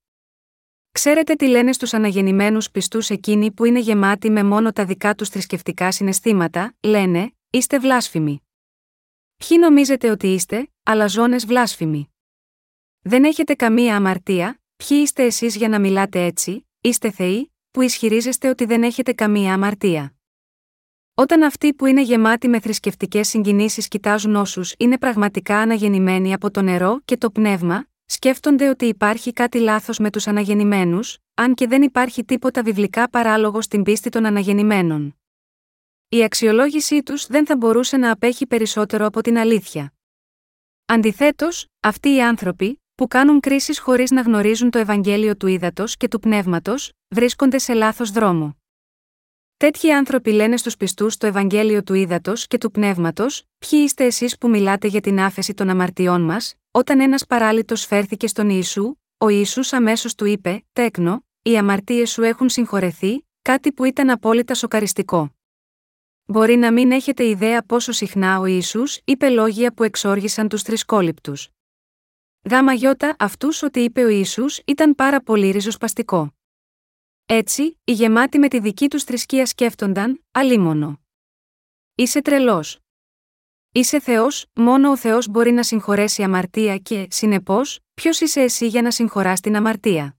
Ξέρετε 0.97 1.35
τι 1.35 1.47
λένε 1.47 1.73
στους 1.73 1.93
αναγεννημένους 1.93 2.71
πιστούς 2.71 3.09
εκείνοι 3.09 3.51
που 3.51 3.65
είναι 3.65 3.79
γεμάτοι 3.79 4.29
με 4.29 4.43
μόνο 4.43 4.71
τα 4.73 4.85
δικά 4.85 5.15
τους 5.15 5.29
θρησκευτικά 5.29 5.91
συναισθήματα, 5.91 6.75
λένε, 6.81 7.31
είστε 7.49 7.79
βλάσφημοι. 7.79 8.41
Ποιοι 9.35 9.57
νομίζετε 9.61 10.09
ότι 10.09 10.27
είστε, 10.27 10.69
αλαζόνε 10.83 11.37
βλάσφημοι. 11.37 12.13
Δεν 13.01 13.23
έχετε 13.23 13.53
καμία 13.53 13.95
αμαρτία, 13.95 14.61
ποιοι 14.75 14.99
είστε 15.01 15.23
εσείς 15.23 15.55
για 15.55 15.69
να 15.69 15.79
μιλάτε 15.79 16.25
έτσι, 16.25 16.67
είστε 16.81 17.11
θεοί, 17.11 17.53
που 17.71 17.81
ισχυρίζεστε 17.81 18.49
ότι 18.49 18.65
δεν 18.65 18.83
έχετε 18.83 19.13
καμία 19.13 19.53
αμαρτία. 19.53 20.15
Όταν 21.13 21.43
αυτοί 21.43 21.73
που 21.73 21.85
είναι 21.85 22.01
γεμάτοι 22.01 22.47
με 22.47 22.59
θρησκευτικές 22.59 23.27
συγκινήσεις 23.27 23.87
κοιτάζουν 23.87 24.35
όσους 24.35 24.73
είναι 24.77 24.97
πραγματικά 24.97 25.57
αναγεννημένοι 25.57 26.33
από 26.33 26.51
το 26.51 26.61
νερό 26.61 27.01
και 27.05 27.17
το 27.17 27.31
πνεύμα, 27.31 27.87
σκέφτονται 28.09 28.69
ότι 28.69 28.85
υπάρχει 28.85 29.33
κάτι 29.33 29.59
λάθος 29.59 29.97
με 29.97 30.09
τους 30.09 30.27
αναγεννημένους, 30.27 31.17
αν 31.33 31.53
και 31.53 31.67
δεν 31.67 31.81
υπάρχει 31.81 32.25
τίποτα 32.25 32.63
βιβλικά 32.63 33.09
παράλογο 33.09 33.61
στην 33.61 33.83
πίστη 33.83 34.09
των 34.09 34.25
αναγεννημένων. 34.25 35.15
Η 36.09 36.23
αξιολόγησή 36.23 37.03
τους 37.03 37.27
δεν 37.27 37.45
θα 37.45 37.57
μπορούσε 37.57 37.97
να 37.97 38.11
απέχει 38.11 38.47
περισσότερο 38.47 39.05
από 39.05 39.21
την 39.21 39.37
αλήθεια. 39.37 39.93
Αντιθέτως, 40.85 41.67
αυτοί 41.79 42.13
οι 42.13 42.21
άνθρωποι, 42.21 42.81
που 42.95 43.07
κάνουν 43.07 43.39
κρίσεις 43.39 43.79
χωρίς 43.79 44.11
να 44.11 44.21
γνωρίζουν 44.21 44.69
το 44.69 44.77
Ευαγγέλιο 44.77 45.37
του 45.37 45.47
ύδατο 45.47 45.83
και 45.97 46.07
του 46.07 46.19
πνεύματος, 46.19 46.91
βρίσκονται 47.07 47.57
σε 47.57 47.73
λάθος 47.73 48.11
δρόμο. 48.11 48.57
Τέτοιοι 49.57 49.91
άνθρωποι 49.91 50.31
λένε 50.31 50.57
στους 50.57 50.77
πιστούς 50.77 51.17
το 51.17 51.27
Ευαγγέλιο 51.27 51.83
του 51.83 51.93
ύδατο 51.93 52.33
και 52.35 52.57
του 52.57 52.71
πνεύματος, 52.71 53.43
ποιοι 53.57 53.79
είστε 53.83 54.05
εσείς 54.05 54.37
που 54.37 54.49
μιλάτε 54.49 54.87
για 54.87 55.01
την 55.01 55.19
άφεση 55.19 55.53
των 55.53 55.69
αμαρτιών 55.69 56.21
μας, 56.21 56.55
όταν 56.71 56.99
ένας 56.99 57.25
παράλυτος 57.25 57.85
φέρθηκε 57.85 58.27
στον 58.27 58.49
Ιησού, 58.49 58.95
ο 59.17 59.27
Ιησούς 59.29 59.73
αμέσως 59.73 60.15
του 60.15 60.25
είπε: 60.25 60.65
Τέκνο, 60.73 61.25
οι 61.41 61.57
αμαρτίες 61.57 62.11
σου 62.11 62.21
έχουν 62.21 62.49
συγχωρεθεί, 62.49 63.27
κάτι 63.41 63.71
που 63.71 63.83
ήταν 63.83 64.09
απόλυτα 64.09 64.53
σοκαριστικό. 64.53 65.35
Μπορεί 66.25 66.55
να 66.55 66.71
μην 66.71 66.91
έχετε 66.91 67.25
ιδέα 67.25 67.61
πόσο 67.63 67.91
συχνά 67.91 68.39
ο 68.39 68.45
Ιησούς 68.45 68.99
είπε 69.03 69.29
λόγια 69.29 69.73
που 69.73 69.83
εξόργησαν 69.83 70.47
τους 70.47 70.63
τρισκόληπτου. 70.63 71.33
Γάμα 72.49 72.73
γιώτα 72.73 73.15
αυτούς 73.19 73.61
ότι 73.61 73.79
είπε 73.79 74.03
ο 74.03 74.07
Ιησούς 74.09 74.61
ήταν 74.65 74.95
πάρα 74.95 75.21
πολύ 75.21 75.49
ριζοσπαστικό. 75.49 76.36
Έτσι, 77.29 77.79
οι 77.83 77.91
γεμάτοι 77.91 78.39
με 78.39 78.47
τη 78.47 78.59
δική 78.59 78.87
τους 78.87 79.03
θρησκεία 79.03 79.45
σκέφτονταν, 79.45 80.23
αλίμονο. 80.31 80.99
Είσαι 81.95 82.21
τρελός. 82.21 82.79
Είσαι 83.71 83.99
Θεός, 83.99 84.45
μόνο 84.53 84.91
ο 84.91 84.97
Θεός 84.97 85.27
μπορεί 85.27 85.51
να 85.51 85.63
συγχωρέσει 85.63 86.23
αμαρτία 86.23 86.77
και, 86.77 87.07
συνεπώς, 87.09 87.79
ποιος 87.93 88.19
είσαι 88.19 88.41
εσύ 88.41 88.67
για 88.67 88.81
να 88.81 88.91
συγχωράς 88.91 89.39
την 89.39 89.55
αμαρτία. 89.55 90.17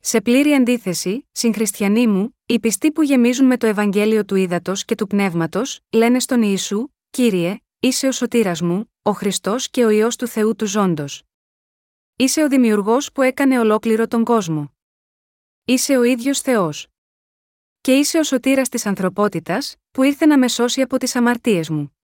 Σε 0.00 0.20
πλήρη 0.20 0.52
αντίθεση, 0.52 1.28
συγχριστιανοί 1.32 2.06
μου, 2.06 2.36
οι 2.46 2.60
πιστοί 2.60 2.92
που 2.92 3.02
γεμίζουν 3.02 3.46
με 3.46 3.56
το 3.56 3.66
Ευαγγέλιο 3.66 4.24
του 4.24 4.34
ύδατο 4.34 4.72
και 4.74 4.94
του 4.94 5.06
πνεύματος, 5.06 5.80
λένε 5.90 6.20
στον 6.20 6.42
Ιησού, 6.42 6.88
Κύριε, 7.10 7.56
είσαι 7.80 8.06
ο 8.06 8.12
σωτήρας 8.12 8.60
μου, 8.60 8.92
ο 9.02 9.12
Χριστός 9.12 9.70
και 9.70 9.84
ο 9.84 9.90
ιό 9.90 10.08
του 10.18 10.26
Θεού 10.26 10.56
του 10.56 10.66
ζώντος. 10.66 11.22
Είσαι 12.16 12.42
ο 12.42 12.48
δημιουργός 12.48 13.12
που 13.12 13.22
έκανε 13.22 13.58
ολόκληρο 13.58 14.06
τον 14.06 14.24
κόσμο. 14.24 14.74
Είσαι 15.70 15.96
ο 15.96 16.02
ίδιος 16.02 16.40
Θεός. 16.40 16.86
Και 17.80 17.92
είσαι 17.92 18.18
ο 18.18 18.22
σωτήρας 18.22 18.68
της 18.68 18.86
ανθρωπότητας, 18.86 19.76
που 19.90 20.02
ήρθε 20.02 20.26
να 20.26 20.38
με 20.38 20.48
σώσει 20.48 20.80
από 20.80 20.98
τις 20.98 21.16
αμαρτίες 21.16 21.70
μου. 21.70 21.96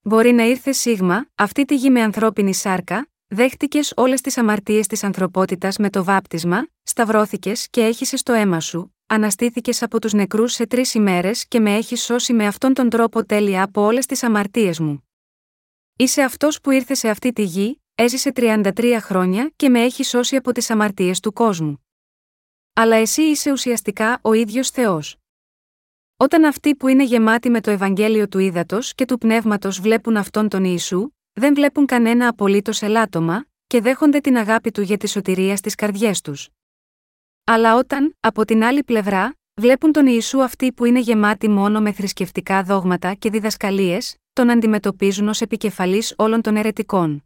Μπορεί 0.00 0.32
να 0.32 0.42
ήρθε 0.42 0.72
σίγμα, 0.72 1.26
αυτή 1.34 1.64
τη 1.64 1.74
γη 1.76 1.90
με 1.90 2.02
ανθρώπινη 2.02 2.54
σάρκα, 2.54 3.08
δέχτηκες 3.26 3.92
όλες 3.96 4.20
τις 4.20 4.38
αμαρτίες 4.38 4.86
της 4.86 5.04
ανθρωπότητας 5.04 5.76
με 5.76 5.90
το 5.90 6.04
βάπτισμα, 6.04 6.68
σταυρώθηκες 6.82 7.68
και 7.70 7.84
έχησες 7.84 8.22
το 8.22 8.32
αίμα 8.32 8.60
σου, 8.60 8.94
αναστήθηκες 9.06 9.82
από 9.82 10.00
τους 10.00 10.12
νεκρούς 10.12 10.52
σε 10.52 10.66
τρεις 10.66 10.94
ημέρες 10.94 11.46
και 11.48 11.60
με 11.60 11.74
έχεις 11.76 12.04
σώσει 12.04 12.32
με 12.32 12.46
αυτόν 12.46 12.74
τον 12.74 12.88
τρόπο 12.88 13.24
τέλεια 13.24 13.62
από 13.62 13.82
όλες 13.82 14.06
τις 14.06 14.22
αμαρτίες 14.22 14.80
μου. 14.80 15.08
Είσαι 15.96 16.22
αυτός 16.22 16.60
που 16.60 16.70
ήρθε 16.70 16.94
σε 16.94 17.08
αυτή 17.08 17.32
τη 17.32 17.42
γη, 17.42 17.82
έζησε 17.94 18.32
33 18.34 18.96
χρόνια 19.00 19.52
και 19.56 19.68
με 19.68 19.80
έχει 19.80 20.04
σώσει 20.04 20.36
από 20.36 20.52
τις 20.52 20.70
αμαρτίες 20.70 21.20
του 21.20 21.32
κόσμου. 21.32 21.82
Αλλά 22.80 22.96
εσύ 22.96 23.22
είσαι 23.22 23.52
ουσιαστικά 23.52 24.18
ο 24.22 24.32
ίδιος 24.32 24.70
Θεός. 24.70 25.16
Όταν 26.16 26.44
αυτοί 26.44 26.74
που 26.74 26.88
είναι 26.88 27.04
γεμάτοι 27.04 27.50
με 27.50 27.60
το 27.60 27.70
Ευαγγέλιο 27.70 28.28
του 28.28 28.38
ύδατο 28.38 28.78
και 28.94 29.04
του 29.04 29.18
πνεύματος 29.18 29.80
βλέπουν 29.80 30.16
αυτόν 30.16 30.48
τον 30.48 30.64
Ιησού, 30.64 31.10
δεν 31.32 31.54
βλέπουν 31.54 31.86
κανένα 31.86 32.28
απολύτως 32.28 32.82
ελάττωμα, 32.82 33.46
και 33.66 33.80
δέχονται 33.80 34.20
την 34.20 34.36
αγάπη 34.36 34.70
του 34.70 34.80
για 34.80 34.96
τη 34.96 35.08
σωτηρία 35.08 35.56
στις 35.56 35.74
καρδιές 35.74 36.20
τους. 36.20 36.48
Αλλά 37.44 37.76
όταν, 37.76 38.16
από 38.20 38.44
την 38.44 38.64
άλλη 38.64 38.84
πλευρά, 38.84 39.34
βλέπουν 39.60 39.92
τον 39.92 40.06
Ιησού 40.06 40.42
αυτοί 40.42 40.72
που 40.72 40.84
είναι 40.84 41.00
γεμάτοι 41.00 41.48
μόνο 41.48 41.80
με 41.80 41.92
θρησκευτικά 41.92 42.62
δόγματα 42.62 43.14
και 43.14 43.30
διδασκαλίες, 43.30 44.16
τον 44.32 44.50
αντιμετωπίζουν 44.50 45.28
ως 45.28 45.40
επικεφαλής 45.40 46.14
όλων 46.16 46.42
των 46.42 46.56
ερετικών. 46.56 47.24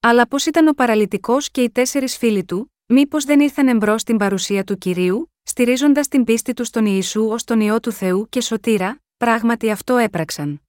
Αλλά 0.00 0.28
πώς 0.28 0.46
ήταν 0.46 0.68
ο 0.68 0.72
παραλυτικός 0.72 1.50
και 1.50 1.62
οι 1.62 1.70
τέσσερις 1.70 2.16
φίλοι 2.16 2.44
του, 2.44 2.72
μήπως 2.92 3.24
δεν 3.24 3.40
ήρθαν 3.40 3.68
εμπρός 3.68 4.00
στην 4.00 4.16
παρουσία 4.16 4.64
του 4.64 4.78
κυρίου, 4.78 5.32
στηρίζοντας 5.42 6.08
την 6.08 6.24
πίστη 6.24 6.52
τους 6.52 6.66
στον 6.66 6.86
Ιησού 6.86 7.28
ως 7.28 7.44
τον 7.44 7.60
ιό 7.60 7.80
του 7.80 7.92
Θεού 7.92 8.28
και 8.28 8.40
σωτήρα, 8.40 9.02
πράγματι 9.16 9.70
αυτό 9.70 9.96
έπραξαν. 9.96 10.62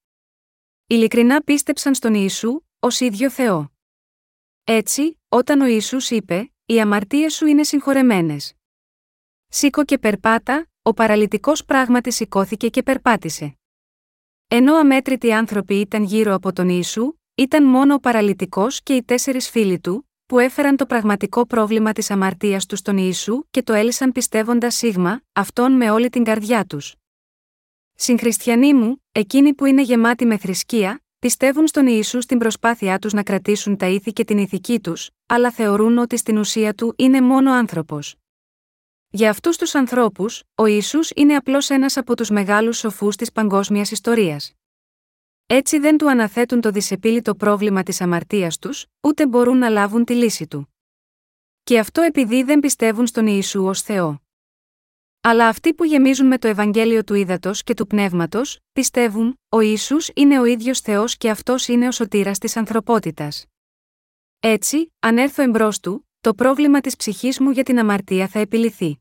Ειλικρινά 0.87 1.41
πίστεψαν 1.41 1.93
στον 1.93 2.13
Ιησού, 2.13 2.61
ως 2.79 2.99
ίδιο 2.99 3.29
Θεό. 3.29 3.71
Έτσι, 4.63 5.19
όταν 5.29 5.61
ο 5.61 5.65
Ιησούς 5.65 6.09
είπε: 6.09 6.51
Οι 6.65 6.81
αμαρτίες 6.81 7.33
σου 7.33 7.45
είναι 7.45 7.63
συγχωρεμένες. 7.63 8.53
Σήκω 9.47 9.85
και 9.85 9.97
περπάτα, 9.97 10.69
ο 10.81 10.93
παραλυτικός 10.93 11.65
πράγματι 11.65 12.11
σηκώθηκε 12.11 12.69
και 12.69 12.83
περπάτησε. 12.83 13.55
Ενώ 14.47 14.75
αμέτρητοι 14.75 15.33
άνθρωποι 15.33 15.79
ήταν 15.79 16.03
γύρω 16.03 16.33
από 16.33 16.53
τον 16.53 16.69
Ιησού, 16.69 17.19
ήταν 17.35 17.63
μόνο 17.63 17.93
ο 17.93 17.99
παραλυτικός 17.99 18.83
και 18.83 18.95
οι 18.95 19.03
τέσσερις 19.03 19.49
φίλοι 19.49 19.79
του, 19.79 20.10
που 20.31 20.39
έφεραν 20.39 20.75
το 20.75 20.85
πραγματικό 20.85 21.45
πρόβλημα 21.45 21.91
της 21.91 22.11
αμαρτίας 22.11 22.65
τους 22.65 22.79
στον 22.79 22.97
Ιησού 22.97 23.43
και 23.49 23.63
το 23.63 23.73
έλυσαν 23.73 24.11
πιστεύοντας 24.11 24.75
σίγμα, 24.75 25.21
αυτόν 25.33 25.71
με 25.71 25.91
όλη 25.91 26.09
την 26.09 26.23
καρδιά 26.23 26.65
τους. 26.65 26.95
Συγχριστιανοί 27.93 28.73
μου, 28.73 29.03
εκείνοι 29.11 29.53
που 29.53 29.65
είναι 29.65 29.81
γεμάτοι 29.81 30.25
με 30.25 30.37
θρησκεία, 30.37 31.01
πιστεύουν 31.19 31.67
στον 31.67 31.87
Ιησού 31.87 32.21
στην 32.21 32.37
προσπάθειά 32.37 32.99
τους 32.99 33.13
να 33.13 33.23
κρατήσουν 33.23 33.77
τα 33.77 33.87
ήθη 33.87 34.13
και 34.13 34.23
την 34.23 34.37
ηθική 34.37 34.79
τους, 34.79 35.09
αλλά 35.25 35.51
θεωρούν 35.51 35.97
ότι 35.97 36.17
στην 36.17 36.37
ουσία 36.37 36.73
του 36.73 36.93
είναι 36.97 37.21
μόνο 37.21 37.51
άνθρωπος. 37.51 38.15
Για 39.09 39.29
αυτούς 39.29 39.57
τους 39.57 39.75
ανθρώπους, 39.75 40.43
ο 40.55 40.65
Ιησούς 40.65 41.11
είναι 41.15 41.35
απλώς 41.35 41.69
ένας 41.69 41.97
από 41.97 42.15
τους 42.15 42.29
μεγάλους 42.29 42.77
σοφούς 42.77 43.15
της 43.15 43.31
παγκόσμιας 43.31 43.91
ιστορίας. 43.91 44.53
Έτσι 45.53 45.79
δεν 45.79 45.97
του 45.97 46.09
αναθέτουν 46.09 46.61
το 46.61 46.71
δυσεπίλητο 46.71 47.35
πρόβλημα 47.35 47.83
της 47.83 48.01
αμαρτίας 48.01 48.57
τους, 48.57 48.85
ούτε 49.01 49.27
μπορούν 49.27 49.57
να 49.57 49.69
λάβουν 49.69 50.05
τη 50.05 50.13
λύση 50.13 50.47
του. 50.47 50.75
Και 51.63 51.79
αυτό 51.79 52.01
επειδή 52.01 52.43
δεν 52.43 52.59
πιστεύουν 52.59 53.07
στον 53.07 53.27
Ιησού 53.27 53.65
ως 53.65 53.81
Θεό. 53.81 54.21
Αλλά 55.21 55.47
αυτοί 55.47 55.73
που 55.73 55.83
γεμίζουν 55.83 56.27
με 56.27 56.37
το 56.37 56.47
Ευαγγέλιο 56.47 57.03
του 57.03 57.13
ύδατο 57.13 57.51
και 57.53 57.73
του 57.73 57.87
πνεύματος, 57.87 58.59
πιστεύουν, 58.71 59.39
ο 59.49 59.59
Ισού 59.59 59.95
είναι 60.13 60.39
ο 60.39 60.45
ίδιος 60.45 60.79
Θεός 60.79 61.17
και 61.17 61.29
αυτός 61.29 61.67
είναι 61.67 61.87
ο 61.87 61.91
σωτήρας 61.91 62.37
της 62.37 62.57
ανθρωπότητας. 62.57 63.45
Έτσι, 64.39 64.93
αν 64.99 65.17
έρθω 65.17 65.41
εμπρός 65.41 65.79
του, 65.79 66.07
το 66.21 66.33
πρόβλημα 66.33 66.81
της 66.81 66.95
ψυχής 66.95 67.39
μου 67.39 67.49
για 67.49 67.63
την 67.63 67.79
αμαρτία 67.79 68.27
θα 68.27 68.39
επιληθεί. 68.39 68.99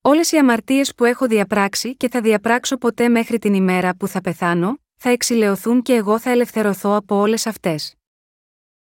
Όλες 0.00 0.32
οι 0.32 0.36
αμαρτίες 0.36 0.94
που 0.94 1.04
έχω 1.04 1.26
διαπράξει 1.26 1.96
και 1.96 2.08
θα 2.08 2.20
διαπράξω 2.20 2.76
ποτέ 2.76 3.08
μέχρι 3.08 3.38
την 3.38 3.54
ημέρα 3.54 3.96
που 3.96 4.08
θα 4.08 4.20
πεθάνω, 4.20 4.78
θα 5.02 5.10
εξηλαιωθούν 5.10 5.82
και 5.82 5.94
εγώ 5.94 6.18
θα 6.18 6.30
ελευθερωθώ 6.30 6.94
από 6.94 7.16
όλες 7.16 7.46
αυτές. 7.46 7.94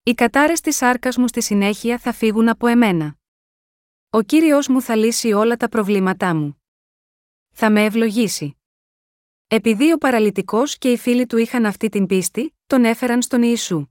Οι 0.03 0.15
κατάρες 0.15 0.61
της 0.61 0.77
σάρκας 0.77 1.17
μου 1.17 1.29
στη 1.29 1.43
συνέχεια 1.43 1.99
θα 1.99 2.13
φύγουν 2.13 2.49
από 2.49 2.67
εμένα. 2.67 3.17
Ο 4.11 4.23
κύριος 4.23 4.69
μου 4.69 4.83
θα 4.83 4.97
λύσει 4.97 5.33
όλα 5.33 5.57
τα 5.57 5.69
προβλήματά 5.69 6.35
μου. 6.35 6.63
Θα 7.51 7.71
με 7.71 7.85
ευλογήσει. 7.85 8.57
Επειδή 9.47 9.93
ο 9.93 9.99
παραλυτικός 9.99 10.79
και 10.79 10.93
οι 10.93 10.97
φίλοι 10.97 11.27
του 11.27 11.37
είχαν 11.37 11.67
αυτή 11.67 11.89
την 11.89 12.07
πίστη, 12.07 12.57
τον 12.67 12.85
έφεραν 12.85 13.23
στον 13.23 13.43
Ιησού. 13.43 13.87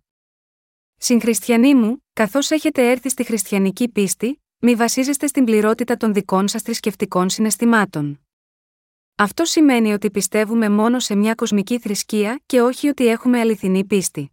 Συγχριστιανοί 0.96 1.76
μου, 1.76 2.06
καθώς 2.14 2.52
έχετε 2.52 2.92
έρθει 2.92 3.10
στη 3.10 3.24
χριστιανική 3.24 3.90
πίστη, 3.90 4.44
μη 4.58 4.76
βασίζεστε 4.76 5.28
στην 5.28 5.46
πληρότητα 5.46 5.98
των 5.98 6.14
δικών 6.14 6.48
σας 6.48 6.62
θρησκευτικών 6.62 7.30
συναισθημάτων. 7.30 8.23
Αυτό 9.16 9.46
σημαίνει 9.46 9.94
ότι 9.94 10.12
πιστεύουμε 10.12 10.70
μόνο 10.70 11.00
σε 11.00 11.16
μια 11.16 11.36
κοσμική 11.36 11.80
θρησκεία 11.80 12.42
και 12.46 12.62
όχι 12.62 12.88
ότι 12.88 13.08
έχουμε 13.08 13.40
αληθινή 13.40 13.86
πίστη. 13.86 14.32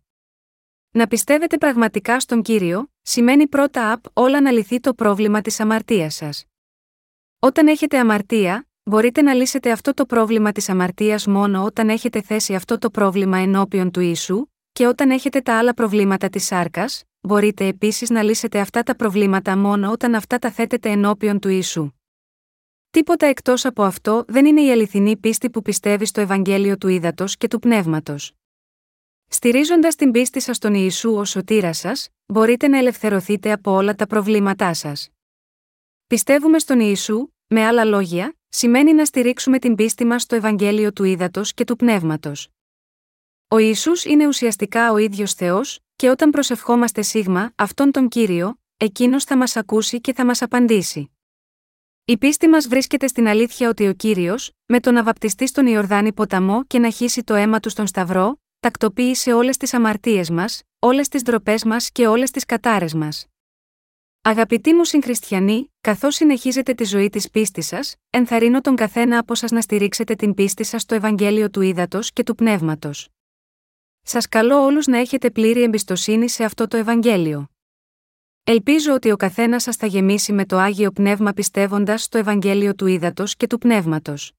Να 0.90 1.06
πιστεύετε 1.06 1.58
πραγματικά 1.58 2.20
στον 2.20 2.42
κύριο, 2.42 2.92
σημαίνει 3.02 3.48
πρώτα 3.48 3.92
απ' 3.92 4.04
όλα 4.12 4.40
να 4.40 4.50
λυθεί 4.50 4.80
το 4.80 4.94
πρόβλημα 4.94 5.40
της 5.40 5.60
αμαρτίας 5.60 6.14
σας. 6.14 6.44
Όταν 7.38 7.66
έχετε 7.66 7.98
αμαρτία, 7.98 8.68
μπορείτε 8.82 9.22
να 9.22 9.34
λύσετε 9.34 9.70
αυτό 9.70 9.94
το 9.94 10.06
πρόβλημα 10.06 10.52
της 10.52 10.68
αμαρτίας 10.68 11.26
μόνο 11.26 11.64
όταν 11.64 11.88
έχετε 11.88 12.22
θέσει 12.22 12.54
αυτό 12.54 12.78
το 12.78 12.90
πρόβλημα 12.90 13.38
ενώπιον 13.38 13.90
του 13.90 14.00
ίσου, 14.00 14.46
και 14.72 14.86
όταν 14.86 15.10
έχετε 15.10 15.40
τα 15.40 15.58
άλλα 15.58 15.74
προβλήματα 15.74 16.28
της 16.28 16.44
σάρκας, 16.44 17.04
μπορείτε 17.20 17.66
επίσης 17.66 18.10
να 18.10 18.22
λύσετε 18.22 18.60
αυτά 18.60 18.82
τα 18.82 18.96
προβλήματα 18.96 19.56
μόνο 19.56 19.90
όταν 19.90 20.14
αυτά 20.14 20.38
τα 20.38 20.50
θέτετε 20.50 20.90
ενώπιον 20.90 21.38
του 21.38 21.48
ίσου. 21.48 21.90
Τίποτα 22.91 23.26
εκτός 23.26 23.64
από 23.64 23.82
αυτό 23.82 24.24
δεν 24.28 24.47
είναι 24.47 24.62
η 24.62 24.70
αληθινή 24.70 25.16
πίστη 25.16 25.51
που 25.51 25.62
πιστεύει 25.62 26.05
στο 26.05 26.20
Ευαγγέλιο 26.20 26.78
του 26.78 26.88
Ήδατος 26.88 27.36
και 27.36 27.49
του 27.49 27.59
Πνεύματος. 27.59 28.32
Στηρίζοντας 29.28 29.95
την 29.95 30.11
πίστη 30.11 30.41
σας 30.41 30.57
στον 30.57 30.74
Ιησού 30.74 31.14
ως 31.14 31.30
σωτήρα 31.30 31.72
σας, 31.72 32.09
μπορείτε 32.26 32.68
να 32.68 32.78
ελευθερωθείτε 32.78 33.53
από 33.53 33.70
όλα 33.72 33.95
τα 33.95 34.07
προβλήματά 34.07 34.74
σας. 34.74 35.11
Πιστεύουμε 36.07 36.59
στον 36.59 36.80
Ιησού, 36.80 37.28
με 37.47 37.66
άλλα 37.66 37.84
λόγια, 37.84 38.36
σημαίνει 38.49 38.93
να 38.93 39.05
στηρίξουμε 39.05 39.59
την 39.59 39.74
πίστη 39.74 40.05
μας 40.05 40.22
στο 40.22 40.36
Ευαγγέλιο 40.36 40.93
του 40.93 41.05
Ήδατος 41.05 41.55
και 41.55 41.64
του 41.64 41.76
Πνεύματος. 41.76 42.49
Ο 43.49 43.59
Ισού 43.59 43.93
είναι 44.09 44.26
ουσιαστικά 44.26 44.93
ο 44.93 44.97
ίδιος 44.97 45.34
Θεός, 45.34 45.80
και 45.97 46.09
όταν 46.09 46.30
προσευχόμαστε 46.30 47.03
σίγμα 47.03 47.53
αυτόν 47.55 47.91
τον 47.91 48.09
κύριο, 48.09 48.61
εκείνος 48.76 49.24
θα 49.24 49.36
μας 49.36 49.57
ακούσει 49.57 50.01
και 50.01 50.12
θα 50.12 50.24
μας 50.24 50.43
απαντήσει. 50.43 51.11
Η 52.11 52.18
πίστη 52.18 52.48
μας 52.48 52.68
βρίσκεται 52.68 53.06
στην 53.06 53.26
αλήθεια 53.28 53.68
ότι 53.68 53.88
ο 53.88 53.92
κύριος, 53.92 54.50
με 54.66 54.80
το 54.80 54.90
να 54.90 55.02
βαπτιστεί 55.02 55.46
στον 55.46 55.66
Ιορδάνη 55.66 56.12
ποταμό 56.12 56.64
και 56.64 56.78
να 56.78 56.90
χύσει 56.90 57.24
το 57.24 57.34
αίμα 57.34 57.61
του 57.61 57.68
στον 57.68 57.86
Σταυρό, 57.86 58.40
τακτοποίησε 58.61 59.32
όλες 59.32 59.56
τις 59.56 59.74
αμαρτίες 59.74 60.30
μας, 60.30 60.62
όλες 60.78 61.08
τις 61.08 61.22
ντροπές 61.22 61.64
μας 61.64 61.90
και 61.90 62.06
όλες 62.06 62.30
τις 62.30 62.44
κατάρες 62.44 62.94
μας. 62.94 63.26
Αγαπητοί 64.22 64.74
μου 64.74 64.84
συγχριστιανοί, 64.84 65.72
καθώς 65.80 66.14
συνεχίζετε 66.14 66.74
τη 66.74 66.84
ζωή 66.84 67.08
της 67.08 67.30
πίστης 67.30 67.66
σας, 67.66 67.94
ενθαρρύνω 68.11 68.61
τον 68.61 68.76
καθένα 68.76 69.18
από 69.18 69.34
σας 69.34 69.50
να 69.50 69.61
στηρίξετε 69.61 70.14
την 70.14 70.34
πίστη 70.34 70.64
σας 70.64 70.82
στο 70.82 70.94
Ευαγγέλιο 70.94 71.50
του 71.50 71.61
Ήδατος 71.61 72.12
και 72.12 72.22
του 72.22 72.34
Πνεύματος. 72.34 73.08
Σας 74.02 74.28
καλώ 74.28 74.64
όλους 74.64 74.86
να 74.86 74.98
έχετε 74.98 75.30
πλήρη 75.30 75.62
εμπιστοσύνη 75.62 76.28
σε 76.28 76.44
αυτό 76.44 76.68
το 76.68 76.76
Ευαγγέλιο. 76.76 77.50
Ελπίζω 78.45 78.95
ότι 78.95 79.11
ο 79.11 79.16
καθένας 79.16 79.62
σας 79.62 79.76
θα 79.76 79.86
γεμίσει 79.86 80.32
με 80.32 80.45
το 80.45 80.57
άγιο 80.57 80.91
πνεύμα 80.91 81.32
πιστεύοντας 81.32 82.03
στο 82.03 82.18
Ευαγγέλιο 82.18 82.74
του 82.74 82.86
Ήδατος 82.86 83.36
και 83.36 83.47
του 83.47 83.59
Πνεύματος. 83.59 84.32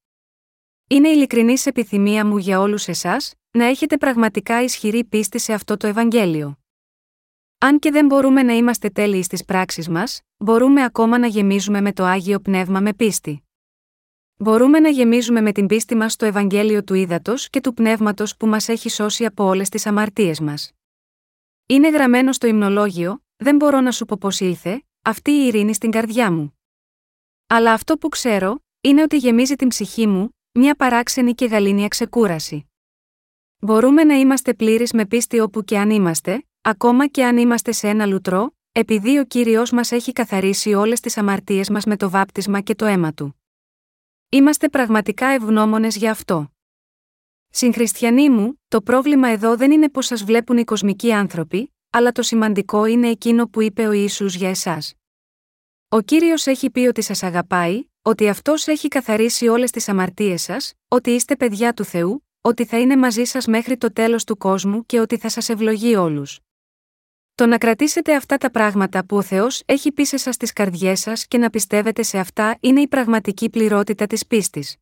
Είναι 0.87 1.09
ειλικρινή 1.09 1.53
επιθυμία 1.63 2.25
μου 2.25 2.37
για 2.37 2.59
όλους 2.59 2.87
εσάς, 2.87 3.33
να 3.51 3.65
έχετε 3.65 3.97
πραγματικά 3.97 4.63
ισχυρή 4.63 5.03
πίστη 5.03 5.39
σε 5.39 5.53
αυτό 5.53 5.77
το 5.77 5.87
Ευαγγέλιο. 5.87 6.55
Αν 7.57 7.79
και 7.79 7.91
δεν 7.91 8.05
μπορούμε 8.05 8.43
να 8.43 8.53
είμαστε 8.53 8.89
τέλειοι 8.89 9.23
στις 9.23 9.45
πράξεις 9.45 9.89
μας, 9.89 10.21
μπορούμε 10.37 10.83
ακόμα 10.83 11.17
να 11.17 11.27
γεμίζουμε 11.27 11.81
με 11.81 11.93
το 11.93 12.03
άγιο 12.03 12.39
πνεύμα 12.39 12.79
με 12.79 12.93
πίστη. 12.93 13.43
Μπορούμε 14.37 14.79
να 14.79 14.89
γεμίζουμε 14.89 15.41
με 15.41 15.51
την 15.51 15.67
πίστη 15.67 15.95
μας 15.95 16.13
στο 16.13 16.25
Ευαγγέλιο 16.25 16.83
του 16.83 16.93
Ήδατος 16.93 17.49
και 17.49 17.61
του 17.61 17.73
Πνεύματος 17.73 18.37
που 18.37 18.47
μας 18.47 18.67
έχει 18.67 18.89
σώσει 18.89 19.25
από 19.25 19.43
όλες 19.43 19.69
τις 19.69 19.85
αμαρτίες 19.85 20.39
μας. 20.39 20.71
Είναι 21.65 21.89
γραμμένο 21.89 22.31
στο 22.31 22.47
υμνολόγιο, 22.47 23.23
δεν 23.43 23.55
μπορώ 23.55 23.81
να 23.81 23.91
σου 23.91 24.05
πω 24.05 24.17
πώς 24.19 24.39
ήλθε, 24.39 24.83
αυτή 25.01 25.31
η 25.31 25.45
ειρήνη 25.45 25.73
στην 25.73 25.91
καρδιά 25.91 26.31
μου. 26.31 26.59
Αλλά 27.47 27.73
αυτό 27.73 27.97
που 27.97 28.09
ξέρω, 28.09 28.63
είναι 28.81 29.01
ότι 29.01 29.17
γεμίζει 29.17 29.55
την 29.55 29.67
ψυχή 29.67 30.07
μου, 30.07 30.37
μια 30.51 30.75
παράξενη 30.75 31.33
και 31.33 31.45
γαλήνια 31.45 31.87
ξεκούραση. 31.87 32.69
Μπορούμε 33.59 34.03
να 34.03 34.13
είμαστε 34.13 34.53
πλήρεις 34.53 34.93
με 34.93 35.05
πίστη 35.05 35.39
όπου 35.39 35.63
και 35.63 35.77
αν 35.77 35.89
είμαστε, 35.89 36.47
ακόμα 36.61 37.07
και 37.07 37.25
αν 37.25 37.37
είμαστε 37.37 37.71
σε 37.71 37.87
ένα 37.87 38.05
λουτρό, 38.05 38.55
επειδή 38.71 39.17
ο 39.17 39.25
κύριος 39.25 39.71
μας 39.71 39.91
έχει 39.91 40.11
καθαρίσει 40.11 40.73
όλες 40.73 40.99
τις 40.99 41.17
αμαρτίες 41.17 41.69
μας 41.69 41.85
με 41.85 41.97
το 41.97 42.09
βάπτισμα 42.09 42.61
και 42.61 42.75
το 42.75 42.85
αίμα 42.85 43.13
του. 43.13 43.41
Είμαστε 44.29 44.69
πραγματικά 44.69 45.27
ευγνώμονες 45.27 45.95
για 45.95 46.11
αυτό. 46.11 46.51
Συγχριστιανοί 47.49 48.29
μου, 48.29 48.61
το 48.67 48.81
πρόβλημα 48.81 49.27
εδώ 49.27 49.55
δεν 49.55 49.71
είναι 49.71 49.89
πως 49.89 50.05
σας 50.05 50.23
βλέπουν 50.23 50.57
οι 50.57 50.63
κοσμικοί 50.63 51.13
άνθρωποι, 51.13 51.73
αλλά 51.93 52.11
το 52.11 52.21
σημαντικό 52.21 52.85
είναι 52.85 53.09
εκείνο 53.09 53.47
που 53.47 53.61
είπε 53.61 53.87
ο 53.87 53.91
Ιησούς 53.91 54.35
για 54.35 54.49
εσάς. 54.49 54.93
Ο 55.89 56.01
κύριος 56.01 56.47
έχει 56.47 56.69
πει 56.69 56.79
ότι 56.79 57.01
σας 57.01 57.23
αγαπάει, 57.23 57.83
ότι 58.01 58.29
αυτός 58.29 58.67
έχει 58.67 58.87
καθαρίσει 58.87 59.47
όλες 59.47 59.71
τις 59.71 59.89
αμαρτίες 59.89 60.41
σας, 60.41 60.73
ότι 60.87 61.11
είστε 61.11 61.35
παιδιά 61.35 61.73
του 61.73 61.83
Θεού, 61.83 62.25
ότι 62.41 62.65
θα 62.65 62.79
είναι 62.79 62.97
μαζί 62.97 63.23
σας 63.23 63.45
μέχρι 63.45 63.77
το 63.77 63.93
τέλος 63.93 64.23
του 64.23 64.37
κόσμου 64.37 64.85
και 64.85 64.99
ότι 64.99 65.17
θα 65.17 65.29
σας 65.29 65.49
ευλογεί 65.49 65.95
όλους. 65.95 66.39
Το 67.35 67.45
να 67.45 67.57
κρατήσετε 67.57 68.15
αυτά 68.15 68.37
τα 68.37 68.51
πράγματα 68.51 69.05
που 69.05 69.17
ο 69.17 69.21
Θεός 69.21 69.61
έχει 69.65 69.91
πει 69.91 70.03
σε 70.03 70.17
σας 70.17 70.35
στις 70.35 70.53
καρδιές 70.53 70.99
σας 70.99 71.27
και 71.27 71.37
να 71.37 71.49
πιστεύετε 71.49 72.03
σε 72.03 72.17
αυτά 72.19 72.57
είναι 72.59 72.81
η 72.81 72.87
πραγματική 72.87 73.49
πληρότητα 73.49 74.07
της 74.07 74.27
πίστης. 74.27 74.75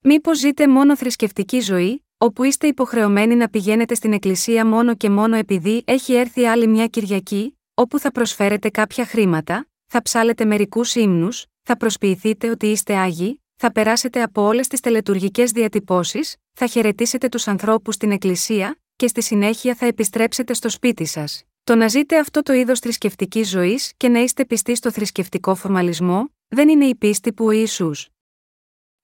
Μήπως 0.00 0.38
ζείτε 0.38 0.68
μόνο 0.68 0.96
θρησκευτική 0.96 1.60
ζωή, 1.60 2.05
όπου 2.18 2.44
είστε 2.44 2.66
υποχρεωμένοι 2.66 3.34
να 3.34 3.48
πηγαίνετε 3.48 3.94
στην 3.94 4.12
εκκλησία 4.12 4.66
μόνο 4.66 4.94
και 4.94 5.10
μόνο 5.10 5.36
επειδή 5.36 5.82
έχει 5.86 6.14
έρθει 6.14 6.46
άλλη 6.46 6.66
μια 6.66 6.86
Κυριακή, 6.86 7.58
όπου 7.74 7.98
θα 7.98 8.12
προσφέρετε 8.12 8.70
κάποια 8.70 9.06
χρήματα, 9.06 9.68
θα 9.86 10.02
ψάλετε 10.02 10.44
μερικούς 10.44 10.94
ύμνους, 10.94 11.46
θα 11.62 11.76
προσποιηθείτε 11.76 12.50
ότι 12.50 12.66
είστε 12.66 12.96
άγιοι, 12.96 13.42
θα 13.56 13.72
περάσετε 13.72 14.22
από 14.22 14.42
όλες 14.42 14.68
τις 14.68 14.80
τελετουργικές 14.80 15.50
διατυπώσεις, 15.50 16.36
θα 16.52 16.66
χαιρετήσετε 16.66 17.28
τους 17.28 17.48
ανθρώπους 17.48 17.94
στην 17.94 18.10
εκκλησία, 18.10 18.78
και 18.96 19.06
στη 19.06 19.22
συνέχεια 19.22 19.74
θα 19.74 19.86
επιστρέψετε 19.86 20.54
στο 20.54 20.68
σπίτι 20.68 21.04
σας. 21.04 21.42
Το 21.64 21.74
να 21.74 21.88
ζείτε 21.88 22.18
αυτό 22.18 22.42
το 22.42 22.52
είδος 22.52 22.78
θρησκευτικής 22.78 23.48
ζωής 23.48 23.92
και 23.96 24.08
να 24.08 24.18
είστε 24.18 24.44
πιστοί 24.44 24.74
στο 24.74 24.90
θρησκευτικό 24.90 25.54
φορμαλισμό, 25.54 26.28
δεν 26.48 26.68
είναι 26.68 26.84
η 26.84 26.94
πίστη 26.94 27.32
που 27.32 27.44
ο 27.44 27.50
Ιησούς 27.50 28.08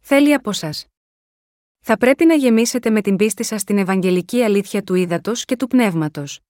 θέλει 0.00 0.34
από 0.34 0.52
σας. 0.52 0.91
Θα 1.84 1.96
πρέπει 1.96 2.24
να 2.24 2.34
γεμίσετε 2.34 2.90
με 2.90 3.00
την 3.00 3.16
πίστη 3.16 3.44
σας 3.44 3.60
στην 3.60 3.78
Ευαγγελική 3.78 4.42
αλήθεια 4.42 4.82
του 4.82 4.94
ύδατος 4.94 5.44
και 5.44 5.56
του 5.56 5.66
πνεύματος. 5.66 6.40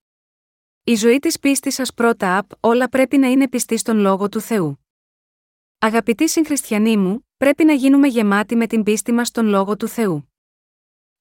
Η 0.84 0.94
ζωή 0.94 1.18
της 1.18 1.38
πίστης 1.38 1.74
σας 1.74 1.94
πρώτα 1.94 2.38
απ' 2.38 2.50
όλα 2.60 2.88
πρέπει 2.88 3.18
να 3.18 3.28
είναι 3.28 3.48
πιστή 3.48 3.76
στον 3.76 3.98
λόγο 3.98 4.28
του 4.28 4.40
Θεού. 4.40 4.86
Αγαπητοί 5.78 6.28
συγχριστιανοί 6.28 6.96
μου, 6.96 7.28
πρέπει 7.36 7.64
να 7.64 7.72
γίνουμε 7.72 8.08
γεμάτοι 8.08 8.56
με 8.56 8.66
την 8.66 8.82
πίστη 8.82 9.12
μας 9.12 9.28
στον 9.28 9.46
λόγο 9.46 9.76
του 9.76 9.88
Θεού. 9.88 10.32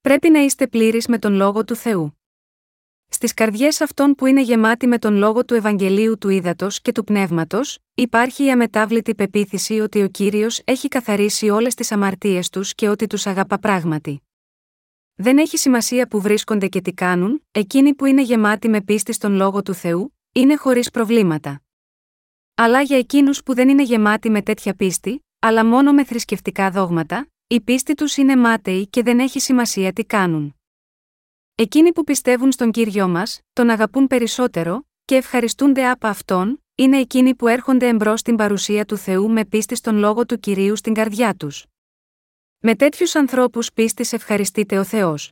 Πρέπει 0.02 0.30
να 0.30 0.40
είστε 0.40 0.68
πλήρεις 0.68 1.08
με 1.08 1.20
τον 1.20 1.34
λόγο 1.34 1.64
του 1.64 1.76
Θεού. 1.76 2.21
Στις 3.14 3.34
καρδιές 3.34 3.82
αυτών 3.82 4.16
που 4.16 4.26
είναι 4.26 4.42
γεμάτοι 4.42 4.88
με 4.88 4.98
τον 4.98 5.16
λόγο 5.16 5.46
του 5.46 5.54
Ευαγγελίου 5.54 6.18
του 6.18 6.30
Ήδατος 6.30 6.82
και 6.82 6.92
του 6.92 7.04
Πνεύματος, 7.04 7.80
υπάρχει 7.94 8.44
η 8.44 8.52
αμετάβλητη 8.52 9.16
πεποίθηση 9.16 9.80
ότι 9.80 10.02
ο 10.04 10.08
κύριος 10.08 10.62
έχει 10.64 10.88
καθαρίσει 10.88 11.50
όλες 11.50 11.76
τις 11.76 11.92
αμαρτίες 11.92 12.50
τους 12.50 12.76
και 12.76 12.90
ότι 12.90 13.08
τους 13.08 13.28
αγαπά 13.28 13.60
πράγματι. 13.60 14.22
Δεν 15.16 15.38
έχει 15.38 15.58
σημασία 15.58 16.08
που 16.08 16.22
βρίσκονται 16.22 16.68
και 16.68 16.82
τι 16.82 16.94
κάνουν, 16.94 17.44
εκείνοι 17.52 17.94
που 17.94 18.06
είναι 18.06 18.22
γεμάτοι 18.22 18.70
με 18.70 18.82
πίστη 18.82 19.14
στον 19.14 19.34
λόγο 19.34 19.62
του 19.62 19.74
Θεού, 19.74 20.18
είναι 20.32 20.56
χωρίς 20.56 20.90
προβλήματα. 20.90 21.62
Αλλά 22.56 22.82
για 22.82 22.98
εκείνους 22.98 23.44
που 23.44 23.54
δεν 23.54 23.70
είναι 23.70 23.84
γεμάτοι 23.84 24.30
με 24.30 24.42
τέτοια 24.42 24.74
πίστη, 24.74 25.26
αλλά 25.40 25.66
μόνο 25.66 25.94
με 25.94 26.04
θρησκευτικά 26.04 26.72
δόγματα, 26.72 27.28
η 27.48 27.62
πίστη 27.62 27.94
τους 27.94 28.18
είναι 28.18 28.36
μάταιη 28.36 28.88
και 28.88 29.04
δεν 29.04 29.20
έχει 29.20 29.40
σημασία 29.40 29.94
τι 29.94 30.06
κάνουν. 30.06 30.56
Εκείνοι 31.56 31.92
που 31.94 32.04
πιστεύουν 32.04 32.52
στον 32.52 32.72
κύριο 32.72 33.08
μας, 33.08 33.40
τον 33.54 33.70
αγαπούν 33.70 34.08
περισσότερο, 34.08 34.86
και 35.06 35.16
ευχαριστούνται 35.16 35.90
από 35.90 36.08
αυτόν, 36.08 36.64
είναι 36.76 36.98
εκείνοι 36.98 37.36
που 37.36 37.48
έρχονται 37.48 37.88
εμπρός 37.88 38.20
στην 38.20 38.36
παρουσία 38.36 38.86
του 38.86 38.98
Θεού 38.98 39.30
με 39.30 39.46
πίστη 39.46 39.76
στον 39.76 39.98
λόγο 39.98 40.26
του 40.26 40.40
κυρίου 40.40 40.76
στην 40.76 40.94
καρδιά 40.94 41.36
τους. 41.36 41.66
Με 42.60 42.76
τέτοιους 42.76 43.16
ανθρώπους 43.16 43.74
πίστης 43.74 44.14
ευχαριστείται 44.14 44.78
ο 44.78 44.84
Θεός. 44.84 45.32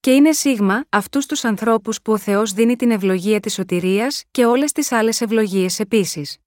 Και 0.00 0.14
είναι 0.14 0.32
σίγμα 0.32 0.84
αυτούς 0.88 1.26
τους 1.26 1.44
ανθρώπους 1.44 2.02
που 2.02 2.12
ο 2.12 2.18
Θεός 2.18 2.52
δίνει 2.52 2.76
την 2.76 2.90
ευλογία 2.90 3.40
της 3.40 3.54
σωτηρίας 3.54 4.24
και 4.30 4.44
όλες 4.46 4.72
τις 4.72 4.92
άλλες 4.92 5.20
ευλογίες 5.20 5.80
επίσης. 5.80 6.38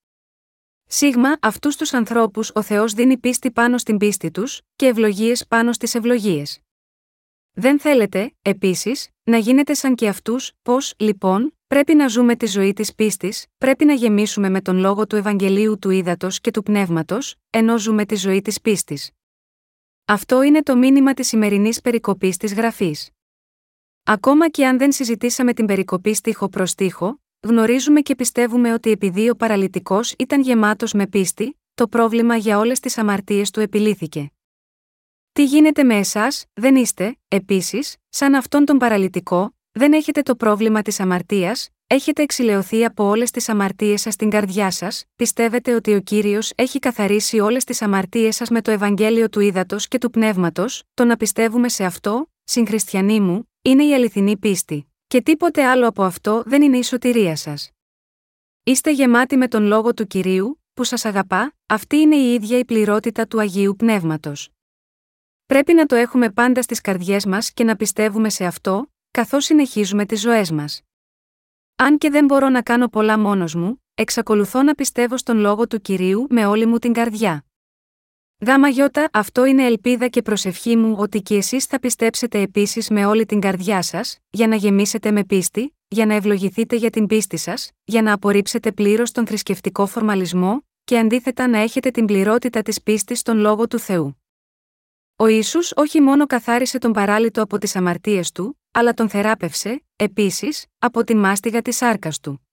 Σίγμα 0.85 1.37
αυτούς 1.41 1.75
τους 1.75 1.93
ανθρώπους 1.93 2.51
ο 2.53 2.61
Θεός 2.61 2.93
δίνει 2.93 3.17
πίστη 3.17 3.51
πάνω 3.51 3.77
στην 3.77 3.97
πίστη 3.97 4.31
τους, 4.31 4.61
και 4.75 4.85
ευλογίες 4.85 5.47
πάνω 5.47 5.73
στις 5.73 5.95
ευλογίες. 5.95 6.59
Δεν 7.61 7.79
θέλετε, 7.79 8.33
επίσης, 8.41 9.09
να 9.23 9.37
γίνετε 9.37 9.73
σαν 9.73 9.95
και 9.95 10.07
αυτούς, 10.07 10.51
πώ, 10.61 10.77
λοιπόν, 10.97 11.57
πρέπει 11.67 11.95
να 11.95 12.07
ζούμε 12.07 12.35
τη 12.35 12.45
ζωή 12.45 12.73
της 12.73 12.95
πίστης, 12.95 13.45
πρέπει 13.57 13.85
να 13.85 13.93
γεμίσουμε 13.93 14.49
με 14.49 14.61
τον 14.61 14.77
λόγο 14.77 15.07
του 15.07 15.15
Ευαγγελίου 15.15 15.79
του 15.79 15.89
Ήδατος 15.89 16.39
και 16.39 16.51
του 16.51 16.63
Πνεύματος, 16.63 17.35
ενώ 17.49 17.77
ζούμε 17.77 18.05
τη 18.05 18.15
ζωή 18.15 18.41
της 18.41 18.61
πίστης. 18.61 19.11
Αυτό 20.05 20.41
είναι 20.41 20.63
το 20.63 20.77
μήνυμα 20.77 21.13
της 21.13 21.27
σημερινής 21.27 21.81
περικοπής 21.81 22.37
της 22.37 22.53
γραφής. 22.53 23.09
Ακόμα 24.03 24.49
και 24.49 24.67
αν 24.67 24.77
δεν 24.77 24.91
συζητήσαμε 24.91 25.53
την 25.53 25.65
περικοπή 25.65 26.13
στίχο 26.13 26.49
προς 26.49 26.69
στίχο, 26.69 27.19
γνωρίζουμε 27.39 28.01
και 28.01 28.15
πιστεύουμε 28.15 28.73
ότι 28.73 28.91
επειδή 28.91 29.29
ο 29.29 29.35
παραλυτικός 29.35 30.13
ήταν 30.17 30.41
γεμάτος 30.41 30.93
με 30.93 31.07
πίστη, 31.07 31.59
το 31.73 31.87
πρόβλημα 31.87 32.35
για 32.35 32.57
όλες 32.57 32.79
τις 32.79 32.97
αμαρτίες 32.97 33.51
του 33.51 33.59
επιλύθηκε. 33.59 34.31
Τι 35.39 35.45
γίνεται 35.45 35.83
με 35.83 35.95
εσάς, 35.95 36.45
δεν 36.53 36.75
είστε, 36.75 37.17
επίσης, 37.27 37.95
σαν 38.09 38.35
αυτόν 38.35 38.65
τον 38.65 38.77
παραλυτικό, 38.77 39.55
δεν 39.71 39.93
έχετε 39.93 40.21
το 40.21 40.35
πρόβλημα 40.35 40.81
της 40.81 40.99
αμαρτίας, 40.99 41.69
έχετε 41.87 42.21
εξηλαιωθεί 42.21 42.85
από 42.85 43.03
όλες 43.03 43.31
τις 43.31 43.49
αμαρτίες 43.49 44.01
σας 44.01 44.13
στην 44.13 44.29
καρδιά 44.29 44.71
σας, 44.71 45.03
πιστεύετε 45.15 45.73
ότι 45.73 45.93
ο 45.93 46.01
κύριος 46.01 46.51
έχει 46.55 46.79
καθαρίσει 46.79 47.39
όλες 47.39 47.63
τις 47.63 47.81
αμαρτίες 47.81 48.35
σας 48.35 48.49
με 48.49 48.61
το 48.61 48.71
Ευαγγέλιο 48.71 49.29
του 49.29 49.39
ύδατο 49.39 49.75
και 49.87 49.97
του 49.97 50.09
πνεύματος, 50.09 50.83
το 50.93 51.05
να 51.05 51.17
πιστεύουμε 51.17 51.69
σε 51.69 51.83
αυτό, 51.83 52.31
συγχριστιανοί 52.43 53.19
μου, 53.19 53.49
είναι 53.61 53.83
η 53.83 53.93
αληθινή 53.93 54.37
πίστη. 54.37 54.91
Και 55.07 55.21
τίποτε 55.21 55.65
άλλο 55.65 55.87
από 55.87 56.03
αυτό 56.03 56.43
δεν 56.45 56.61
είναι 56.61 56.77
η 56.77 56.83
σωτηρία 56.83 57.35
σας. 57.35 57.71
Είστε 58.63 58.91
γεμάτοι 58.91 59.37
με 59.37 59.47
τον 59.47 59.63
λόγο 59.63 59.93
του 59.93 60.07
κυρίου, 60.07 60.61
που 60.73 60.83
σας 60.83 61.05
αγαπά, 61.05 61.53
αυτή 61.65 61.97
είναι 61.97 62.15
η 62.15 62.33
ίδια 62.33 62.57
η 62.57 62.65
πληρότητα 62.65 63.27
του 63.27 63.39
Αγίου 63.39 63.75
Πνεύματος. 63.75 64.49
Πρέπει 65.49 65.73
να 65.73 65.85
το 65.85 65.95
έχουμε 65.95 66.29
πάντα 66.29 66.61
στις 66.61 66.81
καρδιές 66.81 67.25
μας 67.25 67.51
και 67.51 67.63
να 67.63 67.75
πιστεύουμε 67.75 68.29
σε 68.29 68.45
αυτό, 68.45 68.91
καθώς 69.11 69.45
συνεχίζουμε 69.45 70.05
τις 70.05 70.21
ζωές 70.21 70.51
μας. 70.51 70.81
Αν 71.75 71.97
και 71.97 72.09
δεν 72.09 72.25
μπορώ 72.25 72.49
να 72.49 72.61
κάνω 72.61 72.87
πολλά 72.87 73.19
μόνος 73.19 73.55
μου, 73.55 73.83
εξακολουθώ 73.95 74.63
να 74.63 74.75
πιστεύω 74.75 75.17
στον 75.17 75.37
λόγο 75.37 75.67
του 75.67 75.81
κυρίου 75.81 76.27
με 76.29 76.45
όλη 76.45 76.65
μου 76.65 76.77
την 76.77 76.93
καρδιά. 76.93 77.45
Γάμα 78.45 78.67
γιώτα, 78.67 79.09
αυτό 79.13 79.45
είναι 79.45 79.65
ελπίδα 79.65 80.07
και 80.07 80.21
προσευχή 80.21 80.75
μου 80.75 80.95
ότι 80.97 81.21
και 81.21 81.35
εσείς 81.35 81.65
θα 81.65 81.79
πιστέψετε 81.79 82.39
επίσης 82.41 82.89
με 82.89 83.05
όλη 83.05 83.25
την 83.25 83.39
καρδιά 83.39 83.81
σας, 83.81 84.17
για 84.29 84.47
να 84.47 84.55
γεμίσετε 84.55 85.11
με 85.11 85.23
πίστη, 85.23 85.75
για 85.87 86.05
να 86.05 86.13
ευλογηθείτε 86.13 86.75
για 86.75 86.89
την 86.89 87.07
πίστη 87.07 87.37
σας, 87.37 87.71
για 87.83 88.01
να 88.01 88.13
απορρίψετε 88.13 88.71
πλήρως 88.71 89.11
τον 89.11 89.27
θρησκευτικό 89.27 89.85
φορμαλισμό, 89.85 90.63
και 90.83 90.97
αντίθετα 90.97 91.47
να 91.47 91.57
έχετε 91.57 91.91
την 91.91 92.05
πληρότητα 92.05 92.61
της 92.61 92.81
πίστης 92.81 93.19
στον 93.19 93.37
λόγο 93.37 93.67
του 93.67 93.79
Θεού. 93.79 94.18
Ο 95.21 95.27
Ισού 95.27 95.59
όχι 95.75 96.01
μόνο 96.01 96.25
καθάρισε 96.25 96.77
τον 96.77 96.91
παράλυτο 96.91 97.41
από 97.41 97.57
τις 97.57 97.75
αμαρτίες 97.75 98.31
του, 98.31 98.59
αλλά 98.71 98.93
τον 98.93 99.09
θεράπευσε, 99.09 99.85
επίσης, 99.95 100.65
από 100.77 101.03
τη 101.03 101.15
μάστιγα 101.15 101.61
της 101.61 101.75
σάρκας 101.75 102.19
του. 102.19 102.47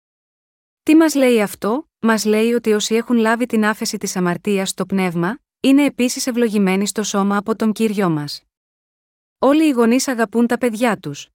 Τι 0.82 0.94
μας 0.94 1.14
λέει 1.14 1.42
αυτό, 1.42 1.88
μας 1.98 2.24
λέει 2.24 2.52
ότι 2.52 2.72
όσοι 2.72 2.94
έχουν 2.94 3.16
λάβει 3.16 3.46
την 3.46 3.64
άφεση 3.64 3.98
της 3.98 4.16
αμαρτίας 4.16 4.68
στο 4.68 4.86
πνεύμα, 4.86 5.38
είναι 5.60 5.84
επίσης 5.84 6.26
ευλογημένοι 6.26 6.86
στο 6.86 7.02
σώμα 7.02 7.36
από 7.36 7.56
τον 7.56 7.72
κύριο 7.72 8.10
μας. 8.10 8.42
Όλοι 9.38 9.66
οι 9.66 9.70
γονείς 9.70 10.08
αγαπούν 10.08 10.46
τα 10.46 10.58
παιδιά 10.58 10.98
τους. 10.98 11.28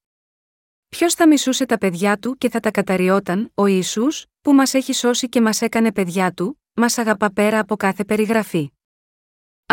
Ποιος 0.89 1.13
θα 1.13 1.27
μισούσε 1.27 1.65
τα 1.65 1.77
παιδιά 1.77 2.17
του 2.17 2.37
και 2.37 2.49
θα 2.49 2.59
τα 2.59 2.71
καταριόταν, 2.71 3.51
ο 3.53 3.65
Ισού, 3.65 4.07
που 4.41 4.53
μας 4.53 4.73
έχει 4.73 4.93
σώσει 4.93 5.29
και 5.29 5.41
μας 5.41 5.61
έκανε 5.61 5.91
παιδιά 5.91 6.31
του, 6.31 6.61
μας 6.73 6.97
αγαπά 6.97 7.31
πέρα 7.33 7.59
από 7.59 7.75
κάθε 7.75 8.05
περιγραφή. 8.05 8.71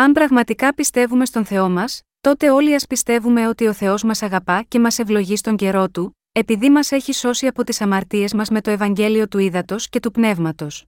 Αν 0.01 0.11
πραγματικά 0.11 0.73
πιστεύουμε 0.73 1.25
στον 1.25 1.45
Θεό 1.45 1.69
μας, 1.69 2.01
τότε 2.21 2.49
όλοι 2.49 2.75
ας 2.75 2.87
πιστεύουμε 2.87 3.47
ότι 3.47 3.67
ο 3.67 3.73
Θεός 3.73 4.03
μας 4.03 4.21
αγαπά 4.21 4.63
και 4.67 4.79
μας 4.79 4.99
ευλογεί 4.99 5.35
στον 5.35 5.55
καιρό 5.55 5.89
του, 5.89 6.17
επειδή 6.31 6.69
μας 6.69 6.91
έχει 6.91 7.13
σώσει 7.13 7.47
από 7.47 7.63
τις 7.63 7.81
αμαρτίες 7.81 8.33
μας 8.33 8.49
με 8.49 8.61
το 8.61 8.69
Ευαγγέλιο 8.71 9.27
του 9.27 9.39
Ήδατος 9.39 9.89
και 9.89 9.99
του 9.99 10.11
Πνεύματος. 10.11 10.85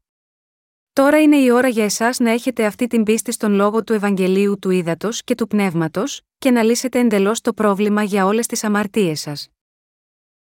Τώρα 0.94 1.22
είναι 1.22 1.38
η 1.38 1.50
ώρα 1.50 1.68
για 1.68 1.84
εσάς 1.84 2.20
να 2.20 2.32
έχετε 2.32 2.66
αυτή 2.66 2.88
την 2.88 3.04
πίστη 3.04 3.32
στον 3.32 3.54
λόγο 3.54 3.84
του 3.84 3.94
Ευαγγελίου 3.94 4.60
του 4.60 4.70
Ήδατος 4.70 5.24
και 5.24 5.36
του 5.36 5.48
Πνεύματος, 5.48 6.22
και 6.38 6.52
να 6.52 6.64
λύσετε 6.64 7.00
εντελώς 7.00 7.42
το 7.42 7.54
πρόβλημα 7.54 8.04
για 8.04 8.26
όλες 8.26 8.46
τις 8.46 8.64
αμαρτίες 8.64 9.20
σας. 9.20 9.48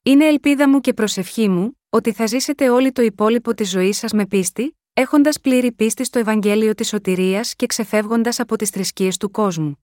Είναι 0.02 0.26
ελπίδα 0.26 0.68
μου 0.68 0.80
και 0.80 0.92
προσευχή 0.92 1.48
μου, 1.48 1.78
ότι 1.90 2.12
θα 2.12 2.26
ζήσετε 2.26 2.70
όλη 2.70 2.92
το 2.92 3.02
υπόλοιπο 3.02 3.54
της 3.54 3.70
ζωής 3.70 3.98
σας 3.98 4.12
με 4.12 4.26
πίστη, 4.26 4.79
έχοντας 5.00 5.40
πλήρη 5.40 5.72
πίστη 5.72 6.04
στο 6.04 6.18
Ευαγγέλιο 6.18 6.74
της 6.74 6.88
Σωτηρίας 6.88 7.54
και 7.54 7.66
ξεφεύγοντας 7.66 8.40
από 8.40 8.56
τις 8.56 8.70
θρησκείες 8.70 9.16
του 9.16 9.30
κόσμου. 9.30 9.79